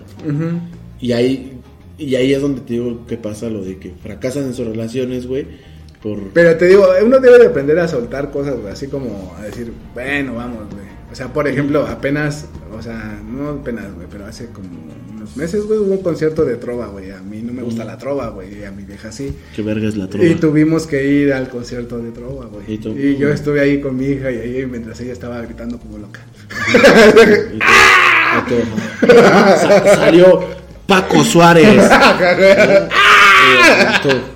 Y 1.00 1.12
ahí, 1.12 1.60
y 1.96 2.16
ahí 2.16 2.34
es 2.34 2.42
donde 2.42 2.62
te 2.62 2.74
digo 2.74 3.06
que 3.06 3.18
pasa 3.18 3.52
lo 3.52 3.64
de 3.64 3.78
que 3.78 3.92
fracasan 4.02 4.46
en 4.46 4.56
sus 4.56 4.66
relaciones, 4.66 5.28
güey, 5.28 5.46
por... 6.02 6.18
Pero 6.34 6.58
te 6.58 6.66
digo, 6.66 6.88
uno 7.06 7.20
debe 7.20 7.38
de 7.38 7.46
aprender 7.46 7.78
a 7.78 7.88
soltar 7.88 8.32
cosas, 8.32 8.60
güey, 8.60 8.74
así 8.74 8.88
como 8.88 9.36
a 9.38 9.44
decir, 9.44 9.72
bueno, 9.94 10.34
vamos, 10.34 10.74
güey. 10.74 10.88
O 11.12 11.16
sea, 11.16 11.32
por 11.32 11.48
ejemplo, 11.48 11.86
apenas, 11.86 12.48
o 12.76 12.82
sea, 12.82 13.22
no 13.24 13.50
apenas, 13.50 13.94
güey, 13.94 14.08
pero 14.10 14.26
hace 14.26 14.48
como 14.48 14.70
unos 15.20 15.36
meses, 15.36 15.66
güey, 15.66 15.80
hubo 15.80 15.92
un 15.92 16.02
concierto 16.02 16.46
de 16.46 16.56
trova, 16.56 16.88
güey. 16.88 17.12
A 17.12 17.20
mí 17.20 17.42
no 17.42 17.52
me 17.52 17.62
gusta 17.62 17.84
la 17.84 17.98
trova, 17.98 18.30
güey, 18.30 18.60
y 18.60 18.64
a 18.64 18.72
mi 18.72 18.84
vieja 18.84 19.12
sí. 19.12 19.36
¿Qué 19.56 19.62
verga 19.62 19.88
es 19.88 19.98
la 19.98 20.08
trova? 20.08 20.26
Y 20.26 20.36
tuvimos 20.36 20.88
que 20.88 21.06
ir 21.06 21.34
al 21.34 21.50
concierto 21.50 22.00
de 22.00 22.12
trova, 22.12 22.46
güey. 22.46 22.66
¿Y 22.68 22.80
Y, 22.98 23.18
yo 23.18 23.30
estuve 23.30 23.60
ahí 23.60 23.82
con 23.82 23.98
mi 23.98 24.06
hija 24.06 24.32
y 24.32 24.38
ahí 24.38 24.66
mientras 24.66 25.00
ella 25.02 25.12
estaba 25.12 25.42
gritando 25.42 25.78
como 25.78 25.98
loca. 25.98 26.22
Salió 29.96 30.46
Paco 30.88 31.24
Suárez. 31.24 31.90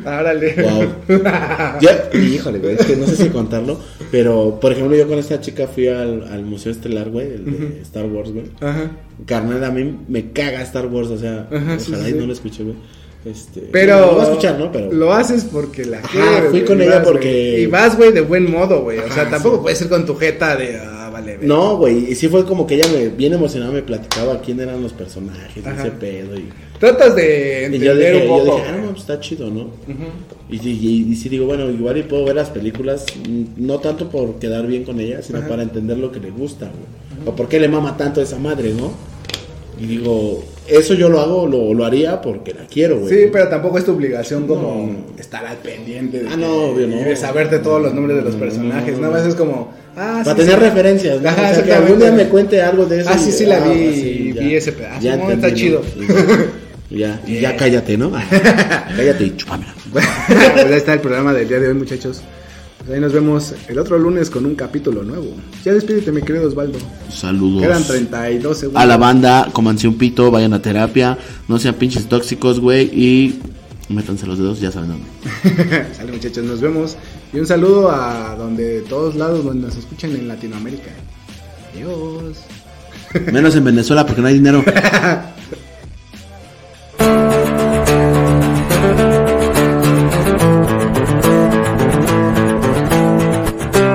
Árale. 0.04 0.54
Wow. 0.54 1.18
Ya, 1.80 2.10
híjole, 2.12 2.58
güey, 2.58 2.74
es 2.74 2.86
que 2.86 2.96
no 2.96 3.06
sé 3.06 3.16
si 3.16 3.28
contarlo, 3.28 3.78
pero 4.10 4.58
por 4.60 4.72
ejemplo, 4.72 4.96
yo 4.96 5.06
con 5.08 5.18
esta 5.18 5.40
chica 5.40 5.66
fui 5.66 5.88
al, 5.88 6.24
al 6.24 6.44
Museo 6.44 6.72
Estelar, 6.72 7.10
güey, 7.10 7.26
el 7.26 7.44
de 7.44 7.80
Star 7.82 8.06
Wars, 8.06 8.32
güey. 8.32 8.46
Ajá. 8.60 8.90
Carnal, 9.26 9.64
a 9.64 9.70
mí 9.70 9.98
me 10.08 10.32
caga 10.32 10.62
Star 10.62 10.86
Wars, 10.86 11.08
o 11.08 11.18
sea, 11.18 11.48
Ajá, 11.50 11.78
sí, 11.78 11.92
ojalá 11.92 12.08
sí, 12.08 12.14
y 12.14 12.18
no 12.18 12.26
lo 12.26 12.32
escuché, 12.32 12.62
güey. 12.64 12.76
Este, 13.24 13.68
Pero. 13.70 14.00
no, 14.00 14.06
lo 14.06 14.12
voy 14.12 14.20
a 14.20 14.24
escuchar, 14.24 14.58
¿no? 14.58 14.72
Pero 14.72 14.92
Lo 14.92 15.12
haces 15.12 15.44
porque 15.44 15.84
la 15.84 15.98
Ajá, 15.98 16.08
quieres, 16.10 16.50
fui 16.50 16.64
con 16.64 16.80
ella 16.80 16.98
vas, 16.98 17.06
porque-. 17.06 17.60
Y 17.60 17.66
vas, 17.66 17.96
güey, 17.96 18.12
de 18.12 18.22
buen 18.22 18.50
modo, 18.50 18.82
güey. 18.82 18.98
O 18.98 19.12
sea, 19.12 19.28
tampoco 19.28 19.56
sí. 19.56 19.62
puedes 19.62 19.80
ir 19.82 19.88
con 19.88 20.06
tu 20.06 20.16
jeta 20.16 20.56
de. 20.56 20.78
Ah, 20.78 21.10
vale. 21.12 21.38
No, 21.42 21.76
güey, 21.76 22.10
y 22.10 22.14
sí 22.14 22.28
fue 22.28 22.46
como 22.46 22.66
que 22.66 22.76
ella 22.76 22.88
me, 22.92 23.08
bien 23.08 23.34
emocionada, 23.34 23.72
me 23.72 23.82
platicaba 23.82 24.40
quién 24.40 24.60
eran 24.60 24.82
los 24.82 24.94
personajes, 24.94 25.64
ese 25.64 25.90
pedo, 25.90 26.34
y, 26.36 26.48
Tratas 26.80 27.14
de 27.14 27.68
y 27.72 27.78
yo 27.78 27.92
entender 27.92 28.14
dije, 28.14 28.26
un 28.26 28.38
yo 28.38 28.44
poco. 28.44 28.56
dije, 28.56 28.68
ah, 28.70 28.76
no, 28.82 28.88
pues 28.88 29.00
está 29.02 29.20
chido, 29.20 29.50
¿no? 29.50 29.66
Y, 30.50 30.56
y, 30.56 30.70
y, 30.70 31.12
y 31.12 31.14
sí 31.16 31.28
digo, 31.28 31.46
bueno, 31.46 31.70
igual 31.70 31.98
y 31.98 32.02
puedo 32.04 32.24
ver 32.24 32.34
las 32.36 32.48
películas, 32.48 33.04
mm, 33.28 33.42
no 33.64 33.78
tanto 33.80 34.08
por 34.08 34.38
quedar 34.38 34.66
bien 34.66 34.84
con 34.84 34.98
ella, 34.98 35.20
sino 35.22 35.46
para 35.46 35.62
entender 35.62 35.98
lo 35.98 36.10
que 36.10 36.18
le 36.20 36.30
gusta, 36.30 36.66
güey. 36.66 37.28
O 37.28 37.36
por 37.36 37.48
qué 37.48 37.60
le 37.60 37.68
mama 37.68 37.96
tanto 37.98 38.20
a 38.20 38.24
esa 38.24 38.38
madre, 38.38 38.72
¿no? 38.72 38.92
Y 39.78 39.86
digo, 39.86 40.42
eso 40.68 40.94
yo 40.94 41.08
lo 41.10 41.20
hago, 41.20 41.46
lo, 41.46 41.72
lo 41.74 41.84
haría 41.84 42.20
porque 42.20 42.52
la 42.54 42.66
quiero, 42.66 42.98
güey. 43.00 43.12
Sí, 43.14 43.28
pero 43.32 43.48
tampoco 43.48 43.78
es 43.78 43.84
tu 43.84 43.92
obligación 43.92 44.46
como 44.46 44.62
No. 44.86 45.20
estar 45.20 45.44
al 45.46 45.56
pendiente 45.58 46.20
de, 46.22 46.28
Ah, 46.28 46.36
no, 46.36 46.64
obvio, 46.70 46.86
no. 46.86 46.96
saberte 47.16 47.58
todos 47.60 47.80
los 47.82 47.92
nombres 47.94 48.16
de 48.16 48.22
los 48.22 48.34
personajes. 48.36 48.94
no, 48.96 49.02
Nada 49.02 49.12
más 49.18 49.26
es 49.26 49.34
como, 49.34 49.70
ah, 49.96 50.22
Para 50.24 50.36
sí, 50.36 50.42
tener 50.46 50.58
sí. 50.58 50.64
referencias, 50.66 51.20
¿no? 51.22 51.28
Ajá, 51.28 51.50
o 51.50 51.54
sea, 51.54 51.64
que 51.64 51.72
algún 51.72 51.98
día 51.98 52.12
me 52.12 52.24
cuente 52.28 52.60
algo 52.62 52.84
de 52.86 53.00
eso. 53.00 53.10
Ah, 53.12 53.18
sí, 53.18 53.32
sí 53.32 53.44
la 53.46 53.60
vi, 53.60 53.92
sí, 53.94 54.32
vi 54.38 54.54
ese 54.54 54.72
pedazo. 54.72 55.00
Ya 55.02 55.16
No, 55.16 55.30
entendí, 55.30 55.46
está 55.46 55.54
chido. 55.56 55.82
Y 56.90 56.98
Ya, 56.98 57.20
ya 57.24 57.56
cállate, 57.56 57.96
¿no? 57.96 58.10
cállate 58.96 59.24
y 59.24 59.36
chúpamela. 59.36 59.74
pues 59.92 60.04
ahí 60.66 60.72
está 60.72 60.94
el 60.94 61.00
programa 61.00 61.32
del 61.32 61.48
día 61.48 61.60
de 61.60 61.68
hoy, 61.68 61.74
muchachos. 61.74 62.22
Pues 62.78 62.90
ahí 62.90 63.00
nos 63.00 63.12
vemos 63.12 63.54
el 63.68 63.78
otro 63.78 63.98
lunes 63.98 64.30
con 64.30 64.46
un 64.46 64.54
capítulo 64.54 65.02
nuevo. 65.02 65.34
Ya 65.64 65.72
despídete, 65.72 66.10
mi 66.12 66.22
querido 66.22 66.48
Osvaldo. 66.48 66.78
Saludos. 67.10 67.62
Quedan 67.62 67.84
32 67.84 68.58
segundos. 68.58 68.82
A 68.82 68.86
la 68.86 68.96
banda, 68.96 69.48
comanse 69.52 69.86
un 69.86 69.98
pito, 69.98 70.30
vayan 70.30 70.54
a 70.54 70.62
terapia, 70.62 71.18
no 71.46 71.58
sean 71.58 71.74
pinches 71.74 72.08
tóxicos, 72.08 72.58
güey, 72.58 72.86
y 72.86 73.38
métanse 73.90 74.26
los 74.26 74.38
dedos, 74.38 74.60
ya 74.60 74.72
saben 74.72 74.90
dónde. 74.90 75.86
Sale, 75.94 76.10
muchachos, 76.12 76.42
nos 76.44 76.60
vemos. 76.60 76.96
Y 77.32 77.38
un 77.38 77.46
saludo 77.46 77.90
a 77.90 78.34
donde 78.36 78.80
todos 78.88 79.14
lados 79.14 79.44
donde 79.44 79.66
nos 79.66 79.76
escuchan 79.76 80.12
en 80.12 80.26
Latinoamérica. 80.26 80.90
Adiós. 81.74 82.38
Menos 83.30 83.54
en 83.56 83.64
Venezuela 83.64 84.06
porque 84.06 84.22
no 84.22 84.28
hay 84.28 84.34
dinero. 84.34 84.64